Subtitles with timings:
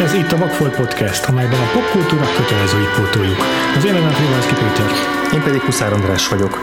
[0.00, 3.38] Ez itt a Vagfolt Podcast, amelyben a popkultúra kötelezőit pótoljuk.
[3.76, 4.90] Az én nevem Frivalszki Péter.
[5.34, 6.58] Én pedig Huszár András vagyok.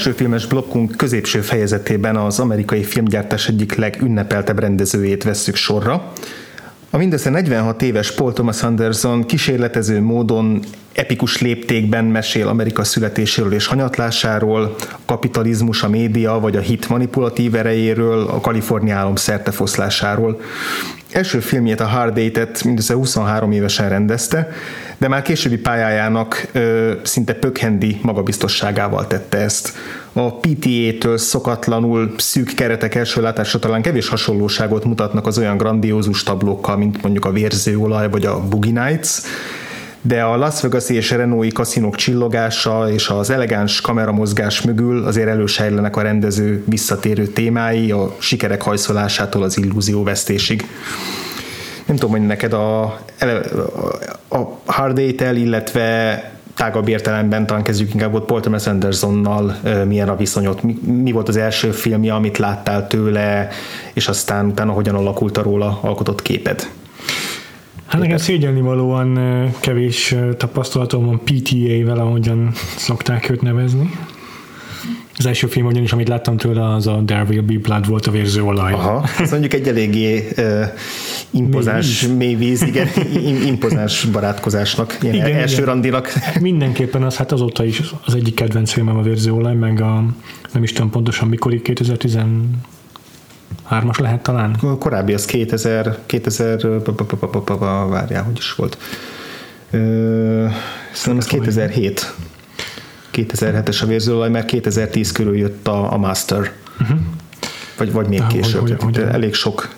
[0.00, 6.12] Első filmes blokkunk középső fejezetében az amerikai filmgyártás egyik legünnepeltebb rendezőjét vesszük sorra.
[6.90, 13.66] A mindössze 46 éves Paul Thomas Anderson kísérletező módon epikus léptékben mesél Amerika születéséről és
[13.66, 20.40] hanyatlásáról, a kapitalizmus, a média vagy a hit manipulatív erejéről, a Kalifornia álom szertefoszlásáról.
[21.12, 24.48] Első filmjét, a Hard Date-et mindössze 23 évesen rendezte,
[24.98, 29.72] de már későbbi pályájának ö, szinte pökhendi magabiztosságával tette ezt.
[30.12, 36.76] A PTA-től szokatlanul szűk keretek első látásra talán kevés hasonlóságot mutatnak az olyan grandiózus tablókkal,
[36.76, 39.08] mint mondjuk a Vérzőolaj vagy a Boogie Nights,
[40.02, 45.96] de a Las vegas és Renault kaszinók csillogása és az elegáns kameramozgás mögül azért elősejlenek
[45.96, 50.66] a rendező visszatérő témái, a sikerek hajszolásától az illúzió vesztésig.
[51.86, 52.82] Nem tudom, hogy neked a,
[54.28, 56.22] a Hard Eight-el, illetve
[56.54, 59.56] tágabb értelemben, talán kezdjük inkább ott Paul Thomas Andersonnal
[59.86, 63.48] milyen a viszonyot, mi, mi volt az első filmje, amit láttál tőle,
[63.92, 66.68] és aztán utána hogyan alakult a róla alkotott képed?
[67.90, 69.18] Hát nekem szégyelni valóan
[69.60, 73.90] kevés tapasztalatom van PTA-vel, ahogyan szokták őt nevezni.
[75.16, 78.10] Az első film ugyanis, amit láttam tőle, az a There Will Be Blood volt a
[78.10, 78.72] vérző olaj.
[78.72, 80.64] Aha, ez mondjuk egy eléggé uh,
[81.30, 82.88] impozás, mély víz, igen,
[83.52, 85.66] impozás barátkozásnak, ilyen igen, első igen.
[85.66, 86.12] randinak.
[86.40, 90.04] Mindenképpen az, hát azóta is az egyik kedvenc filmem a vérző olaj, meg a
[90.52, 92.18] nem is tudom pontosan mikor, 2010
[93.64, 94.56] Hármas lehet talán?
[94.78, 96.82] Korábbi az 2000, 2000
[97.88, 98.78] várjál, hogy is volt.
[100.92, 102.14] Szerintem ez 2007.
[103.12, 106.52] 2007-es a vérzőolaj, mert 2010 körül jött a, a Master.
[106.80, 106.98] Uh-huh.
[107.76, 108.60] Vagy, vagy még később.
[108.60, 109.68] Hogy, hogy, hogy, elég sok,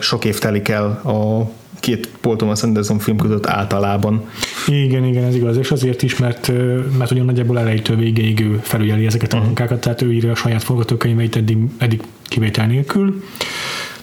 [0.00, 1.50] sok év telik el a
[1.86, 4.24] két Paul Thomas Anderson film között általában.
[4.66, 6.52] Igen, igen, ez igaz, és azért is, mert,
[6.98, 9.46] mert ugyan nagyjából elejétől végéig ő felügyeli ezeket a uh-huh.
[9.46, 13.22] munkákat, tehát ő írja a saját forgatókönyveit eddig, eddig kivétel nélkül.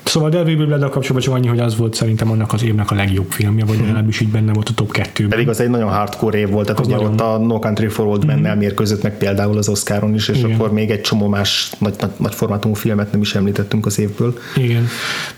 [0.03, 3.31] Szóval Devil Will kapcsolatban csak annyi, hogy az volt szerintem annak az évnek a legjobb
[3.31, 3.85] filmje, vagy mhm.
[3.85, 6.81] legalábbis így benne volt a top 2 Pedig az egy nagyon hardcore év volt, tehát
[6.81, 7.11] az ugye nagyon...
[7.11, 8.59] ott a No Country for Old Men-nel mm-hmm.
[8.59, 10.51] mérkőzött meg például az Oscaron is, és Igen.
[10.51, 14.37] akkor még egy csomó más nagy, nagy, nagy formátumú filmet nem is említettünk az évből.
[14.55, 14.87] Igen.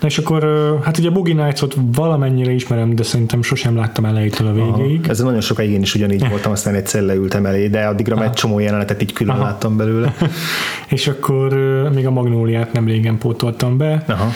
[0.00, 0.48] Na és akkor,
[0.82, 5.00] hát ugye Boogie Nights-ot valamennyire ismerem, de szerintem sosem láttam elejétől a végéig.
[5.00, 5.10] Aha.
[5.10, 8.32] Ez nagyon sokáig én is ugyanígy voltam, aztán egyszer leültem elé, de addigra már egy
[8.32, 9.44] csomó jelenetet így külön Aha.
[9.44, 10.14] láttam belőle.
[10.88, 11.52] és akkor
[11.94, 14.04] még a Magnóliát nem régen pótoltam be.
[14.08, 14.30] Aha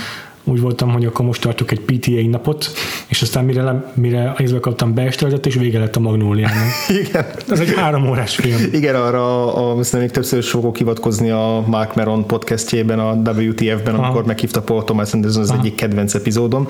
[0.51, 2.71] úgy voltam, hogy akkor most tartok egy PTA napot,
[3.09, 6.65] és aztán mire, le, mire észbe kaptam beestelzett, és vége lett a Magnóliának.
[7.07, 7.25] Igen.
[7.49, 8.59] Ez egy három órás film.
[8.73, 14.05] Igen, arra a, a, még többször fogok hivatkozni a Mark Meron podcastjében, a WTF-ben, Aha.
[14.05, 15.59] amikor meghívta Paul Thomas Anderson, az Aha.
[15.59, 16.67] egyik kedvenc epizódom,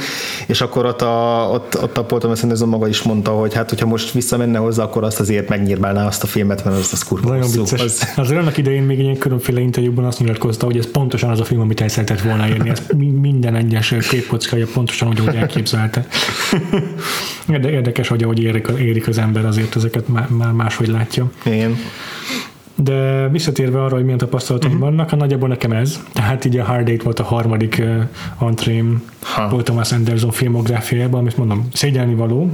[0.47, 3.69] és akkor ott a, ott, ott a Paul Thomas Anderson maga is mondta, hogy hát,
[3.69, 7.29] hogyha most visszamenne hozzá, akkor azt azért megnyírbálná azt a filmet, mert az, az kurva
[7.29, 7.63] Nagyon szó.
[7.85, 8.13] Az...
[8.17, 11.61] Azért annak idején még egy különféle interjúban azt nyilatkozta, hogy ez pontosan az a film,
[11.61, 12.69] amit el szeretett volna érni.
[12.69, 12.83] Ez
[13.21, 16.07] minden egyes képkockája pontosan úgy, ahogy elképzelte.
[17.49, 21.31] Érdekes, hogy ahogy érik, érik az ember, azért ezeket már máshogy látja.
[21.45, 21.77] Igen.
[22.75, 24.85] De visszatérve arra, hogy milyen tapasztalatok uh-huh.
[24.85, 26.01] vannak, a nagyjából nekem ez.
[26.13, 28.03] Tehát így a Hard Date volt a harmadik uh,
[28.39, 29.03] antrém
[29.37, 32.53] Paul Thomas Anderson filmográfiájában, amit mondom, szégyelni való,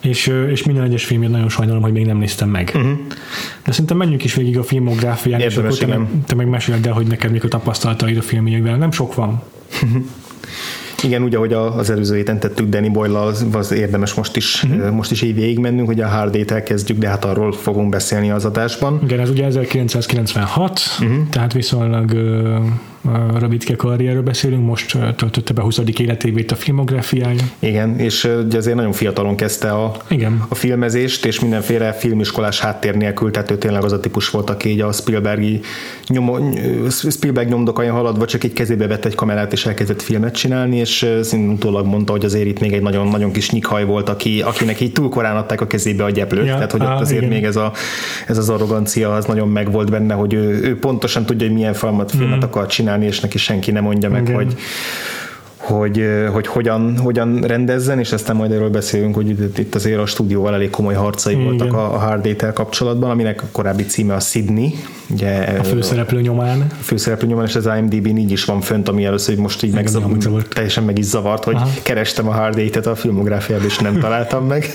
[0.00, 2.72] és, és minden egyes filmjét nagyon sajnálom, hogy még nem néztem meg.
[2.74, 2.90] Uh-huh.
[3.64, 6.92] De szerintem menjünk is végig a filmográfián, és akkor te, meg, te meg meséled el,
[6.92, 8.76] hogy neked mik a tapasztalataid a filmjeivel.
[8.76, 9.42] Nem sok van.
[9.82, 10.04] Uh-huh.
[11.02, 14.90] Igen, úgy, ahogy az előző héten tettük Danny boyle az, az érdemes most is, uh-huh.
[14.90, 18.30] most is így végig mennünk, hogy a Hard Date-el kezdjük, de hát arról fogunk beszélni
[18.30, 19.00] az adásban.
[19.04, 21.16] Igen, ez ugye 1996, uh-huh.
[21.16, 21.28] Mhm.
[21.30, 22.12] tehát viszonylag
[23.38, 25.80] rövidke karrierről beszélünk, most töltötte be 20.
[25.98, 27.42] életévét a filmográfiája.
[27.58, 30.44] Igen, és ugye azért nagyon fiatalon kezdte a, Igen.
[30.48, 34.68] a filmezést, és mindenféle filmiskolás háttér nélkül, tehát ő tényleg az a típus volt, aki
[34.68, 35.60] így a Spielbergi
[36.06, 36.38] nyomo,
[36.88, 41.86] Spielberg nyomdokain haladva csak egy kezébe vett egy kamerát, és elkezdett filmet csinálni, és szintútólag
[41.86, 45.08] mondta, hogy azért itt még egy nagyon, nagyon kis nyikhaj volt, aki, akinek így túl
[45.08, 47.34] korán adták a kezébe a gyeplőt, ja, tehát hogy á, ott azért igen.
[47.34, 47.72] még ez, a,
[48.26, 52.10] ez az arrogancia az nagyon megvolt benne, hogy ő, ő pontosan tudja, hogy milyen filmet,
[52.10, 52.42] filmet mm.
[52.42, 54.34] akar csinálni, csinálni, és neki senki nem mondja meg, Igen.
[54.34, 54.56] hogy
[55.56, 60.54] hogy, hogy hogyan, hogyan rendezzen, és aztán majd erről beszélünk, hogy itt, azért a stúdióval
[60.54, 61.44] elég komoly harcai Igen.
[61.44, 64.74] voltak a, a Hard kapcsolatban, aminek a korábbi címe a Sydney.
[65.10, 66.66] Ugye, a főszereplő nyomán.
[66.70, 69.72] A főszereplő nyomán, és az IMDb-n így is van fönt, ami először, hogy most így
[69.72, 69.90] meg
[70.48, 71.68] teljesen meg is zavart, hogy Aha.
[71.82, 74.66] kerestem a Hard a filmográfiában, és nem találtam meg.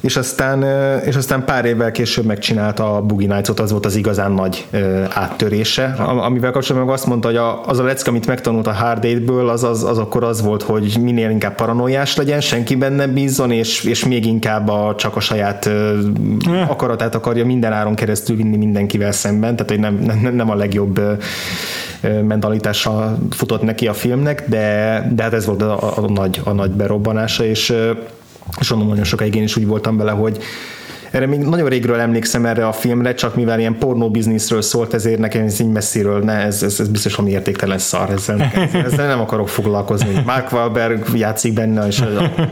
[0.00, 0.62] és aztán,
[1.04, 4.66] és aztán pár évvel később megcsinálta a Boogie Nights-ot, az volt az igazán nagy
[5.14, 9.64] áttörése, amivel kapcsolatban azt mondta, hogy az a lecke, amit megtanult a Hard Eight-ből, az,
[9.64, 14.04] az, az akkor az volt, hogy minél inkább paranoiás legyen, senki benne bízzon, és, és
[14.04, 15.70] még inkább a, csak a saját
[16.68, 21.00] akaratát akarja minden áron keresztül vinni mindenkivel szemben, tehát hogy nem, nem, nem a legjobb
[22.26, 26.52] mentalitással futott neki a filmnek, de, de hát ez volt a, a, a, nagy, a
[26.52, 27.74] nagy berobbanása, és
[28.60, 30.38] és onnan nagyon sokáig én is úgy voltam vele, hogy
[31.10, 35.18] erre még nagyon régről emlékszem erre a filmre, csak mivel ilyen pornó bizniszről szólt, ezért
[35.18, 38.52] nekem ez így messziről, ne, ez, ez, ez biztos valami értéktelen szar, ezzel,
[38.86, 40.22] ezzel nem akarok foglalkozni.
[40.26, 42.02] Mark Wahlberg játszik benne, és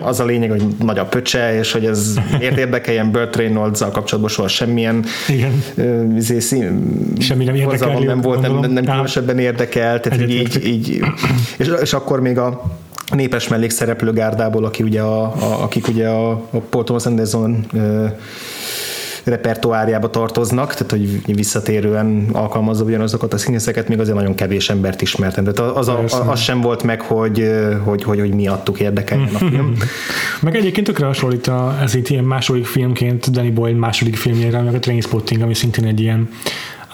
[0.01, 4.33] az a lényeg, hogy nagy a pöcse, és hogy ez miért érdekeljen Burt reynolds kapcsolatban
[4.33, 5.63] soha semmilyen Igen.
[6.17, 6.41] Izé,
[7.19, 11.05] Semmi nem érdekel, nem volt, nem, nem különösebben érdekel, tehát így, így,
[11.57, 12.63] és, és akkor még a
[13.13, 18.07] népes mellékszereplő gárdából, aki ugye a, a, akik ugye a, a Paul Thomas Anderson ö,
[19.25, 25.45] repertoárjába tartoznak, tehát hogy visszatérően alkalmazza ugyanazokat a színészeket, még azért nagyon kevés embert ismertem.
[25.45, 27.51] Tehát az, a, az sem volt meg, hogy,
[27.85, 29.77] hogy, hogy, hogy miattuk érdekeljen a film.
[30.41, 34.75] meg egyébként tökre hasonlít a, ez itt ilyen második filmként Danny Boyle második filmjére, meg
[34.75, 36.29] a Trainspotting, ami szintén egy ilyen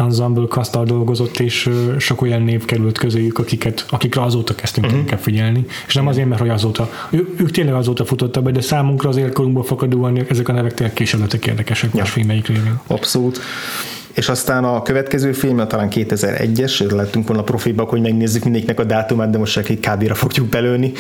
[0.01, 5.01] ensemble kasztal dolgozott, és sok olyan név került közéjük, akiket, akikre azóta kezdtünk uh-huh.
[5.01, 5.67] inkább figyelni.
[5.87, 9.17] És nem azért, mert hogy azóta, ő, ők tényleg azóta futottak be, de számunkra az
[9.17, 12.01] érkorunkból fakadóan ezek a nevek tényleg később érdekesek ja.
[12.01, 12.81] más filmeik révén.
[12.87, 13.41] Abszolút
[14.15, 19.31] és aztán a következő film, talán 2001-es, lettünk volna profibak, hogy megnézzük mindegyiknek a dátumát,
[19.31, 20.93] de most csak egy kb fogjuk belőni,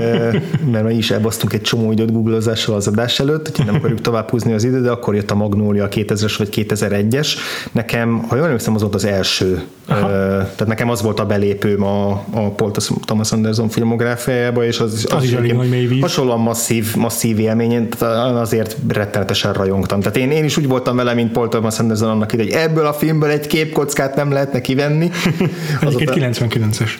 [0.72, 4.30] mert mi is elbasztunk egy csomó időt googlezással az adás előtt, úgyhogy nem akarjuk tovább
[4.30, 7.28] húzni az időt, de akkor jött a Magnolia 2000-es vagy 2001-es.
[7.72, 9.62] Nekem, ha jól emlékszem, az volt az első.
[9.86, 10.08] Aha.
[10.08, 12.70] Tehát nekem az volt a belépőm a, a Paul
[13.04, 17.88] Thomas Anderson filmográfiájába, és az, az, az is elég nagy hasonlóan masszív, masszív élmény,
[18.34, 20.00] azért rettenetesen rajongtam.
[20.00, 22.92] Tehát én, én is úgy voltam vele, mint Paul Thomas Anderson annak hogy ebből a
[22.92, 25.10] filmből egy képkockát nem lehetne kivenni.
[25.80, 26.90] Egyébként 99-es.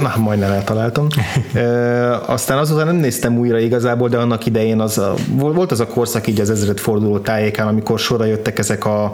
[0.00, 1.06] Na, majdnem eltaláltam.
[1.54, 5.86] e, aztán azóta nem néztem újra igazából, de annak idején az a, volt az a
[5.86, 9.12] korszak így az ezred forduló tájékán, amikor sorra jöttek ezek a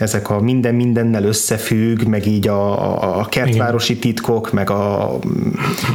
[0.00, 5.18] ezek a minden mindennel összefügg, meg így a, a, a kertvárosi titkok, meg a,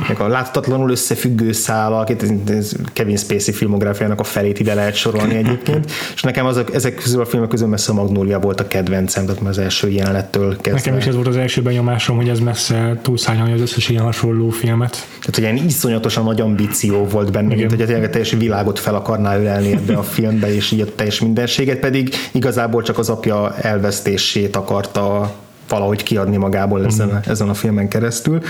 [0.08, 5.92] meg a láthatatlanul összefüggő szálak, ez Kevin Spacey filmográfiának a felét ide lehet sorolni egyébként,
[6.14, 9.42] és nekem azok, ezek közül a filmek közül messze a Magnolia volt a kedvencem, tehát
[9.42, 10.72] az első jelenettől kezdve.
[10.72, 14.50] Nekem is ez volt az első benyomásom, hogy ez messze túlszállja az összes ilyen hasonló
[14.50, 14.92] filmet.
[14.92, 17.58] Tehát, hogy ilyen iszonyatosan nagy ambíció volt benne, Igen.
[17.58, 20.96] mint hogy a tényleg teljes világot fel akarná ölelni ebbe a filmbe, és így a
[20.96, 25.34] teljes mindenséget, pedig igazából csak az apja elvesz fejlesztését akarta
[25.70, 27.28] valahogy kiadni magából ezen, uh-huh.
[27.28, 28.42] ezen a filmen keresztül.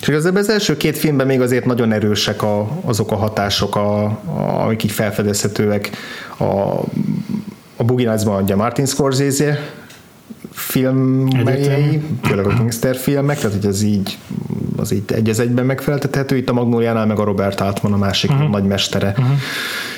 [0.00, 4.04] És igazából az első két filmben még azért nagyon erősek a, azok a hatások, a,
[4.04, 5.90] a, amik így felfedezhetőek.
[6.38, 6.44] A,
[7.76, 9.58] a Boogie Nights-ban ugye Martin Scorsese
[10.58, 14.18] filmjei, főleg a Gangster filmek, tehát hogy az így
[14.76, 18.30] az így egy az egyben megfeleltethető, itt a Magnóliánál meg a Robert Altman a másik
[18.30, 18.50] uh-huh.
[18.50, 19.08] nagy mestere.
[19.18, 19.36] Uh-huh.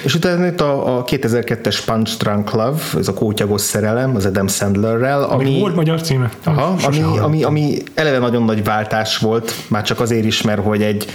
[0.05, 4.49] És utána itt a, a 2002-es Punch Drunk Love, ez a kótyagos szerelem, az Adam
[4.49, 5.59] Sandlerrel, ami...
[5.59, 6.31] Volt magyar címe.
[6.45, 10.83] Aha, ami, ami, ami eleve nagyon nagy váltás volt, már csak azért is, mert hogy
[10.83, 11.07] egy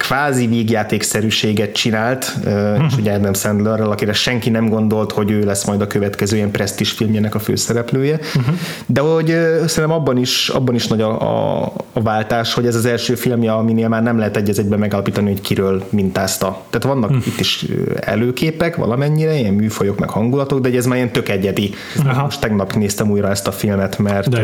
[0.00, 2.84] kvázi vígjátékszerűséget csinált, uh-huh.
[2.88, 6.50] és ugye Adam Sandlerrel, akire senki nem gondolt, hogy ő lesz majd a következő ilyen
[6.50, 8.18] presztis filmjének a főszereplője.
[8.36, 8.54] Uh-huh.
[8.86, 9.26] De hogy
[9.66, 13.52] szerintem abban is, abban is nagy a, a, a váltás, hogy ez az első filmje,
[13.52, 16.60] aminél már nem lehet egy egyben megállapítani, hogy kiről mintázta.
[16.70, 17.26] Tehát vannak uh-huh.
[17.26, 17.66] itt is
[18.00, 21.70] előképek valamennyire, ilyen műfajok, meg hangulatok, de ez már ilyen tök egyedi.
[22.06, 22.22] Aha.
[22.22, 24.40] Most tegnap néztem újra ezt a filmet, mert,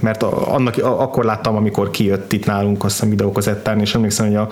[0.00, 4.48] mert annak, akkor láttam, amikor kijött itt nálunk, azt hiszem videókazettán, és emlékszem, hogy a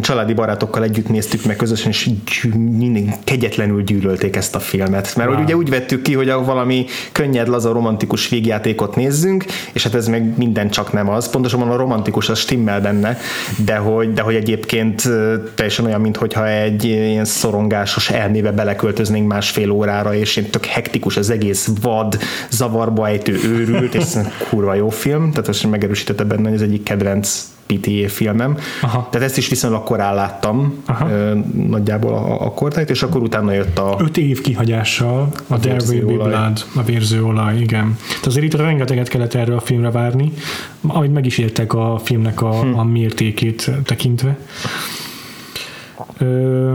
[0.00, 5.16] családi barátokkal együtt néztük meg közösen, és mindig kegyetlenül gyűlölték ezt a filmet.
[5.16, 5.34] Mert wow.
[5.34, 9.94] hogy ugye úgy vettük ki, hogy a valami könnyed, laza, romantikus végjátékot nézzünk, és hát
[9.94, 11.30] ez meg minden csak nem az.
[11.30, 13.18] Pontosan a romantikus az stimmel benne,
[13.64, 15.08] de hogy, de hogy egyébként
[15.54, 21.30] teljesen olyan, mintha egy ilyen szorongásos elmébe beleköltöznénk másfél órára, és én tök hektikus az
[21.30, 22.18] egész vad,
[22.50, 24.04] zavarba ejtő őrült, és
[24.48, 28.56] kurva jó film, tehát ezt megerősítette benne, hogy ez egyik kedvenc PTA filmem.
[28.82, 29.08] Aha.
[29.10, 31.08] Tehát ezt is viszonylag korán láttam, Aha.
[31.68, 33.96] nagyjából a, a kortájt, és akkor utána jött a...
[33.98, 37.96] Öt év kihagyással a, a There Will Be Blood, a vérzőolaj, igen.
[38.08, 40.32] Tehát azért itt rengeteget kellett erre a filmre várni,
[40.86, 42.78] ahogy meg is értek a filmnek a, hm.
[42.78, 44.38] a mértékét tekintve.
[46.18, 46.74] Ö,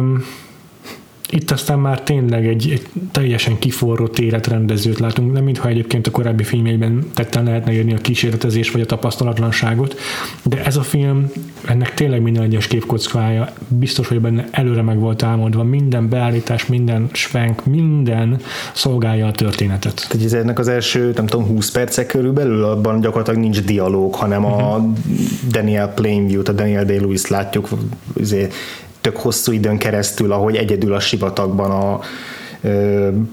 [1.30, 6.44] itt aztán már tényleg egy, egy teljesen kiforrott életrendezőt látunk, nem mintha egyébként a korábbi
[6.44, 10.00] filmjeiben tetten lehetne írni a kísérletezés vagy a tapasztalatlanságot,
[10.44, 11.32] de ez a film,
[11.66, 17.10] ennek tényleg minden egyes képkockája, biztos, hogy benne előre meg volt álmodva, minden beállítás, minden
[17.12, 18.38] svenk, minden
[18.74, 20.08] szolgálja a történetet.
[20.10, 24.44] Tehát ez ennek az első, nem tudom, 20 percek körülbelül, abban gyakorlatilag nincs dialóg, hanem
[24.44, 24.74] uh-huh.
[24.74, 24.94] a mhm.
[25.50, 27.70] Daniel Plainview-t, a Daniel Day-Lewis látjuk
[28.22, 28.54] azért
[29.06, 32.00] tök hosszú időn keresztül, ahogy egyedül a sivatagban a,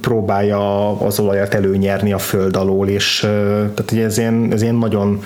[0.01, 3.19] próbálja az olajat előnyerni a föld alól, és
[3.75, 5.23] tehát ez ilyen, ez ilyen nagyon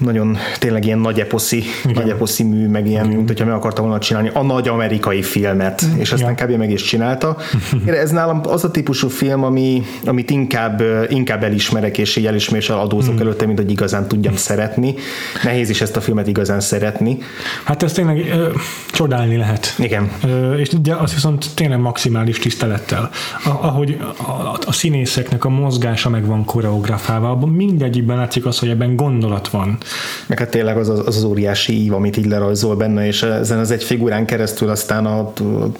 [0.00, 2.02] nagyon tényleg ilyen nagy eposzi, Igen.
[2.02, 3.16] nagy eposzi mű, meg ilyen, Igen.
[3.16, 6.50] mint hogyha meg akarta volna csinálni a nagy amerikai filmet, és aztán kb.
[6.50, 7.36] meg is csinálta.
[7.86, 13.14] Ez nálam az a típusú film, ami, amit inkább, inkább elismerek, és így elismeréssel adózok
[13.14, 13.20] mm.
[13.20, 14.94] előtte, mint hogy igazán tudjam szeretni.
[15.42, 17.18] Nehéz is ezt a filmet igazán szeretni.
[17.64, 18.48] Hát ezt tényleg ö,
[18.90, 19.74] csodálni lehet.
[19.78, 20.10] Igen.
[20.24, 23.10] Ö, és ugye az viszont tényleg maximális tisztelettel.
[23.44, 28.68] A, ahogy a, a színészeknek a mozgása meg van koreografálva, abban mindegyikben látszik az, hogy
[28.68, 29.78] ebben gondolat van.
[30.26, 33.70] Meg hát tényleg az az, az, óriási ív, amit így lerajzol benne, és ezen az
[33.70, 35.32] egy figurán keresztül aztán, a,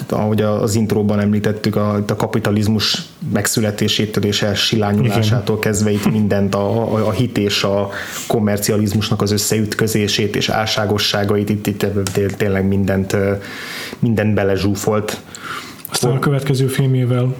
[0.08, 3.02] ahogy az intróban említettük, a, a kapitalizmus
[3.32, 7.88] megszületésétől és elsilányulásától kezdve itt mindent, a, a, a hit és a
[8.26, 11.86] kommercializmusnak az összeütközését és álságosságait, itt, itt
[12.36, 13.16] tényleg mindent,
[13.98, 15.20] mindent belezsúfolt.
[15.90, 17.34] Aztán a következő filmével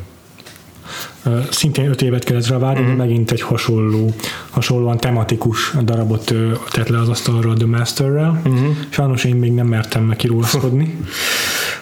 [1.51, 2.97] szintén öt évet kellett rá várni, uh-huh.
[2.97, 4.15] megint egy hasonló,
[4.51, 6.35] hasonlóan tematikus darabot
[6.71, 8.41] tett le az asztalra a The Masterrel.
[8.45, 8.77] Uh-huh.
[8.89, 10.29] Sajnos én még nem mertem neki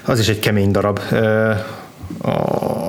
[0.04, 1.00] Az is egy kemény darab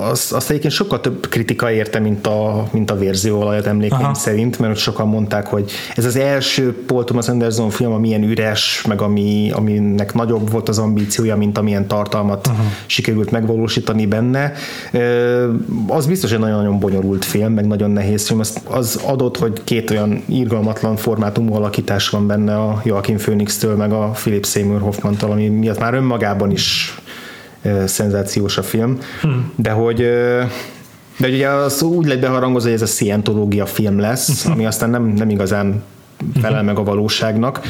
[0.09, 4.13] azt, azt egyébként sokkal több kritika érte, mint a, mint a vérzőolajat emlékeim Aha.
[4.13, 8.83] szerint, mert sokan mondták, hogy ez az első Paul Thomas Anderson film, ami ilyen üres,
[8.87, 12.63] meg ami, aminek nagyobb volt az ambíciója, mint amilyen tartalmat Aha.
[12.85, 14.53] sikerült megvalósítani benne.
[15.87, 18.39] Az biztos egy nagyon-nagyon bonyolult film, meg nagyon nehéz film.
[18.39, 23.91] Az, az adott, hogy két olyan irgalmatlan formátumú alakítás van benne a Joaquin Phoenix-től, meg
[23.91, 26.97] a Philip Seymour Hoffman-tól, ami miatt már önmagában is
[27.85, 29.51] szenzációs a film, hmm.
[29.55, 29.97] de hogy
[31.17, 34.51] de ugye az úgy lett beharangozva, hogy ez a szientológia film lesz, hmm.
[34.51, 35.83] ami aztán nem, nem igazán
[36.41, 37.61] felel meg a valóságnak.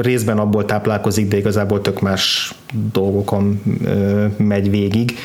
[0.00, 2.54] Részben abból táplálkozik, de igazából tök más
[2.92, 3.62] dolgokon
[4.36, 5.18] megy végig.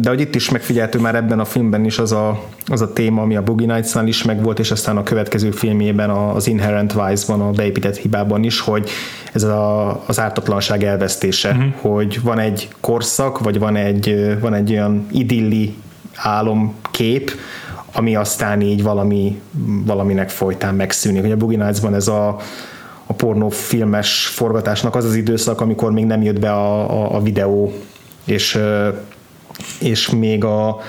[0.00, 3.22] De hogy itt is megfigyeltő már ebben a filmben is az a, az a téma,
[3.22, 7.50] ami a Boogie Nights-nál is megvolt, és aztán a következő filmjében az Inherent Vice-ban, a
[7.50, 8.90] beépített hibában is, hogy
[9.32, 11.94] ez a, az ártatlanság elvesztése, uh-huh.
[11.94, 15.74] hogy van egy korszak, vagy van egy, van egy olyan idilli
[16.14, 17.30] álomkép,
[17.92, 19.40] ami aztán így valami,
[19.84, 21.24] valaminek folytán megszűnik.
[21.24, 22.36] Ugye a Boogie Nights-ban ez a,
[23.06, 27.72] a pornófilmes forgatásnak az az időszak, amikor még nem jött be a, a, a videó,
[28.24, 28.58] és
[29.80, 30.80] és még a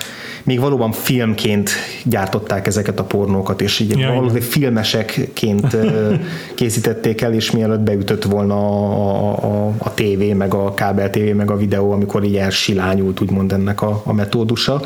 [0.48, 1.70] még valóban filmként
[2.04, 5.76] gyártották ezeket a pornókat, és így ja, valóban filmesekként
[6.54, 11.50] készítették el, és mielőtt beütött volna a, a, a tévé, meg a kábel tévé, meg
[11.50, 14.80] a videó, amikor így elsilányult, úgymond ennek a, a metódusa.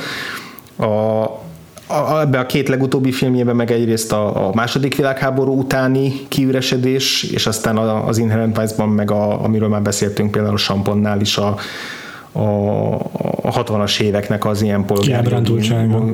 [0.76, 0.84] A,
[1.86, 7.46] a, ebbe a két legutóbbi filmjében meg egyrészt a, a második világháború utáni kiüresedés, és
[7.46, 11.56] aztán az Inherent Vice-ban meg a, amiről már beszéltünk például a Samponnál is a,
[12.32, 12.94] a,
[13.42, 15.34] a 60-as éveknek az ilyen polgári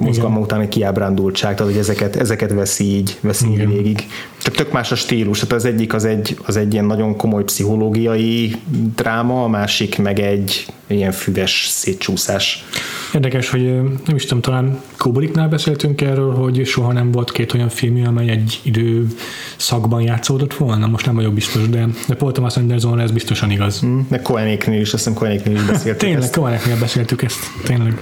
[0.00, 4.06] mozgalma utáni kiábrándultság, tehát hogy ezeket, ezeket veszi így, veszi így végig.
[4.42, 7.44] Csak tök más a stílus, tehát az egyik az egy, az egy ilyen nagyon komoly
[7.44, 8.54] pszichológiai
[8.96, 12.64] dráma, a másik meg egy ilyen füves szétcsúszás.
[13.14, 13.62] Érdekes, hogy
[14.06, 18.28] nem is tudom, talán Kubricknál beszéltünk erről, hogy soha nem volt két olyan film, amely
[18.28, 19.06] egy idő
[19.56, 23.82] szakban játszódott volna, most nem vagyok biztos, de, de Paul Thomas Andersonra ez biztosan igaz.
[23.87, 28.00] Mm, meg Koenignél is, azt hiszem Koenignél is beszéltük Tényleg, Koenignél beszéltük ezt, tényleg.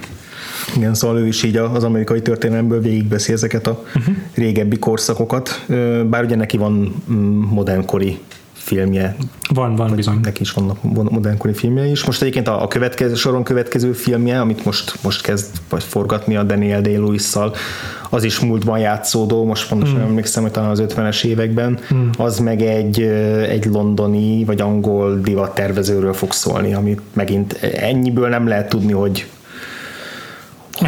[0.75, 4.15] Igen, szóval ő is így az amerikai történelemből végigbeszi ezeket a uh-huh.
[4.33, 5.65] régebbi korszakokat,
[6.09, 8.19] bár ugye neki van mm, modernkori
[8.67, 9.15] filmje.
[9.53, 10.19] Van, van bizony.
[10.21, 12.05] Neki is vannak modernkori filmje is.
[12.05, 16.43] Most egyébként a, a következő, soron következő filmje, amit most, most kezd vagy forgatni a
[16.43, 17.53] Daniel Day-Lewis-szal,
[18.09, 20.03] az is múltban játszódó, most pontosan mm.
[20.03, 22.09] emlékszem, hogy talán az 50-es években, mm.
[22.17, 23.01] az meg egy,
[23.49, 29.27] egy londoni vagy angol divat tervezőről fog szólni, amit megint ennyiből nem lehet tudni, hogy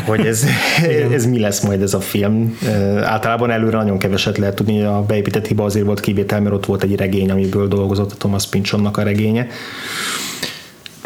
[0.06, 0.46] hogy ez,
[1.12, 2.58] ez mi lesz majd ez a film.
[3.04, 6.84] Általában előre nagyon keveset lehet tudni, a beépített hiba azért volt kivétel, mert ott volt
[6.84, 9.48] egy regény, amiből dolgozott a Thomas Pynchonnak a regénye.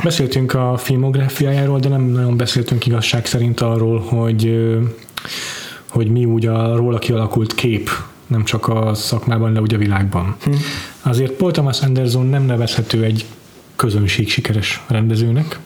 [0.03, 4.69] Beszéltünk a filmográfiájáról, de nem nagyon beszéltünk igazság szerint arról, hogy,
[5.89, 7.89] hogy mi úgy a róla kialakult kép,
[8.27, 10.35] nem csak a szakmában, de úgy a világban.
[10.43, 10.51] Hm.
[11.01, 13.25] Azért Paul Thomas Anderson nem nevezhető egy
[13.75, 15.59] közönség sikeres rendezőnek,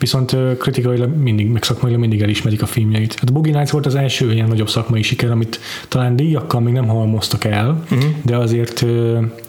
[0.00, 3.14] viszont kritikailag mindig, meg szakmailag mindig elismerik a filmjeit.
[3.14, 6.72] Hát a Boogie Nights volt az első ilyen nagyobb szakmai siker, amit talán díjakkal még
[6.72, 8.10] nem halmoztak el, uh-huh.
[8.22, 8.84] de azért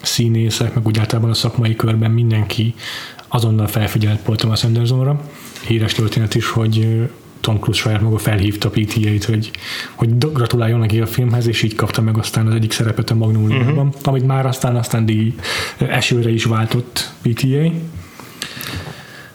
[0.02, 2.74] színészek, meg úgy általában a szakmai körben mindenki
[3.28, 5.22] azonnal felfigyelt Paul Thomas Andersonra.
[5.68, 7.08] Híres történet is, hogy
[7.40, 9.52] Tom Cruise saját maga felhívta PTA-t, hogy,
[9.96, 13.88] hogy gratuláljon neki a filmhez, és így kapta meg aztán az egyik szerepet a Magnóliában,
[13.88, 13.94] uh-huh.
[14.04, 15.34] amit már aztán aztán díj
[15.78, 17.72] esőre is váltott PTA.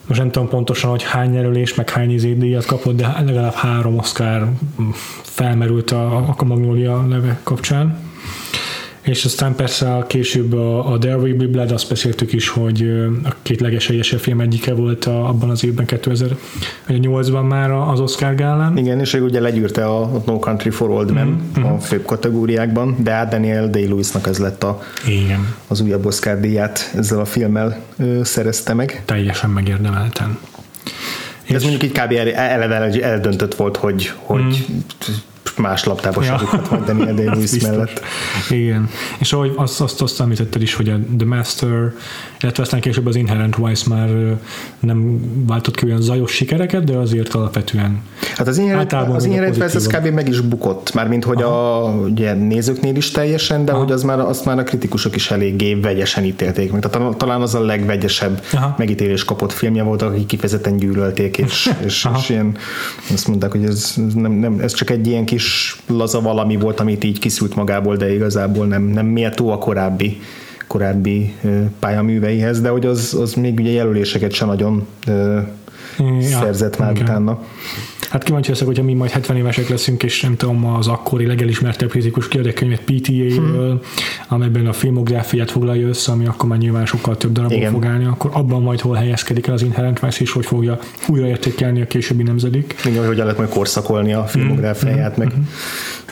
[0.06, 4.52] Most nem tudom pontosan, hogy hány jelölés, meg hány díjat kapott, de legalább három Oscar
[5.22, 7.98] felmerült a, a Magnolia neve kapcsán
[9.06, 12.82] és aztán persze a később a, a There Will Be Blood, azt beszéltük is, hogy
[13.24, 18.76] a két legesélyesebb film egyike volt a, abban az évben, 2008-ban már az Oscar gálán.
[18.76, 21.72] Igen, és ő ugye legyűrte a No Country for Old Men mm-hmm.
[21.72, 25.54] a főbb kategóriákban, de hát Daniel Day-Lewisnak ez lett a, Igen.
[25.66, 29.02] az újabb Oscar díját ezzel a filmmel ö, szerezte meg.
[29.04, 30.38] Teljesen megérdemelten.
[31.42, 32.12] És ez mondjuk így kb.
[32.34, 35.14] eleve eldöntött volt, hogy, hogy mm
[35.56, 36.40] más laptába ja.
[36.70, 38.00] majd Daniel Day-Lewis mellett.
[38.50, 38.88] Igen.
[39.18, 41.92] És ahogy azt, azt, azt említetted is, hogy a The Master,
[42.40, 44.08] illetve aztán később az Inherent Vice már
[44.80, 48.02] nem váltott ki olyan zajos sikereket, de azért alapvetően
[48.36, 50.06] Hát az Inherent, az Inherent Vice az kb.
[50.06, 51.84] meg is bukott, mármint hogy Aha.
[51.84, 53.80] a ugye, nézőknél is teljesen, de Aha.
[53.80, 56.80] hogy az már, azt már a kritikusok is eléggé vegyesen ítélték meg.
[56.88, 58.74] Tehát talán az a legvegyesebb Aha.
[58.78, 62.56] megítélés kapott filmje volt, akik kifejezetten gyűlölték, és, és, és ilyen,
[63.12, 66.80] azt mondták, hogy ez, nem, nem, ez csak egy ilyen kis kis laza valami volt,
[66.80, 70.20] amit így kiszült magából, de igazából nem, nem méltó a korábbi
[70.66, 71.34] korábbi
[71.78, 74.86] pályaműveihez, de hogy az, az még ugye jelöléseket sem nagyon
[75.96, 77.02] ja, szerzett már igen.
[77.02, 77.42] utána.
[78.16, 81.90] Hát kíváncsi leszek, hogyha mi majd 70 évesek leszünk, és nem tudom, az akkori legelismertebb
[81.90, 83.80] kritikus kérdekkönyvet PTA-ről, hmm.
[84.28, 87.72] amelyben a filmográfiát foglalja össze, ami akkor már nyilván sokkal több darabot Igen.
[87.72, 91.80] fog állni, akkor abban majd hol helyezkedik el az Inherent Vice, és hogy fogja újraértékelni
[91.80, 92.74] a későbbi nemzedék.
[92.84, 95.24] Igen, hogy hogyan lehet majd korszakolni a filmográfiáját, hmm.
[95.24, 95.48] meg hmm.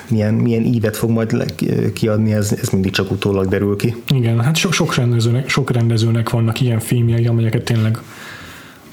[0.08, 1.54] milyen, milyen ívet fog majd
[1.92, 3.94] kiadni, ez, ez mindig csak utólag derül ki.
[4.08, 7.98] Igen, hát sok, sok, rendezőnek, sok rendezőnek vannak ilyen filmjei, amelyeket tényleg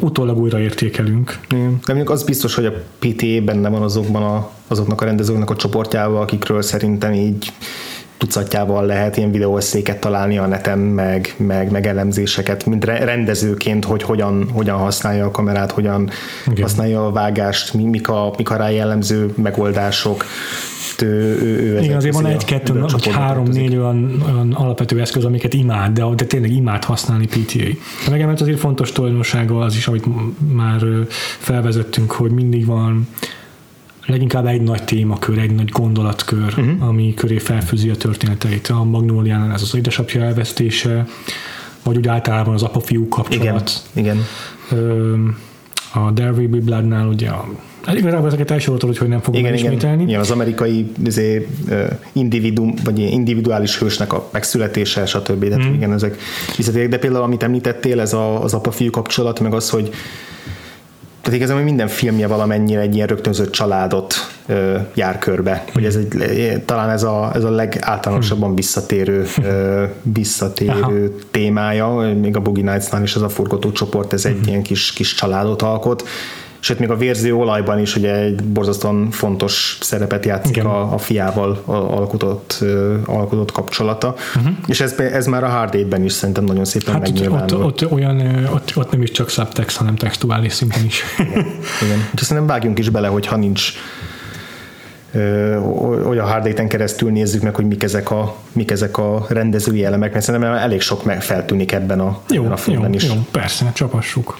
[0.01, 1.39] utólag újraértékelünk.
[1.49, 5.55] De mondjuk az biztos, hogy a PT benne van azokban a, azoknak a rendezőknek a
[5.55, 7.51] csoportjával, akikről szerintem így
[8.17, 14.49] tucatjával lehet ilyen videószéket találni a neten, meg, meg, meg elemzéseket, mint rendezőként, hogy hogyan,
[14.53, 16.09] hogyan használja a kamerát, hogyan
[16.47, 16.61] Igen.
[16.61, 20.25] használja a vágást, mik a, mik a rá jellemző megoldások,
[21.05, 26.05] ő, ő, Igen, azért van egy-kettő, vagy három-négy olyan, olyan alapvető eszköz, amiket imád, de,
[26.15, 27.59] de tényleg imád használni PTA.
[28.05, 30.05] De megemelt azért fontos tulajdonsága az is, amit
[30.53, 30.81] már
[31.39, 33.07] felvezettünk, hogy mindig van
[34.05, 36.87] leginkább egy nagy témakör, egy nagy gondolatkör, uh-huh.
[36.87, 38.67] ami köré felfűzi a történeteit.
[38.67, 41.07] A Magnóliánál ez az édesapja elvesztése,
[41.83, 43.83] vagy úgy általában az apa-fiú kapcsolat.
[43.93, 44.17] Igen.
[44.69, 45.37] igen.
[45.93, 47.47] A There Will Be Bloodnál ugye a
[47.85, 50.03] Hát igazából ezeket elsoroltad, hogy, hogy nem fogom igen, ismételni.
[50.03, 51.47] Igen, az amerikai izé,
[52.11, 55.45] individuum, vagy individuális hősnek a megszületése, stb.
[55.45, 55.73] De hmm.
[55.73, 56.17] igen, ezek
[56.57, 56.89] visszatérek.
[56.89, 59.89] De például, amit említettél, ez a, az apa-fiú kapcsolat, meg az, hogy
[61.21, 64.13] tehát igazából minden filmje valamennyire egy ilyen rögtönzött családot
[64.45, 65.63] ö, jár körbe.
[65.73, 70.91] Hogy ez egy, talán ez a, ez a legáltalánosabban visszatérő, ö, visszatérő Aha.
[71.31, 74.47] témája, még a Boogie Nights-nál is ez a forgatócsoport, ez egy uh-huh.
[74.47, 76.07] ilyen kis, kis családot alkot
[76.63, 81.63] sőt még a vérző olajban is ugye egy borzasztóan fontos szerepet játszik a, a fiával
[81.65, 82.63] alkotott,
[83.05, 84.53] alkotott kapcsolata, uh-huh.
[84.67, 87.63] és ez, ez már a Hard ben is szerintem nagyon szépen hát megnyilvánul.
[87.63, 91.03] Ott, ott, olyan, ott, ott nem is csak subtext, hanem textuális szinten is.
[91.17, 91.31] Igen.
[91.81, 91.97] Igen.
[91.97, 93.73] Úgyhogy szerintem vágjunk is bele, hogyha nincs
[96.19, 100.25] a hard keresztül nézzük meg, hogy mik ezek a, mik ezek a rendezői elemek, mert
[100.25, 103.03] szerintem elég sok meg feltűnik ebben a, jó, ebben a filmben jó, is.
[103.03, 104.37] Jó, persze, csapassuk.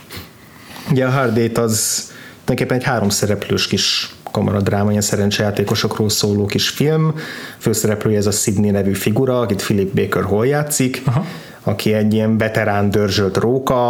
[0.91, 2.11] Ugye a Hard az
[2.43, 7.15] tulajdonképpen egy három szereplős kis kamaradráma, ilyen szerencsejátékosokról szóló kis film.
[7.57, 11.25] Főszereplője ez a Sidney nevű figura, akit Philip Baker Hall játszik, Aha.
[11.63, 13.89] aki egy ilyen veterán dörzsölt róka.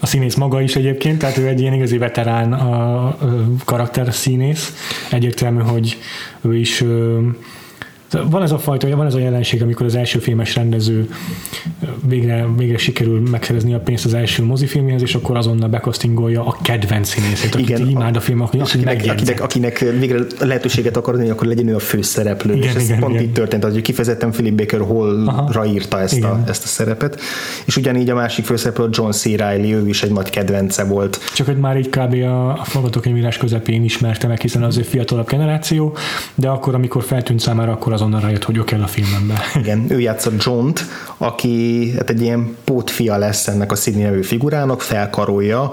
[0.00, 3.16] A színész maga is egyébként, tehát ő egy ilyen igazi veterán a, a
[3.64, 4.72] karakter színész.
[5.10, 5.98] Egyértelmű, hogy
[6.40, 6.84] ő is
[8.30, 11.08] van ez a fajta, van ez a jelenség, amikor az első filmes rendező
[12.06, 17.08] végre, végre sikerül megszerezni a pénzt az első mozifilmhez, és akkor azonnal bekasztingolja a kedvenc
[17.08, 18.66] színészét, akit igen, imád a film, akinek,
[19.08, 22.54] akinek, akinek, végre lehetőséget akar adni, akkor legyen ő a főszereplő.
[22.54, 23.24] Igen, és ez igen, pont igen.
[23.24, 27.20] így történt, hogy kifejezetten Philip Baker Hall-ra írta ezt a, ezt a szerepet.
[27.64, 29.24] És ugyanígy a másik főszereplő John C.
[29.24, 31.20] Reilly, ő is egy nagy kedvence volt.
[31.34, 32.14] Csak hogy már így kb.
[32.14, 35.96] a, a forgatókönyvírás közepén ismerte meg, hiszen az egy fiatalabb generáció,
[36.34, 39.40] de akkor, amikor feltűnt számára, akkor azonnal rájött, hogy ő kell a filmembe.
[39.62, 40.80] Igen, ő játszott John-t,
[41.16, 45.72] aki hát egy ilyen pótfia lesz ennek a Sidney nevű figurának, felkarolja,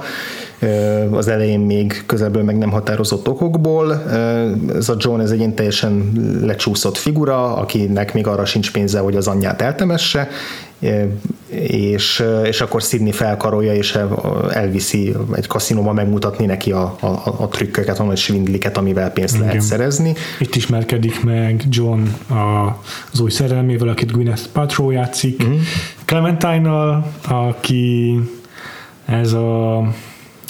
[1.11, 4.03] az elején még közelből meg nem határozott okokból.
[4.75, 9.15] Ez a John ez egy ilyen teljesen lecsúszott figura, akinek még arra sincs pénze, hogy
[9.15, 10.29] az anyját eltemesse,
[11.49, 13.99] és, és akkor Sydney felkarolja, és
[14.51, 19.47] elviszi egy kaszinóba megmutatni neki a, a, a trükköket, a nagy svindliket, amivel pénzt Igen.
[19.47, 20.13] lehet szerezni.
[20.39, 22.77] Itt ismerkedik meg John a,
[23.11, 25.59] az új szerelmével, akit Gwyneth Paltrow játszik, uh-huh.
[26.05, 28.19] Clementine-nal, aki
[29.05, 29.81] ez a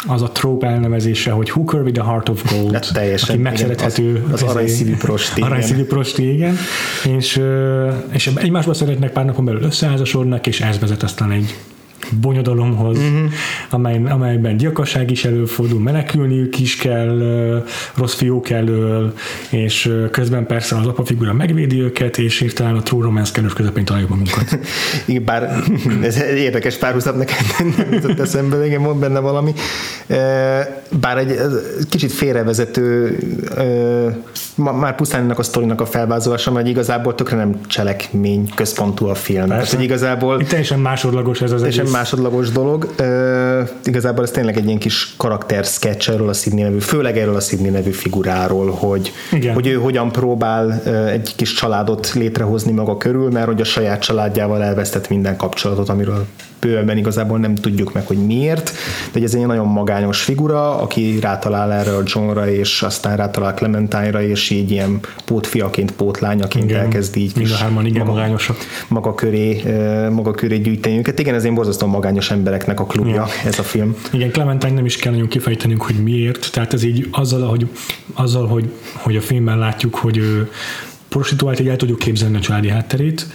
[0.08, 4.24] az a trope elnevezése, hogy Hooker with a Heart of Gold, ja, teljesen, aki megszerethető.
[4.32, 5.42] Az, az aranyszívű prosti.
[5.50, 6.56] Aranyszívű prosti, igen.
[7.18, 7.42] És,
[8.12, 11.58] és egymásba szeretnek pár napon belül összeházasodnak, és ez vezet aztán egy
[12.22, 13.32] bonyodalomhoz, uh-huh.
[13.70, 17.22] amely, amelyben gyilkosság is előfordul, menekülniük is kell
[17.96, 19.14] rossz fiúk elől,
[19.50, 23.86] és közben persze az apa figura megvédi őket, és hirtelen a True Romance kellős közepén
[23.86, 24.60] találjuk magunkat.
[25.06, 25.64] Igen, bár
[26.02, 29.54] ez érdekes párhuzam nekem nem jutott eszembe, igen, mond benne valami.
[31.00, 31.38] Bár egy
[31.90, 33.18] kicsit félrevezető
[34.60, 39.48] már pusztán ennek a sztorinak a felvázolása, mert igazából tökre nem cselekmény központú a film.
[39.48, 40.40] Tehát, hogy igazából...
[40.42, 41.96] Itt teljesen másodlagos ez az teljesen egész.
[41.96, 42.94] másodlagos dolog.
[43.00, 47.36] Uh, igazából ez tényleg egy ilyen kis karakter sketch erről a Sidney nevű, főleg erről
[47.36, 49.54] a Sidney nevű figuráról, hogy, Igen.
[49.54, 54.02] hogy ő hogyan próbál uh, egy kis családot létrehozni maga körül, mert hogy a saját
[54.02, 56.26] családjával elvesztett minden kapcsolatot, amiről
[56.60, 58.72] bőven igazából nem tudjuk meg, hogy miért,
[59.12, 64.22] de ez egy nagyon magányos figura, aki rátalál erre a Johnra, és aztán rátalál Clementine-ra,
[64.22, 68.58] és így ilyen pótfiaként, pótlányaként igen, elkezd így kis hárman, igen, maga, magányosak.
[68.88, 69.64] maga köré,
[70.10, 71.20] maga köré gyűjteni őket.
[71.20, 73.48] Igen, ez egy borzasztó magányos embereknek a klubja igen.
[73.52, 73.96] ez a film.
[74.12, 77.68] Igen, Clementine nem is kell nagyon kifejtenünk, hogy miért, tehát ez így azzal, hogy,
[78.14, 80.50] azzal, hogy, hogy a filmben látjuk, hogy ő
[81.10, 83.28] prostituált, így el tudjuk képzelni a családi hátterét,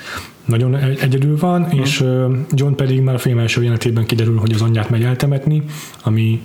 [0.45, 1.81] nagyon egyedül van, uh-huh.
[1.81, 2.05] és
[2.51, 5.63] John pedig már a film első jelenetében kiderül, hogy az anyját megy eltemetni,
[6.03, 6.43] ami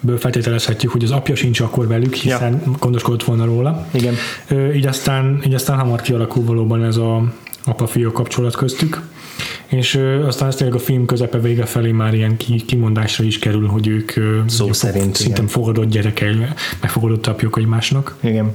[0.00, 2.72] ből feltételezhetjük, hogy az apja sincs akkor velük, hiszen ja.
[2.78, 3.86] gondoskodott volna róla.
[3.90, 4.14] Igen.
[4.74, 7.32] Így aztán, így aztán hamar kialakul valóban ez a
[7.64, 9.02] apa-fia kapcsolat köztük.
[9.66, 13.86] És aztán ezt tényleg a film közepe vége felé már ilyen kimondásra is kerül, hogy
[13.86, 14.12] ők
[14.46, 16.46] Szó szerint, szinte fogadott gyerekei,
[16.80, 18.16] megfogadott apjuk egymásnak.
[18.20, 18.52] Igen.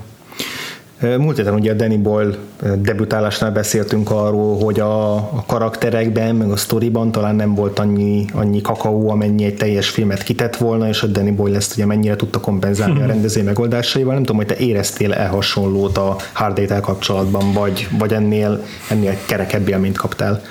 [1.00, 2.36] Múlt héten ugye a Danny Boyle
[2.76, 8.62] debütálásnál beszéltünk arról, hogy a, a karakterekben, meg a sztoriban talán nem volt annyi, annyi
[8.62, 12.40] kakaó, amennyi egy teljes filmet kitett volna, és a Danny Boyle ezt ugye mennyire tudta
[12.40, 14.14] kompenzálni a rendező megoldásaival.
[14.14, 19.98] Nem tudom, hogy te éreztél-e hasonlót a Hard kapcsolatban, vagy, vagy ennél, ennél kerekebb élményt
[19.98, 20.42] kaptál?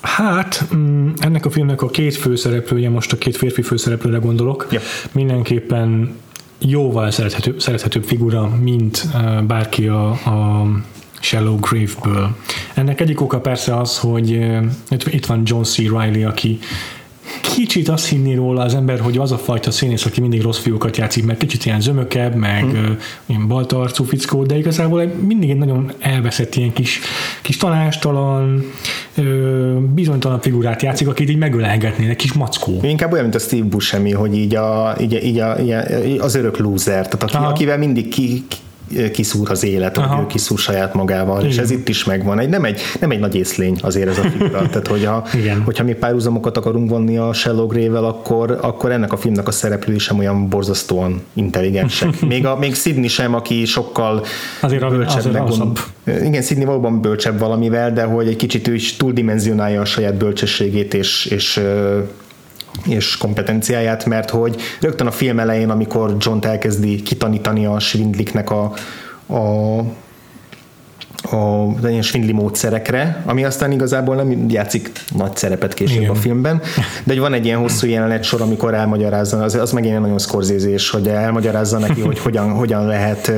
[0.00, 4.80] Hát, mm, ennek a filmnek a két főszereplője, most a két férfi főszereplőre gondolok, ja.
[5.12, 6.14] mindenképpen
[6.58, 9.06] jóval szerethető, szerethetőbb figura, mint
[9.46, 10.66] bárki a, a
[11.20, 12.36] Shallow Grave-ből.
[12.74, 14.30] Ennek egyik oka persze az, hogy
[14.88, 15.76] itt van John C.
[15.78, 16.58] Reilly, aki
[17.40, 20.96] kicsit azt hinni róla az ember, hogy az a fajta színész, aki mindig rossz fiúkat
[20.96, 22.98] játszik, meg kicsit ilyen zömökebb, meg hmm.
[23.26, 27.00] ilyen baltarcú fickó, de igazából mindig egy nagyon elveszett ilyen kis,
[27.42, 28.64] kis tanástalan,
[29.94, 32.80] bizonytalan figurát játszik, akit így megölelgetné, egy kis mackó.
[32.82, 36.34] Inkább olyan, mint a Steve Buscemi, hogy így, a, így, így, a, így a, az
[36.34, 38.44] örök loser, tehát aki, akivel mindig ki,
[39.12, 41.50] kiszúr az élet, hogy ő kiszúr saját magával, Igen.
[41.50, 42.38] és ez itt is megvan.
[42.38, 45.26] Egy, nem, egy, nem egy nagy észlény azért ez a figura, tehát hogyha,
[45.64, 50.18] hogyha mi párhuzamokat akarunk vonni a Shallow akkor, akkor ennek a filmnek a szereplői sem
[50.18, 52.20] olyan borzasztóan intelligensek.
[52.28, 54.24] Még, a, még Sidney sem, aki sokkal
[54.60, 55.18] azért bölcsebb.
[55.18, 55.78] Azért gond...
[56.22, 60.94] Igen, Sidney valóban bölcsebb valamivel, de hogy egy kicsit ő is túldimenzionálja a saját bölcsességét,
[60.94, 61.60] és, és
[62.84, 68.72] és kompetenciáját, mert hogy rögtön a film elején, amikor John elkezdi kitanítani a Svindliknek a,
[69.34, 69.80] a
[71.32, 76.10] a ilyen svindli módszerekre, ami aztán igazából nem játszik nagy szerepet később Igen.
[76.10, 76.60] a filmben,
[77.04, 80.90] de hogy van egy ilyen hosszú jelenet sor, amikor elmagyarázza, az, az megint nagyon szkorzézés,
[80.90, 83.32] hogy elmagyarázza neki, hogy hogyan, hogyan lehet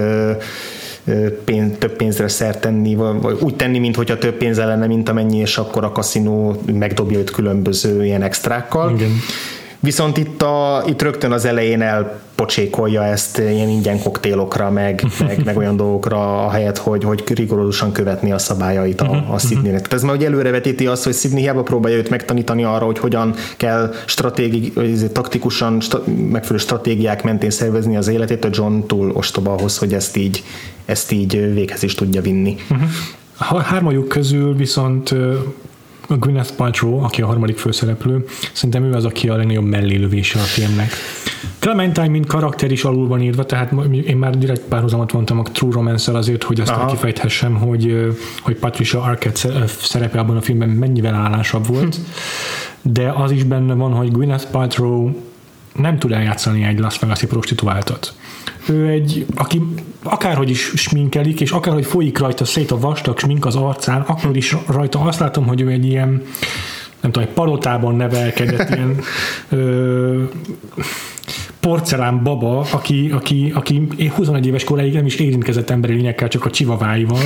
[1.44, 5.58] pénz, több pénzre szert tenni, vagy úgy tenni, mintha több pénze lenne, mint amennyi, és
[5.58, 8.94] akkor a kaszinó megdobja őt különböző ilyen extrákkal.
[8.94, 9.10] Igen
[9.80, 15.56] Viszont itt, a, itt rögtön az elején elpocsékolja ezt ilyen ingyen koktélokra, meg, meg, meg
[15.56, 19.80] olyan dolgokra, ahelyett, hogy, hogy rigorózusan követni a szabályait a, mhm, a Sydneynek.
[19.80, 23.34] Tehát ez már ugye előrevetíti azt, hogy Sydney hiába próbálja őt megtanítani arra, hogy hogyan
[23.56, 24.72] kell stratégi,
[25.12, 30.16] taktikusan sta, megfelelő stratégiák mentén szervezni az életét, a John túl ostoba ahhoz, hogy ezt
[30.16, 30.42] így,
[30.88, 32.56] ezt így véghez is tudja vinni.
[32.70, 33.62] Uh-huh.
[33.62, 35.10] Hármajuk közül viszont
[36.08, 40.42] a Gwyneth Paltrow, aki a harmadik főszereplő, szerintem ő az, aki a legnagyobb mellélövése a
[40.42, 40.92] filmnek.
[41.58, 43.72] Clementine, mint karakter is alul van írva, tehát
[44.06, 49.02] én már direkt párhuzamot vontam a True romance azért, hogy azt kifejthessem, hogy, hogy Patricia
[49.02, 51.98] Arquette szerepe abban a filmben mennyivel állásabb volt,
[52.82, 55.10] de az is benne van, hogy Gwyneth Paltrow
[55.74, 58.14] nem tud eljátszani egy Las Vegas-i prostituáltat
[58.68, 59.62] ő egy, aki
[60.02, 64.56] akárhogy is sminkelik, és akárhogy folyik rajta szét a vastag smink az arcán, akkor is
[64.66, 66.22] rajta azt látom, hogy ő egy ilyen
[67.00, 69.00] nem tudom, egy palotában nevelkedett ilyen
[69.48, 70.22] ö,
[71.60, 76.50] porcelán baba, aki, aki, aki 21 éves koráig nem is érintkezett emberi lényekkel, csak a
[76.50, 77.22] csivaváival,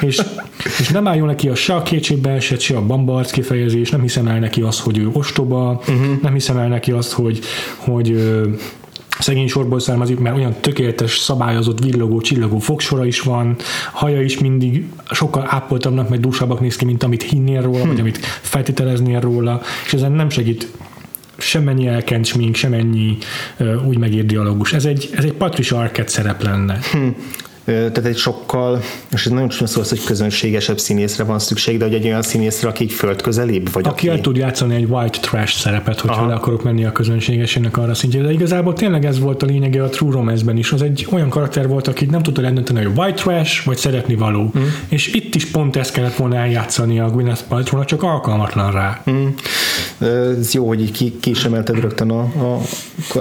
[0.00, 0.20] és,
[0.78, 4.26] és nem álljon neki a se a kétségbe esett, se a bambarc kifejezés, nem hiszem
[4.26, 6.20] el neki azt, hogy ő ostoba, uh-huh.
[6.22, 7.40] nem hiszem el neki azt, hogy,
[7.76, 8.16] hogy
[9.22, 13.56] szegény sorból származik, mert olyan tökéletes, szabályozott, villogó, csillogó fogsora is van,
[13.92, 17.88] haja is mindig sokkal ápoltabbnak, meg dúsabbak néz ki, mint amit hinnél róla, hm.
[17.88, 20.68] vagy amit feltételeznél róla, és ezen nem segít
[21.36, 23.18] semmennyi elkent smink, semennyi
[23.58, 24.72] uh, úgy megír dialógus.
[24.72, 26.78] Ez egy, ez egy Patricia Arquette szerep lenne.
[26.92, 27.08] Hm
[27.64, 28.80] tehát egy sokkal,
[29.12, 32.68] és ez nagyon csúnya szó hogy közönségesebb színészre van szükség, de hogy egy olyan színészre,
[32.68, 34.08] aki földközelibb, vagy aki, aki...
[34.08, 38.26] el tud játszani egy white trash szerepet, hogyha le akarok menni a közönségesének arra szintjére.
[38.26, 40.72] De igazából tényleg ez volt a lényege a True Romance-ben is.
[40.72, 44.52] Az egy olyan karakter volt, aki nem tudta eldönteni, hogy white trash, vagy szeretni való.
[44.58, 44.62] Mm.
[44.88, 49.02] És itt is pont ezt kellett volna eljátszani a Gwyneth paltrow csak alkalmatlan rá.
[49.10, 49.26] Mm.
[50.38, 52.60] Ez jó, hogy így ki, ki is emelted rögtön a, a,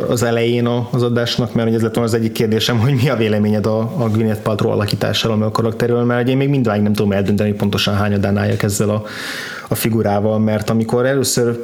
[0.08, 3.65] az elején az adásnak, mert ez lett volna az egyik kérdésem, hogy mi a véleményed
[3.65, 7.52] a, a Gwyneth Gwyneth Paltrow alakításáról, a karakterről, mert én még mindváig nem tudom eldönteni,
[7.52, 9.04] pontosan hányadán álljak ezzel a,
[9.67, 11.60] a figurával, mert amikor először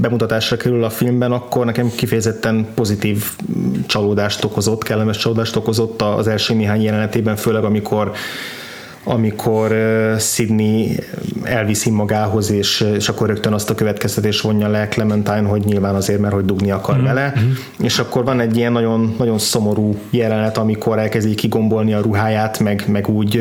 [0.00, 3.24] bemutatásra kerül a filmben, akkor nekem kifejezetten pozitív
[3.86, 8.12] csalódást okozott, kellemes csalódást okozott az első néhány jelenetében, főleg amikor
[9.04, 9.76] amikor
[10.18, 10.98] Sydney
[11.42, 16.20] elviszi magához, és, és akkor rögtön azt a következtetés vonja le Clementine, hogy nyilván azért,
[16.20, 17.04] mert hogy dugni akar mm-hmm.
[17.04, 17.50] vele, mm-hmm.
[17.78, 22.84] és akkor van egy ilyen nagyon, nagyon szomorú jelenet, amikor elkezdi kigombolni a ruháját, meg,
[22.88, 23.40] meg úgy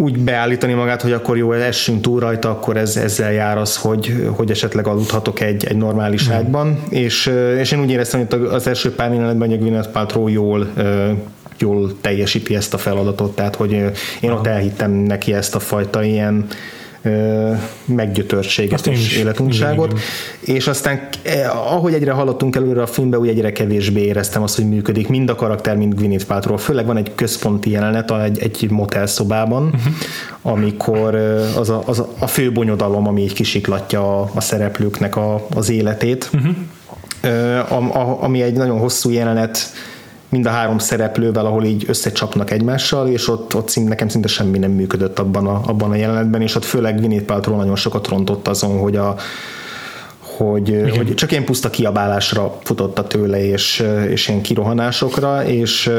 [0.00, 4.30] úgy beállítani magát, hogy akkor jó, essünk túl rajta, akkor ez, ezzel jár az, hogy,
[4.36, 6.32] hogy esetleg aludhatok egy, egy normális mm.
[6.32, 10.28] ágyban, és, és én úgy éreztem, hogy az első pár jelenetben, hogy a Gwyneth Paltrow
[10.28, 10.72] jól
[11.58, 13.72] jól teljesíti ezt a feladatot, tehát hogy
[14.20, 16.46] én ott elhittem neki ezt a fajta ilyen
[17.84, 19.98] meggyötörtséget és életunkságot,
[20.40, 24.68] és aztán eh, ahogy egyre hallottunk előre a filmbe, úgy egyre kevésbé éreztem azt, hogy
[24.68, 26.56] működik mind a karakter, mind Gwyneth Paltrow.
[26.56, 29.92] Főleg van egy központi jelenet egy, egy motelszobában, uh-huh.
[30.42, 31.14] amikor
[31.56, 35.70] az a, az a, a fő bonyodalom, ami így kisiklatja a, a szereplőknek a, az
[35.70, 36.54] életét, uh-huh.
[37.72, 39.58] a, a, ami egy nagyon hosszú jelenet,
[40.28, 44.58] mind a három szereplővel, ahol így összecsapnak egymással, és ott, ott szint, nekem szinte semmi
[44.58, 48.48] nem működött abban a, abban a jelenetben, és ott főleg Gwyneth Paltrow nagyon sokat rontott
[48.48, 49.16] azon, hogy a
[50.38, 55.90] hogy, hogy csak ilyen puszta kiabálásra futotta tőle, és, és ilyen kirohanásokra, és,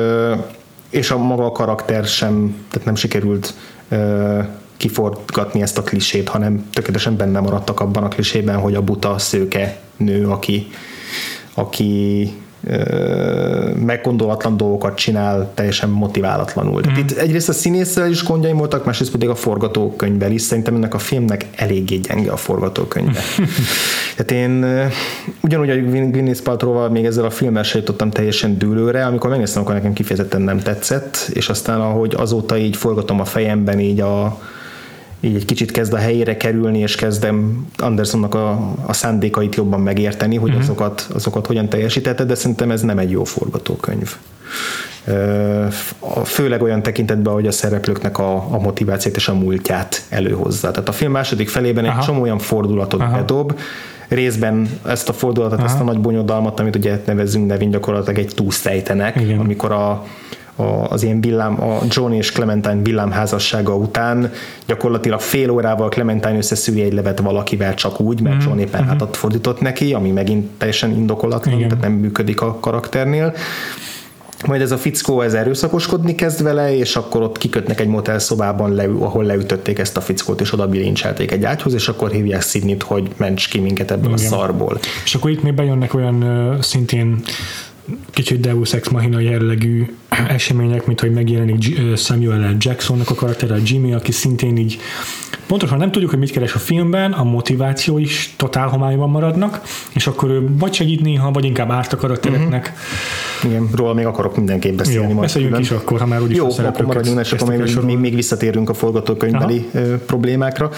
[0.89, 3.53] és a maga a karakter sem, tehát nem sikerült
[4.77, 9.79] kiforgatni ezt a klisét, hanem tökéletesen benne maradtak abban a klisében, hogy a buta szőke
[9.97, 10.67] nő, aki,
[11.53, 12.31] aki
[13.85, 16.81] meggondolatlan dolgokat csinál, teljesen motiválatlanul.
[16.89, 16.95] Mm.
[16.95, 20.41] Itt egyrészt a színésszel is gondjaim voltak, másrészt pedig a forgatókönyvvel is.
[20.41, 23.19] Szerintem ennek a filmnek eléggé gyenge a forgatókönyve.
[24.15, 24.65] Tehát én
[25.41, 29.73] ugyanúgy a Gwyneth Paltrow-val még ezzel a filmmel se jutottam teljesen dűlőre, amikor megnéztem, akkor
[29.73, 34.41] nekem kifejezetten nem tetszett, és aztán ahogy azóta így forgatom a fejemben így a,
[35.19, 40.35] így egy kicsit kezd a helyére kerülni, és kezdem Andersonnak a, a szándékait jobban megérteni,
[40.35, 40.63] hogy uh-huh.
[40.63, 44.15] azokat, azokat hogyan teljesítette, de szerintem ez nem egy jó forgatókönyv.
[46.23, 50.71] Főleg olyan tekintetben, hogy a szereplőknek a, a motivációt és a múltját előhozza.
[50.71, 51.99] Tehát a film második felében Aha.
[51.99, 53.17] egy csomó olyan fordulatot Aha.
[53.17, 53.59] bedob,
[54.07, 55.67] részben ezt a fordulatot, Aha.
[55.67, 59.39] ezt a nagy bonyodalmat, amit ugye nevezünk nevén gyakorlatilag egy túlszejtenek, Igen.
[59.39, 60.05] amikor a,
[60.89, 64.31] az ilyen villám, a John és Clementine villámházassága után
[64.65, 68.47] gyakorlatilag fél órával Clementine összeszűri egy levet valakivel csak úgy, mert mm-hmm.
[68.47, 68.89] John éppen mm-hmm.
[68.89, 73.33] hátat fordított neki, ami megint teljesen indokolatlan, tehát nem működik a karakternél
[74.47, 78.83] majd ez a fickó ez erőszakoskodni kezd vele, és akkor ott kikötnek egy motelszobában, le,
[78.83, 83.09] ahol leütötték ezt a fickót, és oda bilincselték egy ágyhoz, és akkor hívják Sydney-t, hogy
[83.17, 84.25] ments ki minket ebből Igen.
[84.25, 84.79] a szarból.
[85.03, 87.21] És akkor itt még bejönnek olyan szintén
[88.19, 89.85] kicsit Deus Ex Machina jellegű
[90.27, 92.55] események, mint hogy megjelenik Samuel L.
[92.59, 94.79] Jacksonnak a karaktere, a Jimmy, aki szintén így
[95.47, 99.61] pontosan nem tudjuk, hogy mit keres a filmben, a motiváció is totál homályban maradnak,
[99.93, 102.73] és akkor ő vagy segít néha, vagy inkább árt a karaktereknek.
[102.73, 103.51] Uh-huh.
[103.51, 104.99] Igen, róla még akarok mindenképp beszélni.
[104.99, 105.71] Jó, majd beszéljünk külön.
[105.71, 108.73] is akkor, ha már úgyis Jó, akkor maradjunk, és akkor még, még, még visszatérünk a
[108.73, 109.85] forgatókönyvbeli Aha.
[110.05, 110.69] problémákra.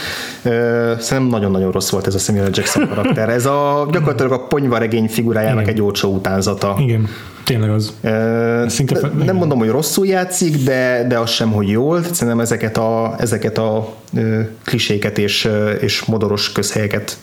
[0.99, 2.49] Szerintem nagyon-nagyon rossz volt ez a Samuel.
[2.51, 3.29] Jackson karakter.
[3.29, 5.73] Ez a gyakorlatilag a ponyvaregény figurájának Igen.
[5.73, 6.75] egy olcsó utánzata.
[6.79, 7.07] Igen.
[7.51, 7.93] Tényleg az.
[8.01, 12.03] E, Szinte ne, nem mondom, hogy rosszul játszik, de, de az sem, hogy jól.
[12.03, 13.93] Szerintem ezeket a, ezeket a
[14.63, 17.17] kliséket és, és modoros közhelyeket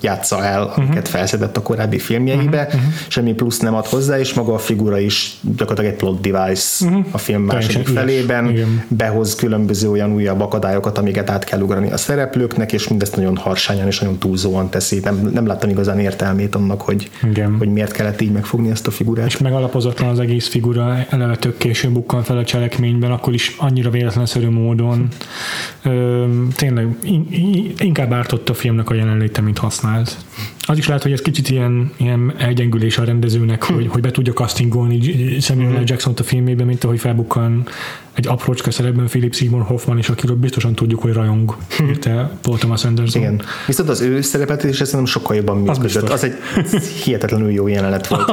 [0.00, 0.84] játsza el, uh-huh.
[0.84, 2.80] amiket felszedett a korábbi filmjeibe, uh-huh.
[3.08, 7.04] semmi plusz nem ad hozzá, és maga a figura is gyakorlatilag egy plot device uh-huh.
[7.10, 8.84] a film második felében, Igen.
[8.88, 13.86] behoz különböző olyan újabb akadályokat, amiket át kell ugrani a szereplőknek, és mindezt nagyon harsányan
[13.86, 15.00] és nagyon túlzóan teszi.
[15.04, 17.56] Nem, nem láttam igazán értelmét annak, hogy, Igen.
[17.58, 19.26] hogy miért kellett így megfogni ezt a figurát.
[19.26, 23.90] És megalapozatlan az egész figura, eleve tök később bukkan fel a cselekményben, akkor is annyira
[23.90, 25.08] véletlenszerű módon
[25.82, 26.23] ö,
[26.56, 26.96] tényleg
[27.78, 30.16] inkább ártott a filmnek a jelenléte, mint használt.
[30.58, 33.74] Az is lehet, hogy ez kicsit ilyen, ilyen elgyengülés a rendezőnek, hm.
[33.74, 35.82] hogy, hogy be tudja castingolni Samuel L.
[35.84, 37.66] Jackson-t a filmében, mint ahogy felbukkan
[38.14, 41.56] egy aprócska szerepben Philip Seymour Hoffman is, akiről biztosan tudjuk, hogy rajong,
[41.88, 43.22] írte Paul Thomas Anderson.
[43.22, 43.42] Igen.
[43.66, 46.02] Viszont az ő szerepet is szerintem sokkal jobban működött.
[46.02, 46.36] Az, az egy
[47.04, 48.32] hihetetlenül jó jelenet volt.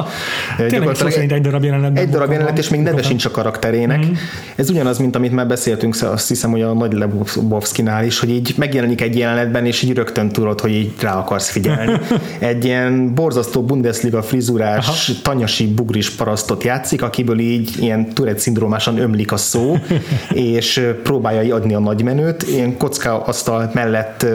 [0.94, 1.98] Szó szerint egy darab jelenet.
[1.98, 4.06] Egy darab jelenet, és még neve sincs a karakterének.
[4.06, 4.12] Mm.
[4.56, 8.54] Ez ugyanaz, mint amit már beszéltünk, azt hiszem, hogy a Nagy Lebowski-nál is, hogy így
[8.56, 11.92] megjelenik egy jelenetben, és így rögtön tudod, hogy így rá akarsz figyelni.
[12.38, 15.18] egy ilyen borzasztó Bundesliga frizurás, Aha.
[15.22, 19.71] tanyasi bugris parasztot játszik, akiből így ilyen Tourette szindrómásan ömlik a szó,
[20.32, 22.42] és próbálja adni a nagymenőt.
[22.42, 24.26] Ilyen kocka asztal mellett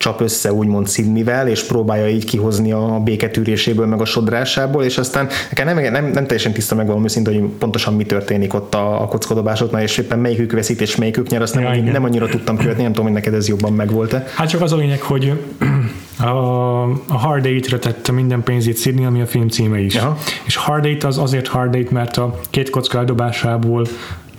[0.00, 5.28] csap össze úgymond Sydneyvel, és próbálja így kihozni a béketűréséből, meg a sodrásából, és aztán
[5.48, 9.02] nekem nem, nem, nem teljesen tiszta meg valami szint, hogy pontosan mi történik ott a,
[9.02, 12.56] a kockadobásoknál, és éppen melyikük veszít, és melyikük nyer, azt nem, ja, nem annyira tudtam
[12.56, 14.26] követni, nem tudom, hogy neked ez jobban megvolt-e.
[14.34, 15.32] Hát csak az a lényeg, hogy
[16.18, 19.96] a, a Hard Eight-re tette minden pénzét Sydney, ami a film címe is.
[19.96, 20.16] Aha.
[20.44, 23.86] És Hard Eight az azért Hard Eight, mert a két kocka eldobásából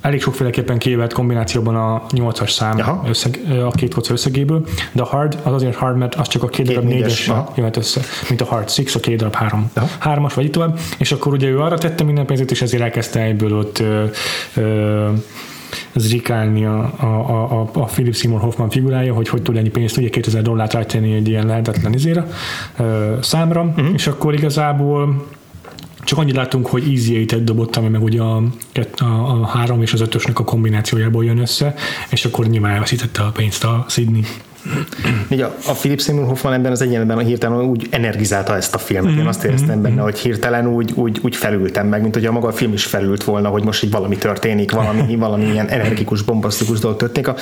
[0.01, 5.39] elég sokféleképpen kivett kombinációban a 8-as szám összeg, a két kocka összegéből, de a hard
[5.43, 8.45] az azért hard, mert az csak a két, két darab négyes jöhet össze, mint a
[8.45, 9.71] hard six, a két darab három.
[9.73, 9.87] Aha.
[9.99, 13.21] Hármas vagy itt tovább, és akkor ugye ő arra tette minden pénzét, és ezért elkezdte
[13.21, 14.03] egyből ott ö,
[14.55, 15.09] ö,
[15.95, 20.09] zrikálni a, a, a, a Philip Seymour Hoffman figurája, hogy hogy tud ennyi pénzt, ugye
[20.09, 22.27] 2000 dollárt rátenni egy ilyen lehetetlen izére,
[22.77, 23.93] ö, számra, uh-huh.
[23.93, 25.25] és akkor igazából
[26.03, 28.43] csak annyit látunk, hogy Easy 8 dobott, ami meg ugye a,
[28.97, 31.75] a, a három és az ötösnek a kombinációjából jön össze,
[32.09, 34.23] és akkor nyilván elveszítette a pénzt a Sydney.
[35.29, 39.17] Ugye a, a Philip Seymour Hoffman ebben az egyenletben hirtelen úgy energizálta ezt a filmet.
[39.17, 39.81] Én azt éreztem mm-hmm.
[39.81, 42.85] benne, hogy hirtelen úgy, úgy, úgy felültem meg, mint hogy a maga a film is
[42.85, 47.27] felült volna, hogy most így valami történik, valami, valami ilyen energikus, bombasztikus dolog történik.
[47.27, 47.35] A,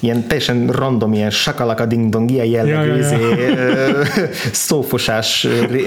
[0.00, 2.98] ilyen teljesen random, ilyen sakalaka ding dong, ilyen jellegű ja, ja, ja.
[2.98, 3.16] Izé,
[4.52, 5.46] szófosás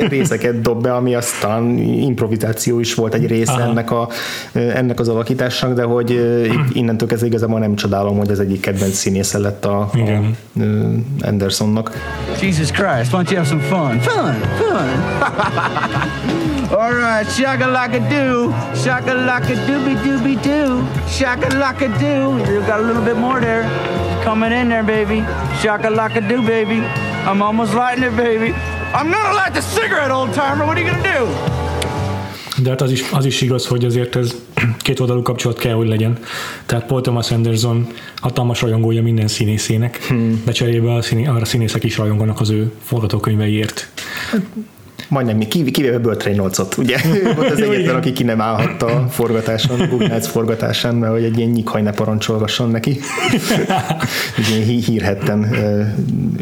[0.10, 4.10] részeket dob be, ami aztán improvizáció is volt egy része ennek, a,
[4.52, 6.20] ennek az alakításnak, de hogy
[6.74, 10.22] innentől kezdve igazából nem csodálom, hogy az egyik kedvenc színésze lett a, a
[10.78, 11.90] Uh, Andersonnak.
[12.40, 14.00] Jesus Christ, why don't you have some fun?
[14.02, 14.90] Fun, fun.
[16.78, 22.38] All right, shaka laka do, shaka laka dooby dooby doo, shaka laka do.
[22.52, 23.64] You got a little bit more there.
[24.24, 25.22] Coming in there, baby.
[25.62, 26.82] Shaka laka do, baby.
[27.26, 28.54] I'm almost lighting it, baby.
[28.94, 30.66] I'm gonna light the cigarette, old timer.
[30.66, 31.67] What are you gonna do?
[32.62, 34.36] De hát az is, az is igaz, hogy azért ez
[34.78, 36.18] két oldalú kapcsolat kell, hogy legyen.
[36.66, 40.42] Tehát Paul Thomas Anderson hatalmas rajongója minden színészének, hmm.
[40.46, 43.90] de cserébe a színé, arra színészek is rajonganak az ő forgatókönyveiért.
[45.10, 46.98] Majdnem, kivéve Burt Reynolds-ot, ugye?
[47.36, 51.50] Volt az egyetlen, aki ki nem állhatta a forgatáson, Gugnác forgatásán, mert hogy egy ilyen
[51.50, 53.00] nyikhaj ne parancsolgasson neki.
[54.38, 55.56] egy ilyen hírhetten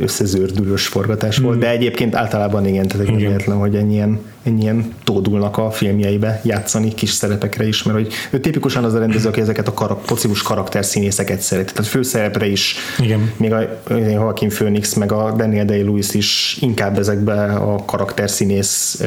[0.01, 6.41] összezőrdülős forgatás volt, de egyébként általában igen, tehát egyetlen, hogy ennyien ennyien tódulnak a filmjeibe
[6.43, 10.01] játszani kis szerepekre is, mert hogy ő tipikusan az a rendező, aki ezeket a karak,
[10.01, 11.73] pocibus karakterszínészeket szeret.
[11.73, 13.31] Tehát főszerepre is, Igen.
[13.37, 19.01] még a Joaquin Phoenix, meg a Daniel Day-Lewis is inkább ezekbe a karakterszínész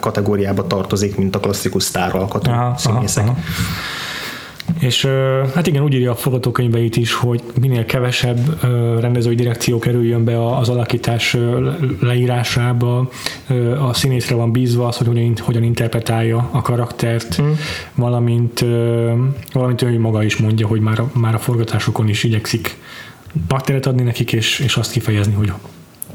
[0.00, 3.24] kategóriába tartozik, mint a klasszikus sztáralkató színészek.
[3.24, 3.40] Aha, aha.
[4.80, 5.04] És
[5.54, 8.62] hát igen, úgy írja a forgatókönyveit is, hogy minél kevesebb
[9.00, 11.36] rendezői direkció kerüljön be az alakítás
[12.00, 13.10] leírásába,
[13.80, 17.50] a színészre van bízva az, hogy hogyan, hogyan interpretálja a karaktert, mm.
[17.94, 18.64] valamint,
[19.52, 22.76] valamint ő maga is mondja, hogy már, már a forgatásokon is igyekszik
[23.48, 25.52] nagy adni nekik, és, és azt kifejezni, hogy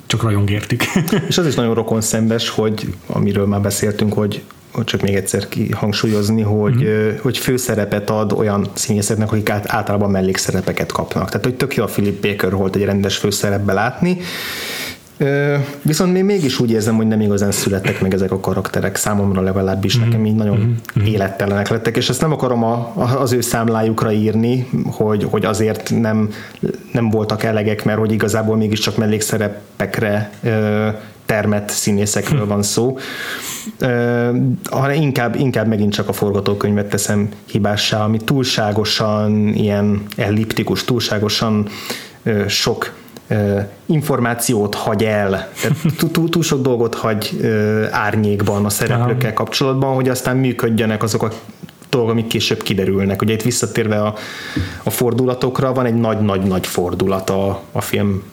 [0.06, 0.84] csak rajong értik.
[1.28, 4.42] és az is nagyon rokon szembes, hogy amiről már beszéltünk, hogy
[4.84, 7.18] csak még egyszer kihangsúlyozni, hogy, mm-hmm.
[7.22, 11.28] hogy főszerepet ad olyan színészeknek, akik általában mellékszerepeket kapnak.
[11.30, 14.18] Tehát, hogy tök jó a Philip Baker volt egy rendes főszerepbe látni,
[15.82, 19.98] Viszont még mégis úgy érzem, hogy nem igazán születtek meg ezek a karakterek, számomra legalábbis
[19.98, 20.08] mm-hmm.
[20.08, 21.08] nekem így nagyon mm-hmm.
[21.08, 26.30] élettelenek lettek, és ezt nem akarom a, az ő számlájukra írni, hogy, hogy azért nem,
[26.92, 30.32] nem voltak elegek, mert hogy igazából mégiscsak mellékszerepekre
[31.26, 32.98] termett színészekről van szó,
[34.64, 41.68] hanem inkább, inkább megint csak a forgatókönyvet teszem hibássá, ami túlságosan ilyen elliptikus, túlságosan
[42.48, 42.94] sok
[43.86, 45.50] információt hagy el,
[46.12, 47.40] túl, túl sok dolgot hagy
[47.92, 51.32] árnyékban a szereplőkkel kapcsolatban, hogy aztán működjenek azok a
[51.90, 53.22] dolgok, amik később kiderülnek.
[53.22, 54.16] Ugye itt visszatérve a,
[54.84, 58.24] a fordulatokra, van egy nagy-nagy-nagy fordulat a, a film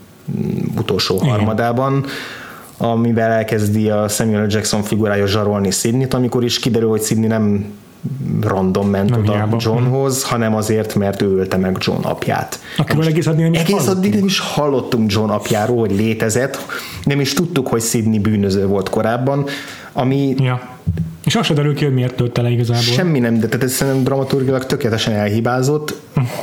[0.76, 1.28] utolsó Igen.
[1.28, 2.05] harmadában,
[2.83, 7.64] amivel elkezdi a Samuel Jackson figurája zsarolni Sydney-t, amikor is kiderül, hogy Sydney nem
[8.41, 9.57] random ment nem oda hiába.
[9.61, 12.61] Johnhoz, hanem azért, mert ő ölte meg John apját.
[12.76, 16.59] Akiről egész addig nem egész addig nem is hallottunk John apjáról, hogy létezett,
[17.05, 19.47] nem is tudtuk, hogy Sydney bűnöző volt korábban,
[19.93, 20.72] ami ja.
[21.24, 22.82] És azt se derül ki, hogy miért tört le igazából.
[22.82, 25.95] Semmi nem, de tehát ez szerintem dramaturgilag tökéletesen elhibázott.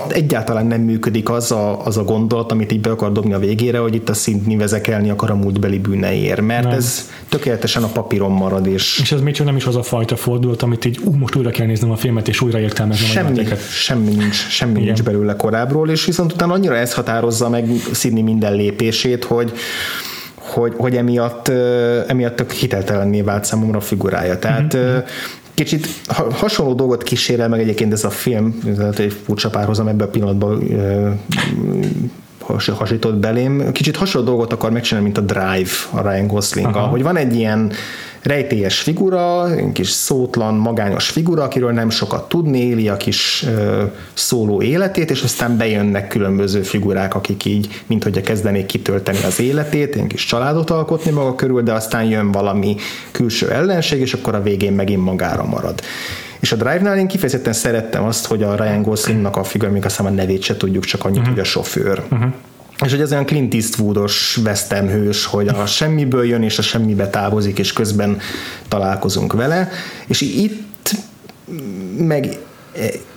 [0.08, 3.80] Egyáltalán nem működik az a, az a gondolat, amit így be akar dobni a végére,
[3.80, 6.74] hogy itt a szintni vezekelni akar a múltbeli bűneiért, mert nem.
[6.74, 8.68] ez tökéletesen a papíron marad.
[8.68, 11.36] És, és ez még csak nem is az a fajta fordulat, amit így ú, most
[11.36, 15.36] újra kell néznem a filmet, és újra értelmeznem semmi, a semmi nincs, semmi nincs belőle
[15.36, 19.54] korábbról, és viszont utána annyira ez határozza meg Sydney minden lépését, hogy
[20.50, 21.48] hogy, hogy emiatt,
[22.08, 24.40] emiatt hiteltelenné vált számomra a figurája.
[24.40, 24.98] Tehát mm-hmm.
[25.54, 25.88] kicsit
[26.32, 30.64] hasonló dolgot kísérel meg egyébként ez a film, ez egy furcsa párhozam ebben a pillanatban
[32.76, 33.72] hasított belém.
[33.72, 37.72] Kicsit hasonló dolgot akar megcsinálni, mint a Drive a Ryan gosling hogy van egy ilyen
[38.22, 43.84] rejtélyes figura, egy kis szótlan, magányos figura, akiről nem sokat tudni, éli a kis ö,
[44.14, 49.96] szóló életét, és aztán bejönnek különböző figurák, akik így, mint hogy kezdenék kitölteni az életét,
[49.96, 52.76] egy kis családot alkotni maga körül, de aztán jön valami
[53.12, 55.82] külső ellenség, és akkor a végén megint magára marad.
[56.40, 60.08] És a Drive-nál én kifejezetten szerettem azt, hogy a Ryan Goslingnak a figura, még aztán
[60.08, 61.34] a nevét se tudjuk, csak annyit, uh-huh.
[61.34, 62.04] hogy a sofőr.
[62.12, 62.34] Uh-huh.
[62.86, 67.10] És hogy ez olyan Clint Eastwoodos western hős, hogy a semmiből jön, és a semmibe
[67.10, 68.18] távozik, és közben
[68.68, 69.70] találkozunk vele.
[70.08, 70.92] És itt
[71.98, 72.38] meg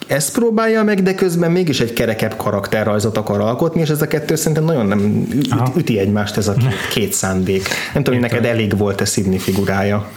[0.07, 4.35] ezt próbálja meg, de közben mégis egy kerekebb karakterrajzot akar alkotni, és ez a kettő
[4.35, 5.27] szerintem nagyon nem
[5.77, 7.69] üti egymást ez a két, két szándék.
[7.95, 10.11] Nem tudom, hogy neked elég volt-e Sidney figurája.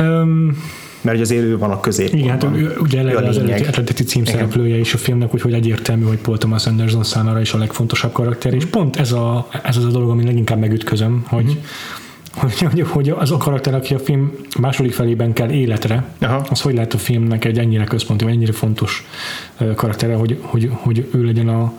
[0.00, 0.56] Um,
[1.00, 2.54] mert ugye az élő van a középpontban.
[2.54, 6.66] Igen, hát ugye eleve az eredeti címszereplője is a filmnek, úgyhogy egyértelmű, hogy Paul Thomas
[6.66, 10.24] Anderson számára is a legfontosabb karakter, és pont ez, a, ez az a dolog, ami
[10.24, 11.62] leginkább megütközöm, hogy mm
[12.34, 16.46] hogy, hogy, hogy az a karakter, aki a film második felében kell életre, Aha.
[16.50, 19.06] az hogy lehet a filmnek egy ennyire központi, vagy ennyire fontos
[19.74, 21.72] karaktere, hogy, hogy, hogy ő legyen a,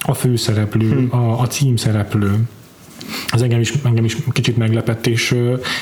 [0.00, 1.08] a főszereplő, hmm.
[1.10, 2.38] a, a címszereplő
[3.28, 5.36] az engem is, engem is kicsit meglepett, és,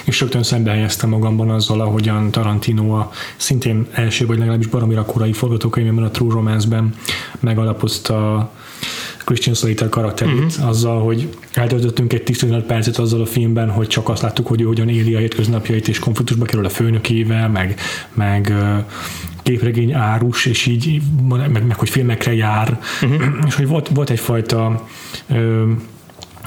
[0.05, 5.33] és rögtön szembe helyeztem magamban azzal, ahogyan Tarantino a szintén első, vagy legalábbis baromira korai
[5.33, 6.95] forgatókönyvben, a True Romance-ben
[7.41, 8.51] megalapozta
[9.25, 10.69] Christian Slater karakterét, uh-huh.
[10.69, 14.65] azzal, hogy eltöltöttünk egy 15 percet azzal a filmben, hogy csak azt láttuk, hogy ő
[14.65, 17.81] hogyan éli a hétköznapjait, és konfliktusba kerül a főnökével, meg,
[18.13, 18.53] meg
[19.43, 23.23] képregény árus, és így, meg, meg hogy filmekre jár, uh-huh.
[23.47, 24.87] és hogy volt, volt egyfajta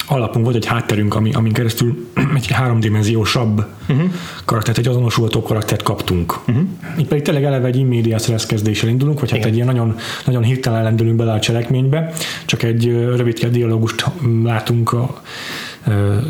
[0.06, 4.10] alapunk volt egy hátterünk, ami, amin keresztül egy háromdimenziósabb uh-huh.
[4.44, 6.38] karaktert, egy azonosulható karaktert kaptunk.
[6.48, 6.64] Uh-huh.
[6.96, 9.50] Itt pedig tényleg eleve egy immédiás kezdéssel indulunk, vagy hát Igen.
[9.50, 9.96] egy ilyen nagyon,
[10.26, 12.12] nagyon hirtelen lendülünk bele a cselekménybe,
[12.44, 14.04] csak egy rövidke dialógust
[14.42, 15.20] látunk a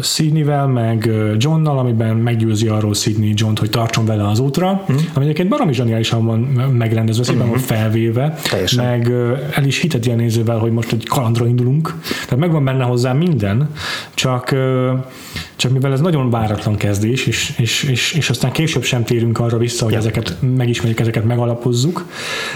[0.02, 4.96] Sydney-vel, meg Johnnal, amiben meggyőzi arról Sydney John-t, hogy tartson vele az útra, mm.
[5.14, 6.38] ami egyébként baromi zseniálisan van
[6.72, 7.50] megrendezve, szépen mm-hmm.
[7.50, 8.84] van felvéve, Teljesen.
[8.84, 9.12] meg
[9.52, 11.94] el is hiteti a nézővel, hogy most egy kalandra indulunk,
[12.24, 13.70] tehát megvan benne hozzá minden,
[14.14, 14.54] csak
[15.56, 19.58] csak mivel ez nagyon váratlan kezdés, és, és, és, és aztán később sem térünk arra
[19.58, 19.98] vissza, hogy ja.
[19.98, 22.06] ezeket megismerjük, ezeket megalapozzuk,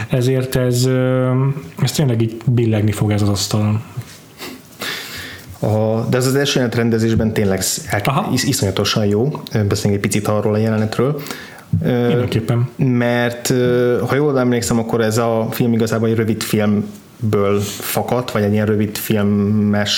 [0.09, 0.88] ezért ez,
[1.82, 3.82] ez tényleg így billegni fog ez az asztalon.
[5.61, 7.62] A, de ez az első rendezésben tényleg
[8.32, 9.42] is, iszonyatosan jó.
[9.52, 11.20] Beszéljünk egy picit arról a jelenetről.
[11.82, 12.68] Mindenképpen.
[12.76, 13.52] Mert
[14.06, 18.66] ha jól emlékszem, akkor ez a film igazából egy rövid filmből fakadt, vagy egy ilyen
[18.66, 19.94] rövid filmes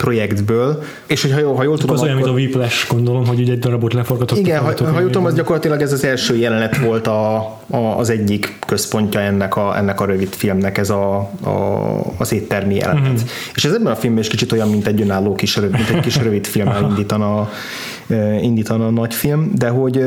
[0.00, 3.40] projektből, és hogy ha jól, ha jól tudom, az olyan, mint a Whiplash, gondolom, hogy
[3.40, 4.38] ugye egy darabot leforgatott.
[4.38, 7.36] Igen, ha, ha jól tudom, az gyakorlatilag ez az első jelenet volt a,
[7.70, 11.50] a, az egyik központja ennek a, ennek a rövid filmnek, ez a, a,
[12.18, 13.12] az éttermi jelenet.
[13.12, 13.28] Uh-huh.
[13.54, 16.16] És ez ebben a filmben is kicsit olyan, mint egy önálló kis, mint egy kis
[16.16, 17.50] rövid film indítana,
[18.40, 20.04] indítana a nagy film, de hogy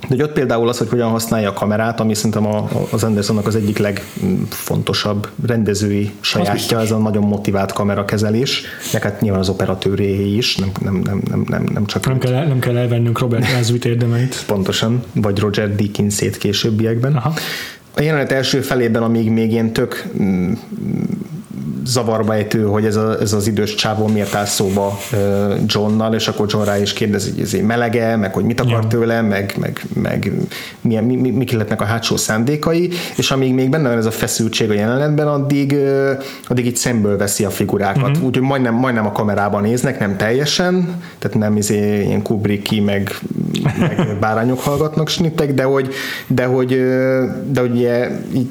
[0.00, 3.46] de hogy ott például az, hogy hogyan használja a kamerát, ami szerintem a, az Andersonnak
[3.46, 8.62] az egyik legfontosabb rendezői sajátja, ez a nagyon motivált kamerakezelés,
[8.92, 12.06] meg hát nyilván az operatőré is, nem, nem, nem, nem, nem, nem csak...
[12.06, 14.44] Nem kell, nem kell elvennünk Robert Elswit érdemeit.
[14.46, 17.16] Pontosan, vagy Roger Deakins-ét későbbiekben.
[17.16, 17.34] Aha.
[17.94, 20.52] A jelenet első felében, amíg még ilyen tök mm,
[21.88, 24.98] zavarba ejtő, hogy ez, a, ez az idős csávó miért áll szóba
[25.66, 28.88] Johnnal, és akkor John rá is kérdezi, hogy ez melege, meg hogy mit akar ja.
[28.88, 30.32] tőle, meg, meg, meg
[30.80, 34.10] milyen, mi, mi, mik lehetnek a hátsó szándékai, és amíg még benne van ez a
[34.10, 35.76] feszültség a jelenetben, addig,
[36.48, 38.26] addig itt szemből veszi a figurákat, uh-huh.
[38.26, 43.18] úgyhogy majdnem, majdnem a kamerában néznek, nem teljesen, tehát nem izé ilyen Kubricki, meg,
[43.78, 45.94] meg bárányok hallgatnak snittek, de hogy,
[46.26, 46.68] de hogy,
[47.52, 48.48] de hogy ugye így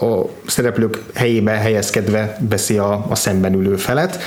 [0.00, 4.22] a szereplők helyébe helyezkedve veszi a, a szemben ülő felet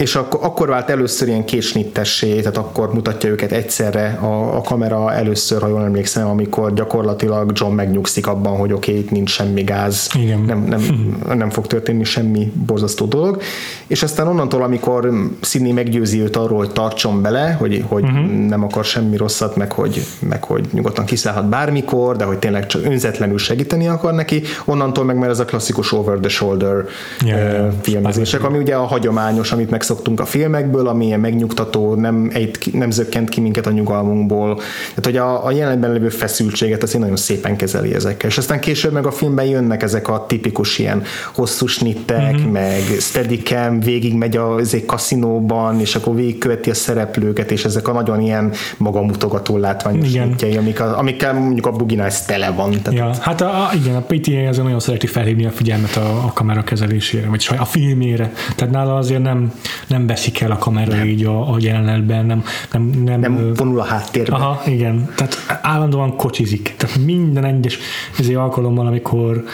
[0.00, 5.12] és akkor, akkor vált először ilyen késnittessé, tehát akkor mutatja őket egyszerre a, a kamera
[5.12, 9.62] először, ha jól emlékszem, amikor gyakorlatilag John megnyugszik abban, hogy oké, okay, itt nincs semmi
[9.62, 10.40] gáz, Igen.
[10.40, 10.82] Nem, nem,
[11.38, 13.42] nem fog történni semmi borzasztó dolog,
[13.86, 18.46] és aztán onnantól, amikor Sidney meggyőzi őt arról, hogy tartson bele, hogy, hogy uh-huh.
[18.48, 22.84] nem akar semmi rosszat, meg hogy, meg hogy nyugodtan kiszállhat bármikor, de hogy tényleg csak
[22.84, 26.84] önzetlenül segíteni akar neki, onnantól meg már ez a klasszikus over the shoulder
[27.24, 31.94] yeah, uh, filmezések, ami ugye a hagyományos, amit meg megszoktunk a filmekből, ami ilyen megnyugtató,
[31.94, 34.56] nem, egy, nem zökkent ki minket a nyugalmunkból.
[34.88, 38.30] Tehát, hogy a, a jelenetben lévő feszültséget azért nagyon szépen kezeli ezekkel.
[38.30, 41.02] És aztán később meg a filmben jönnek ezek a tipikus ilyen
[41.34, 42.50] hosszú snittek, mm-hmm.
[42.50, 47.92] meg steadicam, végig megy a egy kaszinóban, és akkor végigköveti a szereplőket, és ezek a
[47.92, 52.70] nagyon ilyen magamutogató látványos snittjei, amik a, amikkel mondjuk a Boogie tele van.
[52.82, 56.24] Tehát ja, hát a, a, igen, a PTA azért nagyon szereti felhívni a figyelmet a,
[56.24, 58.32] a kamera kezelésére, vagy a filmére.
[58.56, 59.52] Tehát nála azért nem,
[59.86, 61.06] nem veszik el a kamera nem.
[61.06, 64.36] így a, a jelenetben, nem, nem, nem, nem vonul a háttérbe.
[64.36, 65.08] Aha, igen.
[65.16, 66.74] Tehát állandóan kocsizik.
[66.76, 67.78] Tehát minden egyes
[68.18, 69.44] ezért alkalommal, amikor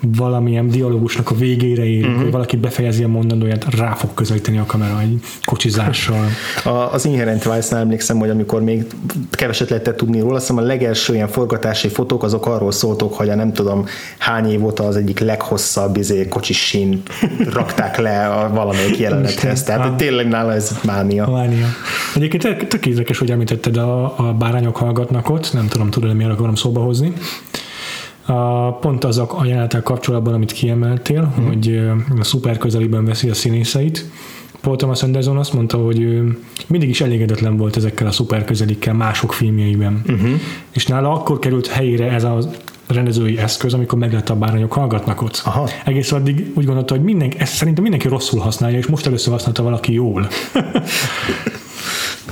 [0.00, 2.22] valamilyen dialógusnak a végére ér, uh-huh.
[2.22, 6.26] hogy valaki befejezi a mondandóját, rá fog közelíteni a kamera egy kocsizással.
[6.64, 8.86] A, az Inherent Vice-nál emlékszem, hogy amikor még
[9.30, 13.34] keveset lehetett tudni róla, azt a legelső ilyen forgatási fotók azok arról szóltok, hogy a
[13.34, 13.84] nem tudom
[14.18, 17.02] hány év óta az egyik leghosszabb izé, kocsis sín
[17.52, 19.62] rakták le a valamelyik jelenethez.
[19.62, 19.96] Tehát ah.
[19.96, 21.30] tényleg nála ez mánia.
[21.30, 21.66] Mánia.
[22.14, 26.54] Egyébként tök érdekes, hogy említetted a, a bárányok hallgatnak ott, nem tudom, tudod, miért akarom
[26.54, 27.12] szóba hozni.
[28.26, 31.46] A, pont azok a jelenetek kapcsolatban, amit kiemeltél, mm.
[31.46, 34.10] hogy a szuper közelében veszi a színészeit.
[34.60, 38.94] Paul Thomas Anderson azt mondta, hogy ő mindig is elégedetlen volt ezekkel a szuper közelikkel
[38.94, 40.02] mások filmjeiben.
[40.06, 40.30] Uh-huh.
[40.72, 42.38] És nála akkor került helyére ez a
[42.86, 45.42] rendezői eszköz, amikor meglett a bárányok hallgatnak ott.
[45.44, 45.68] Aha.
[45.84, 49.62] Egész addig úgy gondolta, hogy mindenki, ezt szerintem mindenki rosszul használja, és most először használta
[49.62, 50.28] valaki jól.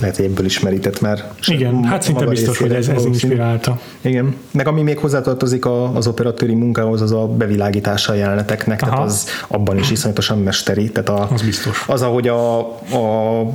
[0.01, 1.25] lehet, hogy ebből is merített már.
[1.47, 3.81] Igen, hát szinte biztos, hogy ez, ez inspirálta.
[4.01, 8.91] Igen, meg ami még hozzátartozik az operatőri munkához, az a bevilágítása a jeleneteknek, Aha.
[8.91, 10.91] tehát az abban is iszonyatosan mesteri.
[10.91, 11.85] Tehát a, az biztos.
[11.87, 13.51] Az, ahogy a, a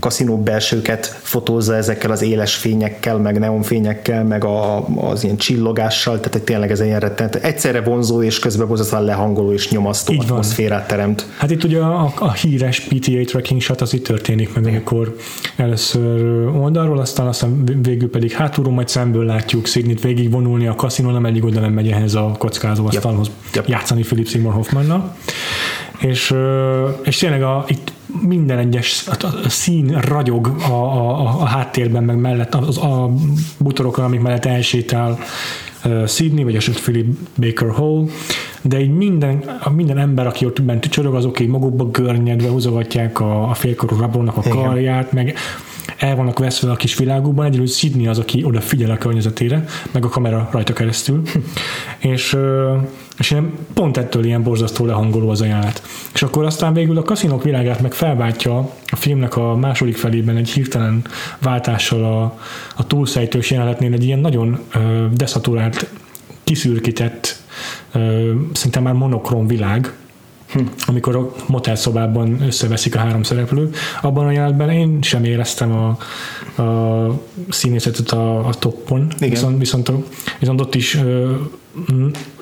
[0.00, 6.46] kaszinó belsőket fotózza ezekkel az éles fényekkel, meg neonfényekkel, meg a, az ilyen csillogással, tehát
[6.46, 7.34] tényleg ez ilyen rettenet.
[7.34, 11.26] Egyszerre vonzó és közben borzasztóan lehangoló és nyomasztó Így atmoszférát teremt.
[11.36, 15.09] Hát itt ugye a, a híres PTA tracking shot az itt történik meg, amikor
[15.56, 21.14] először oldalról, aztán aztán végül pedig hátulról majd szemből látjuk Szignit végig vonulni a kaszinón,
[21.14, 23.54] ameddig oda nem megy ehhez a kockázó asztalhoz yep.
[23.54, 23.68] Yep.
[23.68, 25.16] játszani Philip Seymour Hoffmannal.
[26.00, 26.34] És,
[27.02, 32.16] és tényleg a, itt minden egyes a, a szín ragyog a, a, a háttérben, meg
[32.16, 33.10] mellett az, a
[33.58, 35.18] butorokon, amik mellett elsétál
[35.84, 38.08] uh, Sydney, vagy esetleg Philip Baker Hall,
[38.62, 39.44] de így minden,
[39.74, 44.36] minden ember, aki ott bent csörög, azok így magukba görnyedve húzogatják a, a félkorú rablónak
[44.36, 45.34] a karját, meg
[45.98, 50.04] el vannak veszve a kis világukban, egyedül Sydney az, aki oda figyel a környezetére, meg
[50.04, 51.22] a kamera rajta keresztül,
[51.98, 52.36] és,
[53.18, 55.82] és ilyen, pont ettől ilyen borzasztó lehangoló az ajánlat.
[56.14, 60.50] És akkor aztán végül a kaszinók világát meg felváltja a filmnek a második felében egy
[60.50, 61.04] hirtelen
[61.38, 62.38] váltással a,
[62.76, 64.58] a túlszejtős jelenetnél egy ilyen nagyon
[65.12, 65.90] deszaturált,
[66.44, 67.39] kiszürkített,
[68.52, 69.92] szinte már monokrom világ,
[70.52, 70.60] hm.
[70.86, 73.70] amikor a motel szobában összeveszik a három szereplő.
[74.02, 75.88] Abban a jelenetben én sem éreztem a,
[76.62, 79.30] a színészetet a, a toppon, Igen.
[79.30, 79.92] Viszont, viszont,
[80.38, 81.34] viszont ott is ö,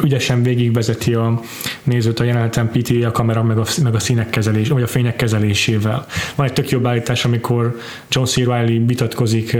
[0.01, 1.40] ügyesen végigvezeti a
[1.82, 5.16] nézőt a jeleneten PT a kamera meg a, meg a színek kezelés, vagy a fények
[5.16, 6.07] kezelésével.
[6.34, 7.78] Van egy tök jobb állítás, amikor
[8.09, 8.36] John C.
[8.36, 9.57] Reilly vitatkozik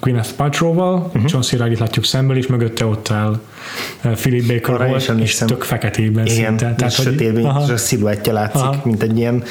[0.00, 1.22] Gwyneth Paltrow-val, uh-huh.
[1.26, 1.52] John C.
[1.52, 3.40] Reilly látjuk szemből, és mögötte ott áll
[4.04, 6.74] uh, Philip Baker Arra volt, és tök feketében Igen, szinte.
[6.74, 8.80] Tehát, hogy, sötétben, és a sziluettje látszik, aha.
[8.84, 9.42] mint egy ilyen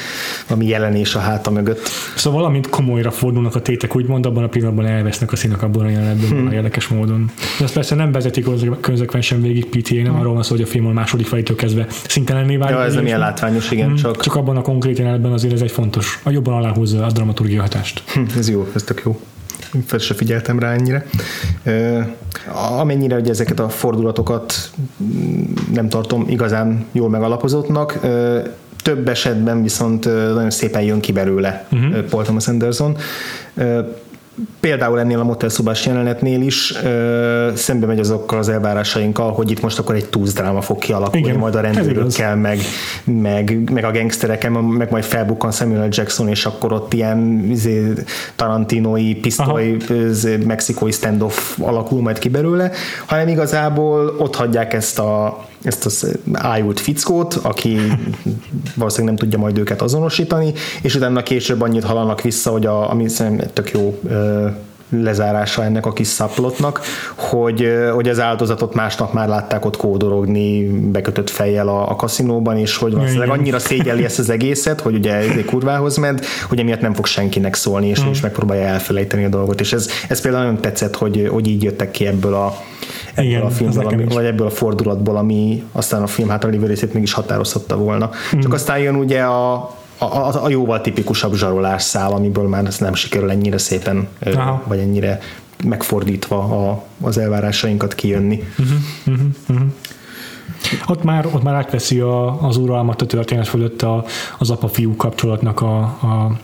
[0.48, 1.88] valami jelenés a háta mögött.
[2.16, 5.88] Szóval valamint komolyra fordulnak a tétek, úgymond abban a pillanatban elvesznek a színek abban a
[5.88, 6.52] jelenetben, hmm.
[6.52, 7.30] érdekes módon.
[7.58, 8.46] De ezt persze nem vezetik
[8.80, 10.20] konzekvensen végig PTA, nem hmm.
[10.20, 12.76] arról van szó, hogy a film a második felitől kezdve színtelenné válik.
[12.76, 13.96] Ja, ez nem ilyen látványos, igen, hmm.
[13.96, 14.20] csak...
[14.20, 18.02] Csak abban a konkrét jelenetben azért ez egy fontos, a jobban aláhúzza a dramaturgia hatást.
[18.06, 19.20] Hm, ez jó, ez tök jó
[19.86, 21.06] fel se figyeltem rá ennyire.
[22.78, 24.70] Amennyire hogy ezeket a fordulatokat
[25.74, 27.98] nem tartom igazán jól megalapozottnak,
[28.82, 32.04] több esetben viszont nagyon szépen jön ki belőle uh-huh.
[32.04, 32.96] Paul Thomas Anderson
[34.60, 39.78] például ennél a motelszobás jelenetnél is ö, szembe megy azokkal az elvárásainkkal, hogy itt most
[39.78, 42.58] akkor egy túzdráma fog kialakulni, Igen, majd a rendőrökkel, meg,
[43.04, 47.92] meg, meg a gangstereken, meg majd felbukkan Samuel Jackson, és akkor ott ilyen izé,
[48.36, 49.76] tarantinoi, pisztoly,
[50.46, 52.70] mexikói standoff alakul majd ki belőle,
[53.06, 57.78] hanem igazából ott hagyják ezt a ezt az ájult fickót, aki
[58.74, 60.52] valószínűleg nem tudja majd őket azonosítani,
[60.82, 64.00] és utána később annyit hallanak vissza, hogy a, ami szerintem tök jó
[64.88, 66.80] lezárása ennek a kis szaplotnak,
[67.14, 72.76] hogy, hogy az áldozatot másnap már látták ott kódorogni bekötött fejjel a, a kaszinóban, és
[72.76, 76.80] hogy valószínűleg annyira szégyeli ezt az egészet, hogy ugye ez egy kurvához ment, hogy emiatt
[76.80, 78.10] nem fog senkinek szólni, és, mm.
[78.10, 79.60] és megpróbálja elfelejteni a dolgot.
[79.60, 82.56] És ez, ez például nagyon tetszett, hogy, hogy így jöttek ki ebből a,
[83.14, 86.66] ebből Igen, a filmből, ami, vagy ebből a fordulatból, ami aztán a film hátra lévő
[86.66, 88.10] részét mégis határozhatta volna.
[88.36, 88.40] Mm.
[88.40, 92.78] Csak aztán jön ugye a, a, a, a jóval tipikusabb zsarolás szál, amiből már ez
[92.78, 94.62] nem sikerül ennyire szépen, Aha.
[94.66, 95.20] vagy ennyire
[95.64, 98.44] megfordítva a, az elvárásainkat kijönni.
[98.58, 99.68] Uh-huh, uh-huh, uh-huh.
[100.86, 104.04] Ott már, ott már átveszi a, az uralmat a történet fölött a,
[104.38, 106.38] az apa-fiú kapcsolatnak a, a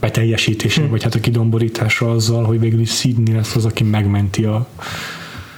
[0.00, 0.90] beteljesítése, hmm.
[0.90, 4.66] vagy hát a kidomborítása azzal, hogy végül is Sidney lesz az, aki megmenti a,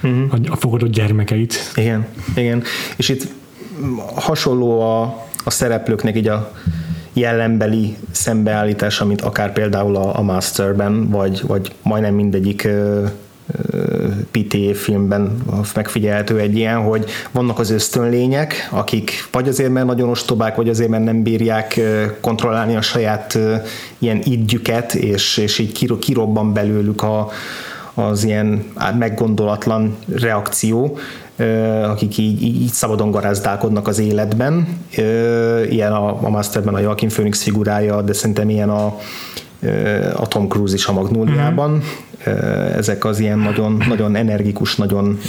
[0.03, 0.33] uh-huh.
[0.33, 1.71] a, a fogadott gyermekeit.
[1.75, 2.63] Igen, igen.
[2.95, 3.27] És itt
[4.15, 5.01] hasonló a,
[5.43, 6.51] a szereplőknek így a
[7.15, 12.67] jellembeli szembeállítás, mint akár például a, a Masterben, vagy, vagy majdnem mindegyik
[14.31, 15.43] PTA filmben
[15.75, 20.89] megfigyelhető egy ilyen, hogy vannak az ösztönlények, akik vagy azért, mert nagyon ostobák, vagy azért,
[20.89, 21.79] mert nem bírják
[22.21, 23.39] kontrollálni a saját
[23.97, 27.29] ilyen idjüket, és, és így kirobban belőlük a,
[27.93, 28.63] az ilyen
[28.97, 30.97] meggondolatlan reakció,
[31.83, 34.67] akik így, így szabadon garázdálkodnak az életben.
[35.69, 38.85] Ilyen a, a Masterben a Joaquin Phoenix figurája, de szerintem ilyen a,
[40.15, 41.71] a Tom Cruise is a Magnóliában.
[41.71, 42.77] Mm-hmm.
[42.77, 45.19] Ezek az ilyen nagyon, nagyon energikus, nagyon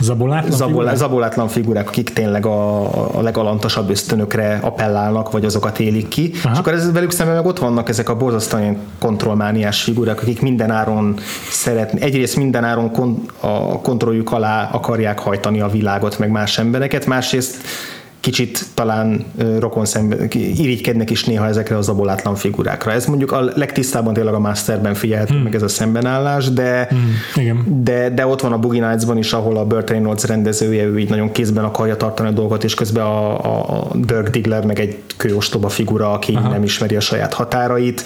[0.00, 2.80] Zabolátlan, Zabol, zabolátlan figurák, akik tényleg a,
[3.18, 6.32] a legalantasabb ösztönökre appellálnak, vagy azokat élik ki.
[6.44, 6.52] Aha.
[6.52, 10.70] És akkor ez, velük szemben meg ott vannak ezek a borzasztóan kontrollmániás figurák, akik minden
[10.70, 11.14] áron
[11.50, 17.06] szeretni, egyrészt minden áron kon, a kontrolljuk alá akarják hajtani a világot, meg más embereket,
[17.06, 17.56] másrészt
[18.26, 19.24] kicsit talán
[19.58, 22.92] rokon szembe, irigykednek is néha ezekre az abolátlan figurákra.
[22.92, 25.42] Ez mondjuk a legtisztában tényleg a Masterben figyelhető hmm.
[25.42, 27.12] meg ez a szembenállás, de, hmm.
[27.34, 27.82] Igen.
[27.82, 31.08] de, de ott van a Boogie Nights-ban is, ahol a Burt Reynolds rendezője, ő így
[31.08, 35.68] nagyon kézben akarja tartani a dolgot, és közben a, a Dirk Diggler meg egy kőostoba
[35.68, 36.48] figura, aki Aha.
[36.48, 38.04] nem ismeri a saját határait.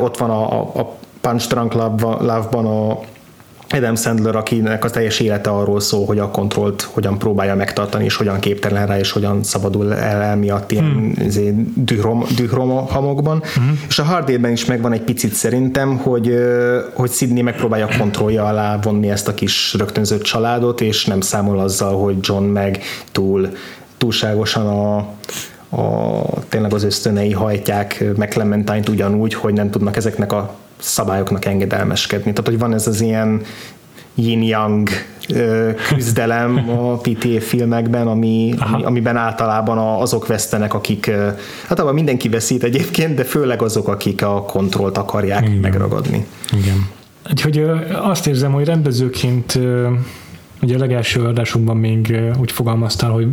[0.00, 2.98] Ott van a, a Punch Drunk Love-ban a
[3.72, 8.16] Adam Sandler, akinek a teljes élete arról szól, hogy a kontrollt hogyan próbálja megtartani, és
[8.16, 11.12] hogyan képtelen rá, és hogyan szabadul el emiatt ilyen hmm.
[11.24, 13.42] Izé dührom, dühromhamokban.
[13.54, 13.80] Hmm.
[13.88, 16.34] És a Hard is megvan egy picit szerintem, hogy,
[16.94, 21.98] hogy Sidney megpróbálja kontrollja alá vonni ezt a kis rögtönzött családot, és nem számol azzal,
[21.98, 23.48] hogy John meg túl
[23.98, 24.96] túlságosan a,
[25.76, 32.32] a, tényleg az ösztönei hajtják meg Clementine-t ugyanúgy, hogy nem tudnak ezeknek a szabályoknak engedelmeskedni.
[32.32, 33.42] Tehát, hogy van ez az ilyen
[34.14, 34.88] yin-yang
[35.88, 41.10] küzdelem a PTA filmekben, ami, ami, amiben általában azok vesztenek, akik,
[41.66, 45.56] hát abban mindenki veszít egyébként, de főleg azok, akik a kontrollt akarják Igen.
[45.56, 46.26] megragadni.
[46.52, 46.88] Igen.
[47.30, 49.58] Úgyhogy azt érzem, hogy rendezőként
[50.62, 53.28] ugye a legelső adásunkban még úgy fogalmaztál, hogy,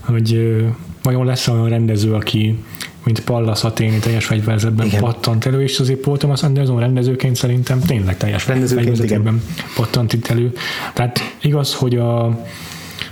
[0.00, 0.56] hogy
[1.02, 2.58] vajon lesz olyan rendező, aki
[3.04, 5.00] mint Pallas Athéni teljes fegyverzetben igen.
[5.00, 9.30] pattant elő, és azért Paul Thomas Anderson rendezőként szerintem tényleg teljes rendezőként
[9.74, 10.52] pattant itt elő.
[10.92, 12.38] Tehát igaz, hogy a,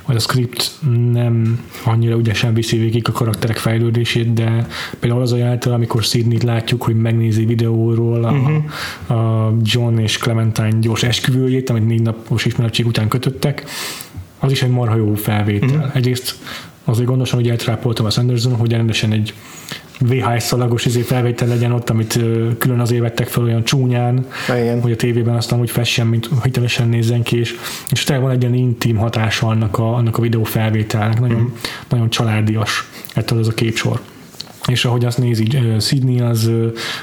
[0.07, 0.71] vagy a script
[1.13, 4.67] nem annyira ügyesen viszi végig a karakterek fejlődését, de
[5.01, 9.21] például az a játel, amikor Sidney-t látjuk, hogy megnézi videóról a, uh-huh.
[9.21, 13.65] a John és Clementine gyors esküvőjét, amit négy napos ismeretség után kötöttek,
[14.39, 15.69] az is egy marha jó felvétel.
[15.69, 15.97] Uh-huh.
[15.97, 16.37] Egyrészt
[16.85, 19.35] azért gondosan, hogy eltrápoltam a Sanderson, hogy rendesen egy
[19.99, 22.19] VHS szalagos izé felvétel legyen ott, amit
[22.59, 24.81] külön azért vettek fel olyan csúnyán, Igen.
[24.81, 27.55] hogy a tévében aztán úgy fessen, mint hitelesen nézzen ki, és,
[27.91, 31.55] és tényleg van egy ilyen intim hatása annak a, annak a videó felvételnek, nagyon, mm.
[31.89, 34.01] nagyon családias ettől az a képsor.
[34.67, 35.47] És ahogy azt nézi
[35.81, 36.51] Sydney, az,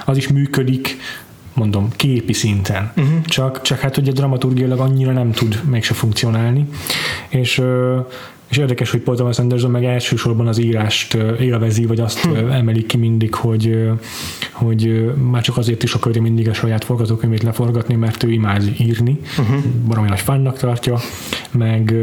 [0.05, 0.97] az is működik,
[1.53, 2.91] mondom, képi szinten.
[2.97, 3.21] Uh-huh.
[3.25, 6.69] Csak, csak hát ugye dramaturgiailag annyira nem tud mégse funkcionálni.
[7.29, 7.61] És
[8.49, 12.35] és érdekes, hogy Paul Thomas Anderson meg elsősorban az írást élvezi, vagy azt hm.
[12.35, 13.89] emelik ki mindig, hogy,
[14.51, 19.19] hogy már csak azért is akarja mindig a saját forgatókönyvét leforgatni, mert ő imád írni,
[19.37, 19.63] uh-huh.
[19.87, 20.99] baromi nagy fannak tartja,
[21.51, 21.93] meg,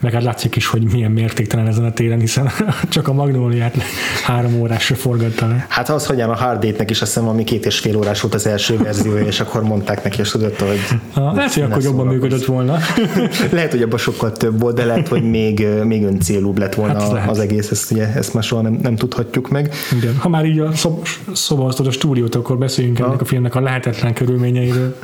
[0.00, 2.50] meg hát látszik is, hogy milyen mértéktelen ezen a téren, hiszen
[2.88, 3.76] csak a Magnóliát
[4.24, 5.66] három órásra forgatta le.
[5.68, 8.34] Hát az, hogy a Hard Date-nek is azt hiszem, ami két és fél órás volt
[8.34, 10.98] az első verziója, és akkor mondták neki, és tudott, hogy...
[11.14, 12.78] lehet, hogy akkor jobban működött volna.
[13.50, 17.16] lehet, hogy abban sokkal több volt, de lehet, hogy még még, még öncélúbb lett volna
[17.16, 19.74] hát az egész, ezt, ugye, ezt már soha nem, nem tudhatjuk meg.
[19.96, 20.16] Igen.
[20.18, 24.14] Ha már így a szob, szobasztod a stúdiót, akkor beszéljünk ennek a filmnek a lehetetlen
[24.14, 24.96] körülményeiről.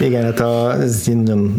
[0.00, 1.10] Igen, hát a, ez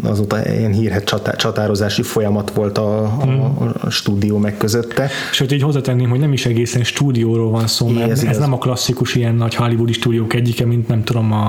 [0.02, 3.70] azóta ilyen hírhet csatá, csatározási folyamat volt a, hmm.
[3.80, 5.10] a stúdió meg közötte.
[5.32, 8.58] Sőt, így hozzátenném, hogy nem is egészen stúdióról van szó, mert ez, ez nem a
[8.58, 11.46] klasszikus ilyen nagy hollywoodi stúdiók egyike, mint nem tudom a,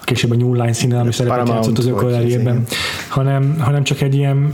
[0.00, 2.64] a később a New Line színen, ami szerepet játszott az ökolerjében,
[3.08, 4.50] hanem, hanem csak egy ilyen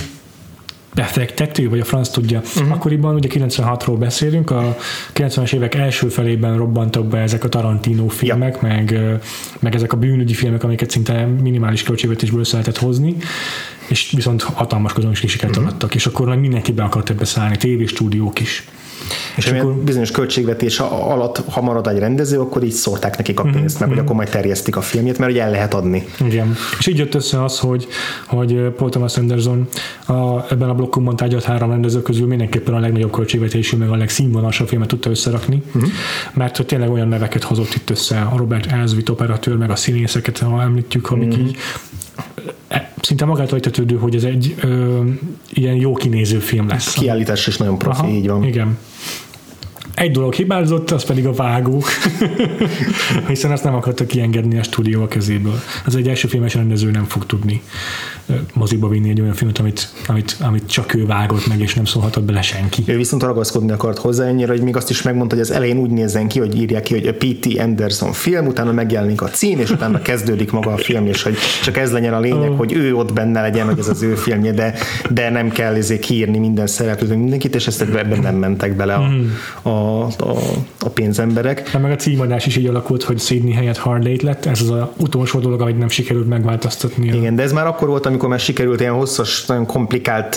[0.95, 2.38] befektető, vagy a franc tudja.
[2.38, 2.72] Uh-huh.
[2.72, 4.76] Akkoriban ugye 96-ról beszélünk, a
[5.14, 8.68] 90-es évek első felében robbantak be ezek a Tarantino filmek, ja.
[8.68, 9.01] meg,
[9.59, 13.16] meg ezek a bűnügyi filmek, amiket szinte minimális költségvetésből össze lehetett hozni,
[13.88, 15.72] és viszont hatalmas közönségi sikert uh-huh.
[15.72, 18.64] adtak, és akkor mindenki be akart ebbe szállni, tévéstúdiók is.
[19.36, 23.59] És, akkor bizonyos költségvetés alatt, ha marad egy rendező, akkor így szórták nekik a pénzt,
[23.59, 23.72] mm-hmm.
[23.78, 24.05] meg hogy mhm.
[24.05, 26.07] akkor majd terjesztik a filmjét, mert ugye el lehet adni.
[26.24, 26.57] Igen.
[26.78, 27.86] És így jött össze az, hogy,
[28.26, 29.68] hogy Paul Thomas Anderson
[30.07, 30.12] a,
[30.50, 34.88] ebben a blokkunkban tárgyalt három rendező közül mindenképpen a legnagyobb költségvetésű, meg a legszínvonalasabb filmet
[34.88, 35.88] tudta összerakni, mm-hmm.
[36.32, 40.38] mert hogy tényleg olyan neveket hozott itt össze, a Robert Elswit operatőr, meg a színészeket,
[40.38, 41.46] ha említjük, amik mm-hmm.
[41.46, 41.57] így
[43.01, 45.01] szinte magától értetődő, hogy ez egy ö,
[45.51, 46.93] ilyen jó kinéző film lesz.
[46.95, 48.45] Kiállítás is nagyon profi, Aha, így van.
[48.45, 48.79] Igen.
[50.03, 51.84] Egy dolog hibázott, az pedig a vágók,
[53.28, 55.61] hiszen azt nem akartak kiengedni a stúdió a kezéből.
[55.84, 57.62] Az egy első filmes rendező nem fog tudni
[58.55, 62.24] moziba vinni egy olyan filmet, amit, amit, amit csak ő vágott meg, és nem szólhatott
[62.24, 62.82] bele senki.
[62.86, 65.90] Ő viszont ragaszkodni akart hozzá ennyire, hogy még azt is megmondta, hogy az elején úgy
[65.90, 67.59] nézzen ki, hogy írják ki, hogy a P.T.
[67.59, 71.76] Anderson film, utána megjelenik a cím, és utána kezdődik maga a film, és hogy csak
[71.76, 72.57] ez legyen a lényeg, oh.
[72.57, 74.74] hogy ő ott benne legyen, hogy ez az ő filmje, de,
[75.11, 79.09] de nem kell ezért kiírni minden szereplőt, mindenkit, és ezt ebben nem mentek bele a,
[79.09, 79.28] mm.
[79.62, 80.36] a, a,
[80.80, 81.70] a pénzemberek.
[81.72, 84.82] De meg a címadás is így alakult, hogy Sydney helyett Hard lett, ez az az
[84.97, 87.07] utolsó dolog, amit nem sikerült megváltoztatni.
[87.07, 90.36] Igen, de ez már akkor volt, amikor már sikerült ilyen hosszas, nagyon komplikált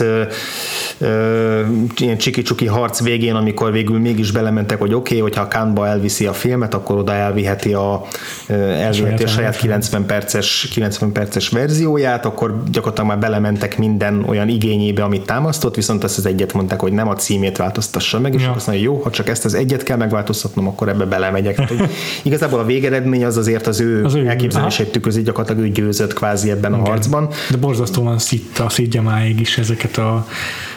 [0.97, 1.61] ö,
[1.97, 6.33] ilyen csiki-csuki harc végén, amikor végül mégis belementek, hogy oké, okay, hogyha Kánba elviszi a
[6.33, 8.01] filmet, akkor oda elviheti a,
[8.47, 15.03] elviheti a saját 90 perces, 90 perces verzióját, akkor gyakorlatilag már belementek minden olyan igényébe,
[15.03, 18.51] amit támasztott, viszont ezt az egyet mondták, hogy nem a címét változtassa meg, és ja.
[18.51, 21.55] azt mondja, jó, ha csak ezt az egyet kell megváltoztatnom, akkor ebbe belemegyek.
[21.55, 21.89] Tehát,
[22.23, 26.51] igazából a végeredmény az azért az ő, az ő elképzelését tükrözi, gyakorlatilag ő győzött kvázi
[26.51, 26.85] ebben Igen.
[26.85, 27.29] a harcban.
[27.49, 30.27] De borzasztóan szitta, szidja máig is ezeket a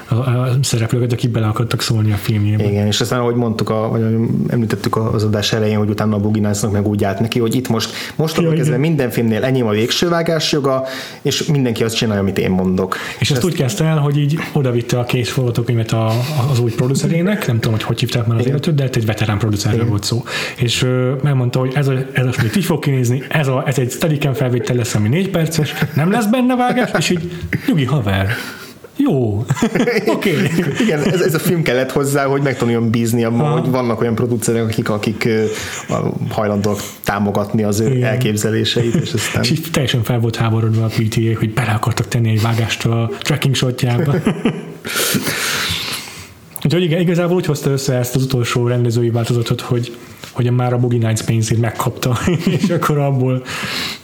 [0.08, 2.64] a, a szereplőket, akik bele akartak szólni a filmjébe.
[2.64, 4.02] Igen, és aztán, ahogy mondtuk, a, vagy
[4.48, 7.90] említettük az adás elején, hogy utána a Buginásznak meg úgy állt neki, hogy itt most
[8.16, 10.84] most ja, kezdve minden filmnél enyém a végső vágás joga,
[11.22, 12.96] és mindenki azt csinálja, amit én mondok.
[12.96, 16.12] És, és ezt, ezt úgy kezdte el, hogy így odavitte a kész forgatókönyvet a,
[16.50, 19.86] az új producerének, nem tudom, hogy hogy hívták már az életőt, de egy veterán producerről
[19.86, 20.24] volt szó.
[20.56, 23.90] És ö, megmondta, hogy ez a, ez a így fog kinézni, ez, a, ez egy
[23.90, 27.32] Steadicam felvétel lesz, ami négy perces, nem lesz benne vágás, és így
[27.66, 28.28] nyugi haver,
[28.98, 29.44] jó.
[30.06, 30.36] Oké.
[30.36, 30.48] Okay.
[30.80, 33.60] Igen, ez, ez, a film kellett hozzá, hogy meg tudjon bízni abban, ha.
[33.60, 35.28] hogy vannak olyan producerek, akik, akik
[36.30, 38.08] hajlandóak támogatni az ő igen.
[38.08, 38.94] elképzeléseit.
[38.94, 39.42] És, aztán...
[39.42, 43.54] és teljesen fel volt háborodva a PTA, hogy bele akartak tenni egy vágást a tracking
[43.54, 44.14] shotjába.
[46.64, 49.96] Úgyhogy igen, igazából úgy hozta össze ezt az utolsó rendezői változatot, hogy,
[50.32, 52.18] hogy már a Boogie Nights pénzét megkapta,
[52.62, 53.42] és akkor abból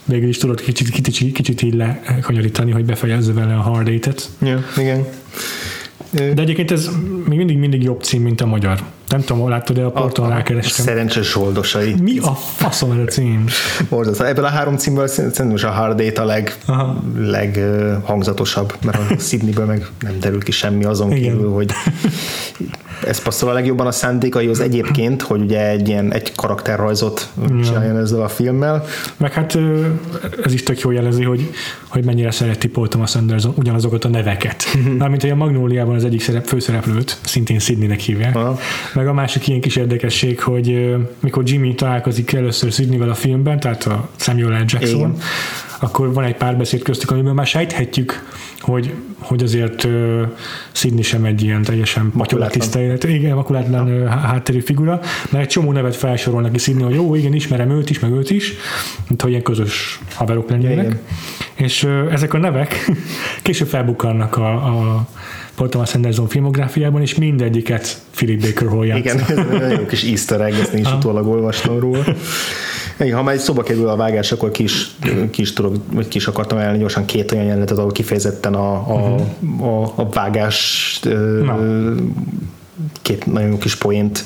[0.05, 4.29] végül is tudod kicsit, kicsit, kicsit így lekanyarítani, hogy befejezze vele a Hard Eight-et.
[4.43, 5.05] Ja, igen.
[6.11, 6.91] De egyébként ez
[7.27, 8.83] még mindig, mindig jobb cím, mint a magyar.
[9.15, 10.87] Nem tudom, láttad de a porton rákerestem.
[10.87, 11.95] Szerencsés zsoldosai.
[12.03, 13.45] Mi a faszom ez a cím?
[13.89, 14.25] Borzasztó.
[14.25, 16.57] Ebből a három címből szerintem a Hard Eight a leg,
[17.17, 21.33] leghangzatosabb, mert a Sydneyből meg nem derül ki semmi azon Igen.
[21.33, 21.71] kívül, hogy
[23.07, 27.29] ez passzol a legjobban a szándékaihoz egyébként, hogy ugye egy ilyen egy karakterrajzot
[27.65, 28.85] csináljon ezzel a filmmel.
[29.17, 29.59] Meg hát
[30.45, 31.51] ez is tök jó jelezi, hogy,
[31.89, 34.65] hogy mennyire szereti Paul Thomas Anderson ugyanazokat a neveket.
[34.99, 38.37] Mármint, hogy a Magnóliában az egyik szerep, főszereplőt szintén Sydneynek hívják.
[38.37, 38.59] Aha.
[38.95, 43.85] Meg a másik ilyen kis érdekesség, hogy mikor Jimmy találkozik először Sydneyvel a filmben, tehát
[43.85, 44.65] a Samuel L.
[44.67, 45.17] Jackson, Igen.
[45.81, 48.23] akkor van egy párbeszéd köztük, amiben már sejthetjük,
[48.61, 50.23] hogy, hogy azért uh,
[50.73, 55.01] Sidney sem egy ilyen teljesen makulátlan, igen, makulátlan uh, hátterű figura,
[55.31, 58.31] mert egy csomó nevet felsorol neki Sidney, hogy jó, igen, ismerem őt is, meg őt
[58.31, 58.53] is,
[59.09, 60.97] mint hogy ilyen közös haverok lennének.
[61.55, 62.91] És uh, ezek a nevek
[63.43, 65.07] később felbukkannak a, a
[65.55, 68.99] Paul Thomas Anderson filmográfiában, és mindegyiket Philip Baker Hall játsza.
[68.99, 69.19] Igen,
[69.51, 72.05] ez egy jó kis easter egg, ezt én is utólag olvastam róla.
[73.01, 74.91] Igen, ha már egy szoba kerül a vágás, akkor kis,
[75.31, 79.67] kis tudok, vagy kis akartam elni gyorsan két olyan jelenetet, ahol kifejezetten a, a, uh-huh.
[79.67, 81.01] a, a vágás
[81.45, 81.59] Na.
[83.03, 84.25] két nagyon kis poént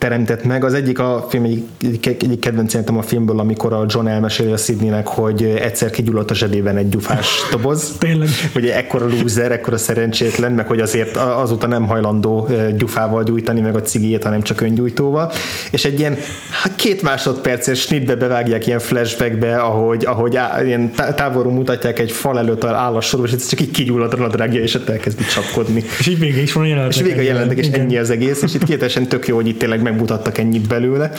[0.00, 0.64] teremtett meg.
[0.64, 4.56] Az egyik a film egyik, egyik kedvenc jelentem a filmből, amikor a John elmeséli a
[4.56, 7.96] Sidneynek, hogy egyszer kigyulladt a zsebében egy gyufás doboz.
[7.98, 8.28] Tényleg.
[8.52, 13.82] Hogy ekkora loser, ekkora szerencsétlen, meg hogy azért azóta nem hajlandó gyufával gyújtani meg a
[13.82, 15.32] cigijét, hanem csak öngyújtóval.
[15.70, 16.16] És egy ilyen
[16.62, 22.38] hát két másodperces snitbe bevágják ilyen flashbackbe, ahogy, ahogy á, ilyen távolról mutatják egy fal
[22.38, 25.84] előtt áll a sorba, és ez csak így kigyullad a nadrágja, és ott elkezdi csapkodni.
[25.98, 26.96] És így vége is van a jelenetek.
[26.96, 29.58] És vége a jelenetek, és ennyi az egész, és itt kétesen tök jó, hogy itt
[29.58, 31.12] tényleg megmutattak ennyit belőle.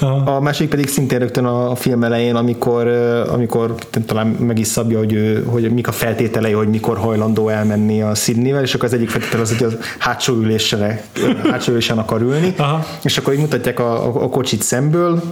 [0.00, 0.34] Aha.
[0.36, 2.86] A másik pedig szintén rögtön a film elején, amikor,
[3.28, 3.74] amikor
[4.06, 8.14] talán meg is szabja, hogy, ő, hogy mik a feltételei, hogy mikor hajlandó elmenni a
[8.14, 11.04] Sydneyvel, és akkor az egyik feltétel az, hogy a hátsó ülésre,
[11.50, 12.86] hátsó ülésen akar ülni, Aha.
[13.02, 15.22] és akkor így mutatják a, a, a kocsit szemből,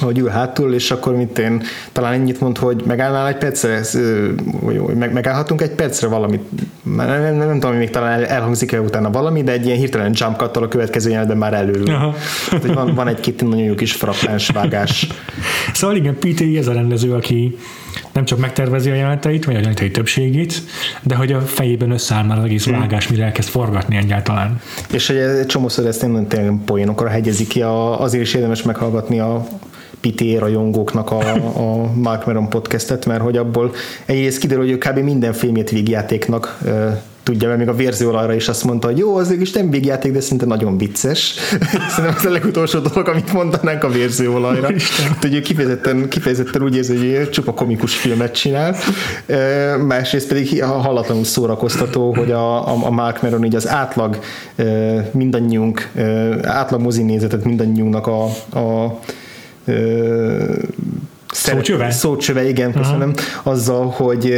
[0.00, 3.80] hogy ül hátul, és akkor mit én talán ennyit mond, hogy megállnál egy percre,
[4.60, 6.42] vagy meg, megállhatunk egy percre valamit,
[6.82, 10.38] nem, nem, nem, nem tudom, még talán elhangzik-e utána valami, de egy ilyen hirtelen jump
[10.38, 11.88] cut a következő jelenetben már előül.
[11.88, 15.06] Hát, hogy van, van egy-két nagyon jó kis frappáns vágás.
[15.72, 16.56] Szóval igen, P.T.
[16.58, 17.56] ez a rendező, aki
[18.12, 20.62] nem csak megtervezi a jeleneteit, vagy a jelenetei többségét,
[21.02, 22.78] de hogy a fejében összeáll már az egész hmm.
[22.78, 24.60] vágás, mire elkezd forgatni egyáltalán.
[24.92, 29.20] És hogy egy csomószor ezt nem tényleg poénokra hegyezik ki, a, azért is érdemes meghallgatni
[29.20, 29.46] a
[30.00, 31.18] PTA rajongóknak a,
[31.56, 33.72] a Mark Meron podcastet, mert hogy abból
[34.06, 34.98] egyrészt kiderül, hogy kb.
[34.98, 36.58] minden filmjét végjátéknak
[37.22, 40.20] tudja, mert még a vérzőolajra is azt mondta, hogy jó, az is nem végjáték, de
[40.20, 41.34] szinte nagyon vicces.
[41.94, 44.68] Szerintem ez a legutolsó dolog, amit mondanánk a vérzőolajra.
[45.20, 48.76] hogy ő kifejezetten, kifejezetten úgy érzi, hogy csupa komikus filmet csinál.
[49.86, 54.18] Másrészt pedig hallatlanul szórakoztató, hogy a, a, a Mark Meron így az átlag
[55.10, 55.90] mindannyiunk,
[56.42, 58.24] átlag mozinézetet mindannyiunknak a,
[58.58, 58.98] a
[61.32, 61.90] Szócsöve?
[61.90, 63.12] Szócsöve, igen, köszönöm.
[63.16, 63.50] Aha.
[63.50, 64.34] Azzal, hogy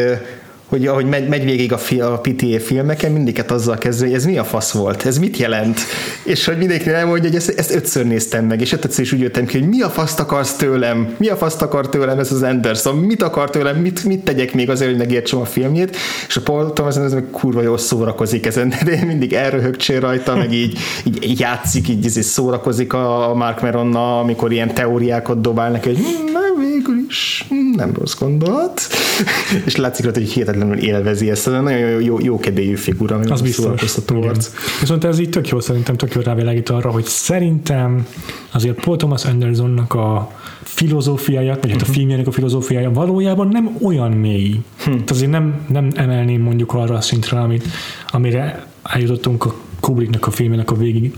[0.73, 4.25] hogy ahogy megy, megy végig a, fi, a PTA filmeken, mindiket azzal kezdve, hogy ez
[4.25, 5.81] mi a fasz volt, ez mit jelent,
[6.25, 9.47] és hogy mindenki elmondja, hogy ezt, ezt ötször néztem meg, és ötször is úgy jöttem
[9.47, 12.97] ki, hogy mi a faszt akarsz tőlem, mi a faszt akar tőlem ez az Anderson,
[12.97, 15.97] mit akar tőlem, mit, mit tegyek még azért, hogy megértsem a filmjét,
[16.29, 20.37] és a Paul Thomas ez meg kurva jól szórakozik ezen, de én mindig elröhögcsél rajta,
[20.37, 25.89] meg így, így játszik, így, így szórakozik a Mark Meronna, amikor ilyen teóriákat dobál neki,
[25.89, 25.99] hogy
[26.33, 26.43] nem,
[26.73, 28.81] végül is hm, nem rossz gondolat,
[29.67, 33.19] és látszik rajta, hogy hihetetlen hihetetlenül élvezi ezt, ez nagyon jó, jó, jó kedélyű figura,
[33.29, 33.97] az biztos.
[34.07, 34.51] Arc.
[34.81, 38.07] Viszont ez így tök jó, szerintem tök jó rávilágít arra, hogy szerintem
[38.53, 40.33] azért Paul Thomas Andersonnak a
[40.63, 41.83] filozófiája, vagy uh-huh.
[41.83, 41.93] a mhm.
[41.93, 44.61] filmjének a filozófiája valójában nem olyan mély.
[44.85, 44.91] Hm.
[44.91, 47.65] Tehát azért nem, nem emelném mondjuk arra a szintre, amit,
[48.11, 51.15] amire eljutottunk a Kubricknak a filmének a végig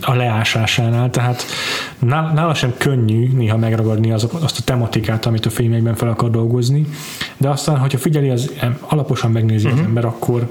[0.00, 1.44] a leásásánál, tehát
[1.98, 6.86] nála sem könnyű néha megragadni azok, azt a tematikát, amit a filmekben fel akar dolgozni,
[7.36, 9.72] de aztán, hogyha figyeli, az alaposan megnézi uh-huh.
[9.72, 9.88] az mhm.
[9.88, 10.50] ember, akkor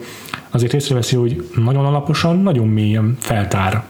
[0.49, 3.83] azért észreveszi, hogy nagyon alaposan, nagyon mélyen feltár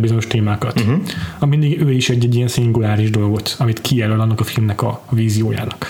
[0.00, 0.80] bizonyos témákat.
[0.80, 1.02] Uh-huh.
[1.38, 5.00] Ami mindig ő is egy, egy ilyen szinguláris dolgot, amit kijelöl annak a filmnek a
[5.10, 5.86] víziójának.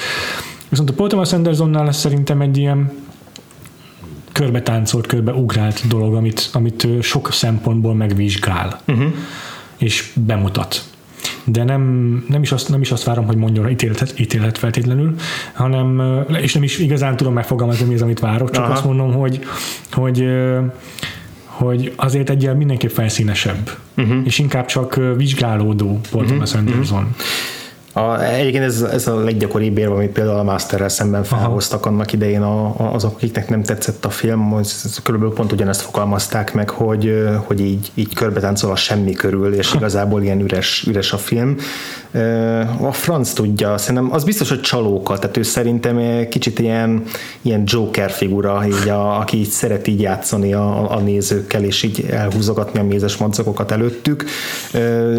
[0.68, 2.93] Viszont a Paul Thomas Andersonnál szerintem egy ilyen
[4.33, 9.12] körbe táncolt, körbe ugrált dolog, amit, amit sok szempontból megvizsgál, uh-huh.
[9.76, 10.85] és bemutat.
[11.45, 11.83] De nem,
[12.28, 15.14] nem, is azt, nem is azt várom, hogy mondjon ítéletet, ítélet feltétlenül,
[15.53, 16.03] hanem,
[16.41, 18.72] és nem is igazán tudom megfogalmazni, mi az, amit várok, csak Aha.
[18.72, 19.41] azt mondom, hogy,
[19.93, 20.24] hogy
[21.47, 24.16] hogy azért egy ilyen mindenképp felszínesebb, uh-huh.
[24.24, 26.26] és inkább csak vizsgálódó Paul uh-huh.
[26.26, 26.99] Thomas Anderson.
[26.99, 27.16] Uh-huh.
[27.95, 32.43] A, egyébként ez, ez a leggyakoribb érve, amit például a Masterrel szemben felhoztak annak idején
[32.43, 34.68] a, a, azok, akiknek nem tetszett a film, hogy
[35.03, 40.22] körülbelül pont ugyanezt fogalmazták meg, hogy, hogy így, így körbetáncol a semmi körül, és igazából
[40.22, 41.57] ilyen üres, üres a film.
[42.80, 47.03] A franc tudja, szerintem az biztos, hogy csalóka, tehát ő szerintem kicsit ilyen,
[47.43, 52.07] ilyen Joker figura, így a, aki így szeret így játszani a, a nézőkkel, és így
[52.11, 54.24] elhúzogatni a mézes madzagokat előttük.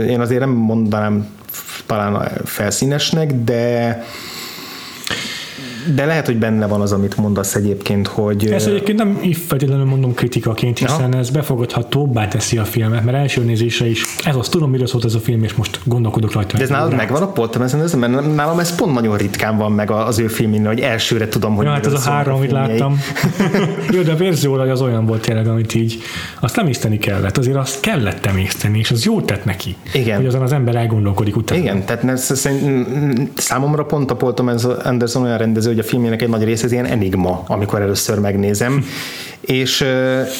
[0.07, 1.27] Én azért nem mondanám
[1.85, 4.03] talán felszínesnek, de
[5.95, 8.51] de lehet, hogy benne van az, amit mondasz egyébként, hogy...
[8.51, 11.17] Ezt egyébként nem feltétlenül mondom kritikaként, hiszen ja.
[11.17, 15.13] ez befogadhatóbbá teszi a filmet, mert első nézésre is ez az, tudom, miről szólt ez
[15.13, 16.57] a film, és most gondolkodok rajta.
[16.57, 19.91] De ez nálad megvan a Paul Thomas mert nálam ez pont nagyon ritkán van meg
[19.91, 22.99] az ő filmén, hogy elsőre tudom, hogy ja, hát ez a három, amit láttam.
[23.95, 26.01] Jó, de a verzióra az olyan volt tényleg, amit így
[26.39, 29.75] azt nem iszteni kellett, azért azt kellett emészteni, és az jót tett neki.
[29.93, 30.17] Igen.
[30.17, 31.61] Hogy azon az ember elgondolkodik utána.
[31.61, 32.49] Igen, tehát ez,
[33.35, 36.71] számomra pont a Paul Thomas Anderson olyan rendező, hogy a filmjének egy nagy része ez
[36.71, 38.85] ilyen enigma, amikor először megnézem,
[39.41, 39.85] és,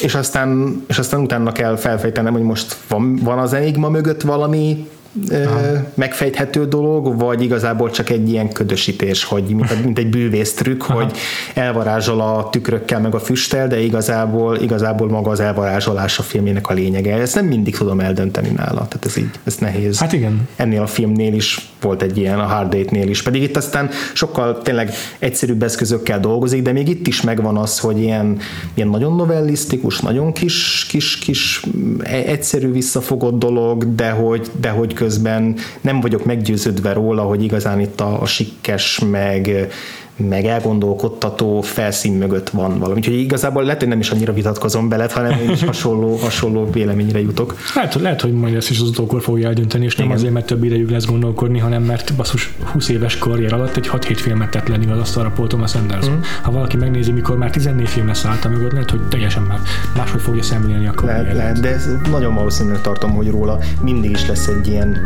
[0.02, 4.88] és, aztán, és aztán utána kell felfejtenem, hogy most van, van az enigma mögött valami
[5.30, 5.60] Aha.
[5.94, 11.02] megfejthető dolog, vagy igazából csak egy ilyen ködösítés, hogy mint, mint egy bűvész trükk, Aha.
[11.02, 11.12] hogy
[11.54, 16.74] elvarázsol a tükrökkel meg a füsttel, de igazából, igazából maga az elvarázsolás a filmjének a
[16.74, 17.16] lényege.
[17.16, 19.98] Ezt nem mindig tudom eldönteni nála, tehát ez így, ez nehéz.
[19.98, 20.48] Hát igen.
[20.56, 24.62] Ennél a filmnél is volt egy ilyen, a Hard Date-nél is, pedig itt aztán sokkal
[24.62, 28.38] tényleg egyszerűbb eszközökkel dolgozik, de még itt is megvan az, hogy ilyen,
[28.74, 31.62] ilyen nagyon novellisztikus, nagyon kis, kis, kis
[32.02, 37.80] e, egyszerű visszafogott dolog, de hogy, de hogy közben nem vagyok meggyőződve róla, hogy igazán
[37.80, 39.68] itt a, a sikkes, meg
[40.16, 42.98] meg elgondolkodtató felszín mögött van valami.
[42.98, 47.20] Úgyhogy igazából lehet, hogy nem is annyira vitatkozom bele, hanem én is hasonló, hasonló véleményre
[47.20, 47.56] jutok.
[47.74, 50.18] Lehet, lehet, hogy majd ezt is az utókor fogja eldönteni, és nem Igen.
[50.18, 54.16] azért, mert több idejük lesz gondolkodni, hanem mert basszus 20 éves karrier alatt egy 6-7
[54.16, 56.14] filmet tett lenni az asztalra Paul Thomas Anderson.
[56.14, 56.20] Mm.
[56.42, 59.58] Ha valaki megnézi, mikor már 14 film lesz által mögött, lehet, hogy teljesen már
[59.96, 61.22] máshogy fogja szemlélni a karriert.
[61.22, 65.00] Lehet, lehet, de ez nagyon valószínűleg tartom, hogy róla mindig is lesz egy ilyen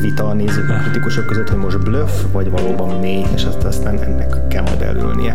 [0.00, 4.27] vita a nézők, kritikusok között, hogy most bluff, vagy valóban mély, és aztán ennek ennek
[4.48, 5.34] kell majd elülnie.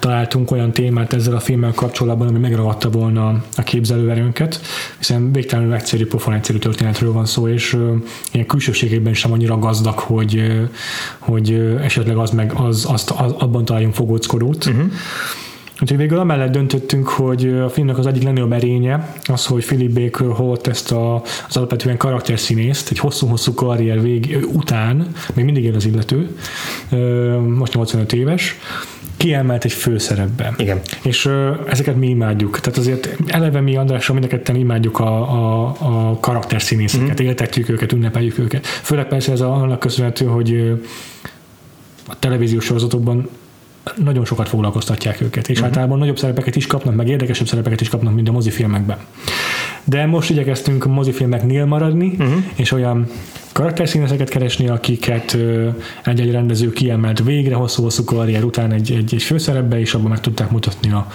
[0.00, 4.60] Találtunk olyan témát ezzel a filmmel kapcsolatban, ami megragadta volna a képzelőerőnket,
[4.98, 7.94] hiszen végtelenül egyszerű, pofon egyszerű történetről van szó, és uh,
[8.32, 10.42] ilyen külsőségében sem annyira gazdag, hogy,
[11.18, 14.66] hogy esetleg az meg az, azt, az, abban találjunk fogóckodót.
[14.66, 14.90] Uh-huh.
[15.80, 20.36] Úgyhogy végül amellett döntöttünk, hogy a filmnek az egyik legnagyobb erénye az, hogy Philip Baker
[20.36, 25.86] Holt ezt a, az alapvetően karakterszínészt egy hosszú-hosszú karrier vég után, még mindig él az
[25.86, 26.36] illető,
[27.56, 28.58] most 85 éves,
[29.26, 30.54] kiemelt egy főszerepbe.
[30.56, 30.80] Igen.
[31.02, 31.30] És
[31.68, 32.60] ezeket mi imádjuk.
[32.60, 37.26] Tehát azért eleve mi Andrással mind imádjuk a, a, a karakterszínészeket, mm-hmm.
[37.26, 38.66] éltetjük őket, ünnepeljük őket.
[38.66, 40.80] Főleg persze ez annak köszönhető, hogy
[42.08, 43.28] a televíziós sorozatokban
[43.96, 45.66] nagyon sokat foglalkoztatják őket, és uh-huh.
[45.66, 48.98] általában nagyobb szerepeket is kapnak, meg érdekesebb szerepeket is kapnak, mint a mozifilmekben.
[49.88, 52.42] De most igyekeztünk a mozifilmeknél maradni, uh-huh.
[52.54, 53.06] és olyan
[53.52, 55.36] karakterszínészeket keresni, akiket
[56.04, 60.50] egy-egy rendező kiemelt végre hosszú-hosszú karrier után egy, egy, egy főszerepbe, és abban meg tudták
[60.50, 61.06] mutatni a,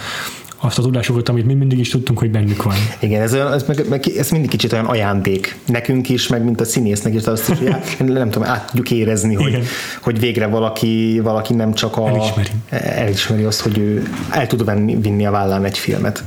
[0.64, 2.74] azt a tudásokat, amit mi mindig is tudtunk, hogy bennük van.
[3.00, 6.64] Igen, ez, ez, meg, meg, ez mindig kicsit olyan ajándék nekünk is, meg mint a
[6.64, 9.58] színésznek is, azt is, hogy át, nem tudom, át tudjuk érezni, hogy,
[10.00, 12.48] hogy végre valaki, valaki nem csak a, elismeri.
[12.70, 16.24] elismeri azt, hogy ő el tud venni, vinni a vállán egy filmet.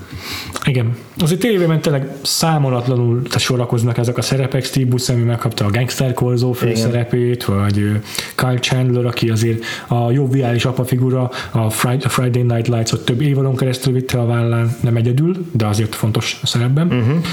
[0.66, 0.96] Igen.
[1.18, 4.66] Az itt tévében tényleg számolatlanul sorakoznak ezek a szerepek.
[4.66, 8.02] Steve Buscemi megkapta a Gangster Korzó főszerepét, vagy
[8.36, 13.56] Kyle Chandler, aki azért a jó viális apa figura, a Friday Night Lights-ot több évadon
[13.56, 16.88] keresztül vitte a vállán, nem egyedül, de azért fontos szerepben.
[16.88, 17.24] Uh-huh.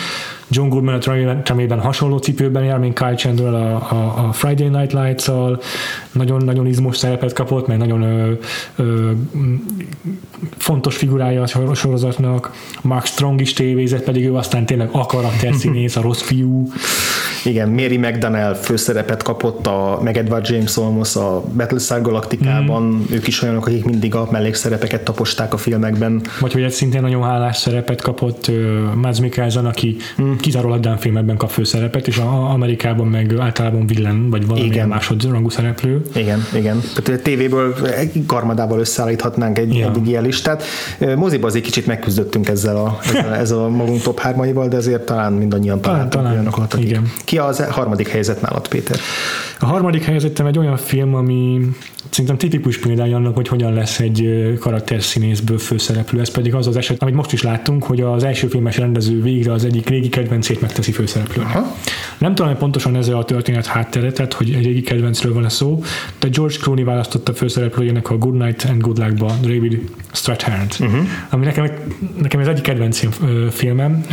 [0.54, 0.98] John Goodman a
[1.42, 5.60] Tramében hasonló cipőben jár, mint Kyle Chandler a, a, a Friday Night Lights-al,
[6.12, 8.32] nagyon-nagyon izmos szerepet kapott, meg nagyon ö,
[8.76, 9.10] ö,
[10.56, 12.52] fontos figurája a sorozatnak.
[12.82, 16.68] Mark Strong is tévézett, pedig ő aztán tényleg a karakterszínész, a rossz fiú.
[17.44, 23.00] Igen, Mary McDonnell főszerepet kapott, a, meg Edward James Olmos a Battlestar Galacticában, mm.
[23.10, 26.22] ők is olyanok, akik mindig a mellékszerepeket taposták a filmekben.
[26.40, 30.32] Vagy hogy egy szintén nagyon hálás szerepet kapott uh, Mads Mikkelsen, aki mm.
[30.42, 36.02] Kizárólag Dan filmekben kap főszerepet, és a, Amerikában meg általában villen, vagy valamilyen másodrangú szereplő.
[36.14, 36.80] Igen, igen.
[36.94, 37.74] Tehát a tévéből
[38.26, 39.92] garmadával összeállíthatnánk egy, ja.
[39.94, 40.62] egy ilyen listát.
[41.16, 45.32] Moziba azért kicsit megküzdöttünk ezzel a, ezzel, ezzel a magunk top 3 de azért talán
[45.32, 47.12] mindannyian találtunk talán, olyanokat, akik, igen.
[47.24, 48.96] Ki az harmadik helyzet nálad, Péter?
[49.60, 51.60] A harmadik helyzetem egy olyan film, ami
[52.10, 56.20] szerintem tipikus példája annak, hogy hogyan lesz egy karakterszínészből főszereplő.
[56.20, 59.52] Ez pedig az az eset, amit most is láttunk, hogy az első filmes rendező végre
[59.52, 61.54] az egyik régi kedvencét megteszi főszereplőnek.
[61.54, 61.76] Aha.
[62.18, 65.48] Nem tudom, hogy pontosan ez a történet háttere, tehát hogy egy régi kedvencről van a
[65.48, 65.82] szó,
[66.18, 71.06] de George Clooney választotta főszereplőjének a Good Night and Good Luck-ba David Strathairn, uh-huh.
[71.30, 71.70] ami nekem,
[72.22, 73.00] nekem ez egyik kedvenc
[73.50, 74.04] filmem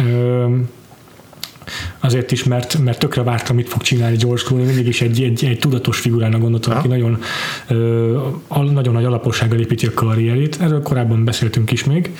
[1.99, 5.45] azért is, mert, mert tökre vártam, mit fog csinálni George Clooney, mindig is egy, egy,
[5.45, 7.19] egy tudatos figurának gondoltam, aki nagyon,
[7.67, 8.17] ö,
[8.71, 10.57] nagyon nagy alapossággal építi a karrierét.
[10.61, 12.11] Erről korábban beszéltünk is még,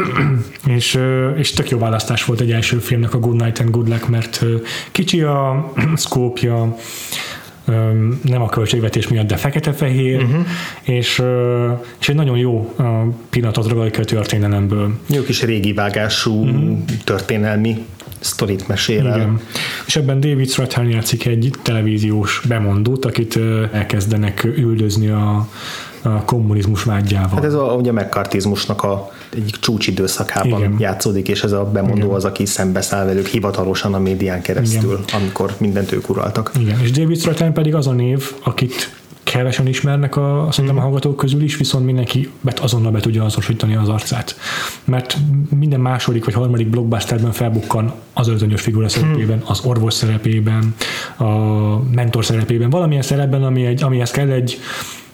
[0.76, 3.88] és, ö, és tök jó választás volt egy első filmnek a Good Night and Good
[3.88, 4.44] Luck, mert
[4.92, 6.76] kicsi a szkópja,
[8.22, 10.46] nem a költségvetés miatt, de fekete-fehér, uh-huh.
[10.82, 11.22] és,
[12.00, 12.74] és egy nagyon jó
[13.30, 14.90] pillanatot ragadj a történelemből.
[15.06, 16.78] Jó kis régi vágású uh-huh.
[17.04, 17.84] történelmi
[18.20, 19.16] sztorit mesél el.
[19.16, 19.40] Igen.
[19.86, 23.38] És ebben David Strathairn játszik egy televíziós bemondót, akit
[23.72, 25.48] elkezdenek üldözni a,
[26.16, 27.34] a kommunizmus vágyával.
[27.34, 30.76] Hát ez a, ugye a megkartizmusnak a egyik csúcsidőszakában Igen.
[30.78, 32.14] játszódik, és ez a bemondó Igen.
[32.16, 35.20] az, aki szembeszáll velük hivatalosan a médián keresztül, Igen.
[35.20, 36.52] amikor mindent ők uraltak.
[36.60, 38.90] Igen, és David Strathairn pedig az a név, akit
[39.30, 43.74] kevesen ismernek a, szerintem a hallgatók közül is, viszont mindenki bet azonnal be tudja azonosítani
[43.74, 44.36] az arcát.
[44.84, 45.16] Mert
[45.58, 50.74] minden második vagy harmadik blockbusterben felbukkan az öltönyös figura szerepében, az orvos szerepében,
[51.16, 51.24] a
[51.94, 54.58] mentor szerepében, valamilyen szerepben, ami egy, amihez kell egy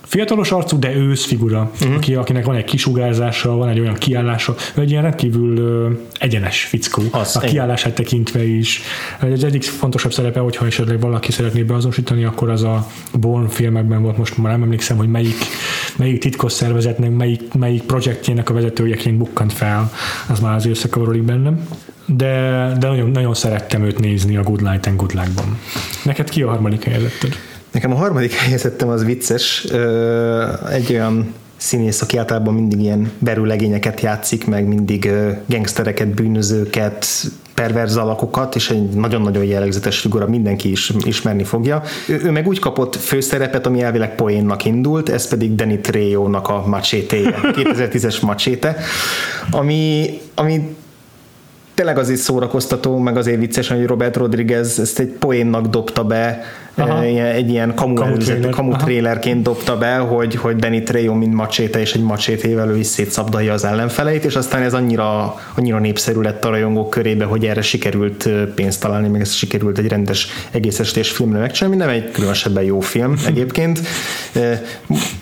[0.06, 1.94] fiatalos arcú, de ősz figura, uh-huh.
[1.94, 7.02] aki, akinek van egy kisugárzása, van egy olyan kiállása, egy ilyen rendkívül ö, egyenes fickó,
[7.10, 8.80] az, a kiállását tekintve is.
[9.20, 14.16] Egy egyik fontosabb szerepe, hogyha esetleg valaki szeretné beazonosítani, akkor az a Born filmekben volt,
[14.16, 15.36] most már nem emlékszem, hogy melyik,
[15.96, 19.92] melyik titkos szervezetnek, melyik, melyik projektjének a vezetőjeként bukkant fel,
[20.28, 21.68] az már az összekavarodik bennem.
[22.06, 25.58] De, de nagyon, nagyon szerettem őt nézni a Good Light and Good Luck-ban.
[26.04, 27.36] Neked ki a harmadik helyezetted?
[27.74, 29.64] Nekem a harmadik helyezettem az vicces,
[30.70, 35.10] egy olyan színész, aki általában mindig ilyen berülegényeket játszik, meg mindig
[35.46, 37.06] gangstereket, bűnözőket,
[37.54, 41.82] perverz alakokat, és egy nagyon-nagyon jellegzetes figura, mindenki is ismerni fogja.
[42.08, 46.66] Ő, ő meg úgy kapott főszerepet, ami elvileg poénnak indult, ez pedig Danny Trejo-nak a
[46.66, 48.76] macsétéje, 2010-es macséte,
[49.50, 50.76] ami, ami
[51.74, 56.44] tényleg azért szórakoztató, meg azért vicces, hogy Robert Rodriguez ezt egy poénnak dobta be,
[56.76, 57.02] Aha.
[57.02, 61.80] egy ilyen kamu, kamu, előzet, kamu trailerként dobta be, hogy, hogy Danny Trejo mint macséte
[61.80, 66.44] és egy macsétével ő is szétszabdalja az ellenfeleit, és aztán ez annyira, annyira népszerű lett
[66.44, 71.10] a rajongók körébe, hogy erre sikerült pénzt találni, meg ez sikerült egy rendes egész estés
[71.10, 73.80] filmre megcsinálni, nem egy különösebben jó film egyébként.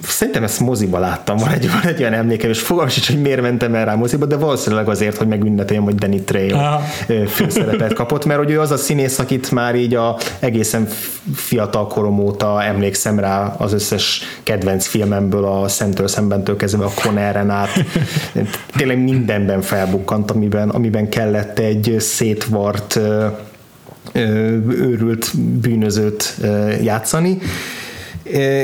[0.03, 3.40] Szerintem ezt moziba láttam, van egy, van egy olyan emlékem, és fogalmam sincs, hogy miért
[3.40, 6.57] mentem el rá moziba, de valószínűleg azért, hogy megünnepeljem, hogy Danny Trejo
[7.28, 10.88] főszerepet kapott, mert hogy ő az a színész, akit már így a egészen
[11.43, 17.51] fiatal korom óta emlékszem rá az összes kedvenc filmemből, a Szemtől szembentől kezdve a Coneren
[17.51, 17.68] át.
[18.76, 23.01] Tényleg mindenben felbukkant, amiben, amiben kellett egy szétvart
[24.12, 26.36] őrült bűnözőt
[26.82, 27.38] játszani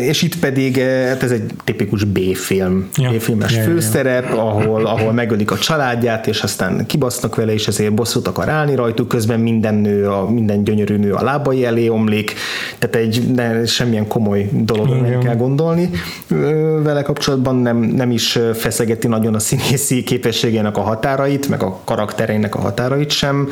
[0.00, 3.10] és itt pedig hát ez egy tipikus B-film, ja.
[3.10, 4.48] B-filmes ja, főszerep, ja.
[4.48, 9.08] ahol, ahol megölik a családját, és aztán kibasznak vele, és ezért bosszút akar állni rajtuk,
[9.08, 12.34] közben minden nő, a, minden gyönyörű nő a lábai elé omlik,
[12.78, 15.90] tehát egy ne, semmilyen komoly dolog nem kell gondolni.
[16.82, 22.54] Vele kapcsolatban nem, nem is feszegeti nagyon a színészi képességének a határait, meg a karaktereinek
[22.54, 23.48] a határait sem.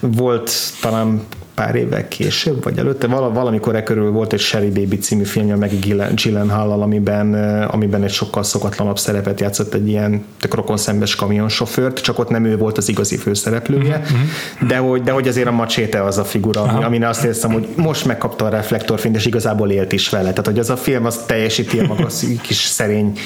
[0.00, 1.22] Volt talán
[1.58, 5.56] pár évvel később, vagy előtte, val- valamikor e körül volt egy Sherry Baby című filmje
[5.56, 5.70] meg
[6.14, 7.34] Gyllenhaal, amiben,
[7.64, 12.56] amiben egy sokkal szokatlanabb szerepet játszott egy ilyen rokon szembes kamionsofőrt, csak ott nem ő
[12.56, 14.68] volt az igazi főszereplője, uh-huh.
[14.68, 17.68] de, hogy, de hogy azért a macséte az a figura, ami, amin azt érzem, hogy
[17.76, 20.28] most megkapta a reflektorfényt, és igazából élt is vele.
[20.28, 22.06] Tehát, hogy az a film az teljesíti a maga
[22.42, 23.18] kis szerény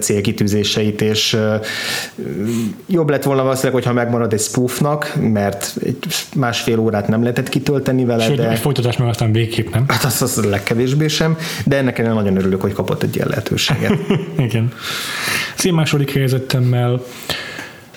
[0.00, 1.38] célkitűzéseit, és
[2.86, 5.96] jobb lett volna valószínűleg, hogyha megmarad egy spoofnak, mert egy
[6.34, 8.24] másfél órát nem lehetett kitölteni vele.
[8.24, 8.50] Sőt, de...
[8.50, 9.84] egy folytatás meg aztán végképp nem.
[9.88, 13.98] Hát az, az legkevésbé sem, de ennek én nagyon örülök, hogy kapott egy ilyen lehetőséget.
[14.46, 14.72] Igen.
[15.56, 17.02] Az én második helyzetemmel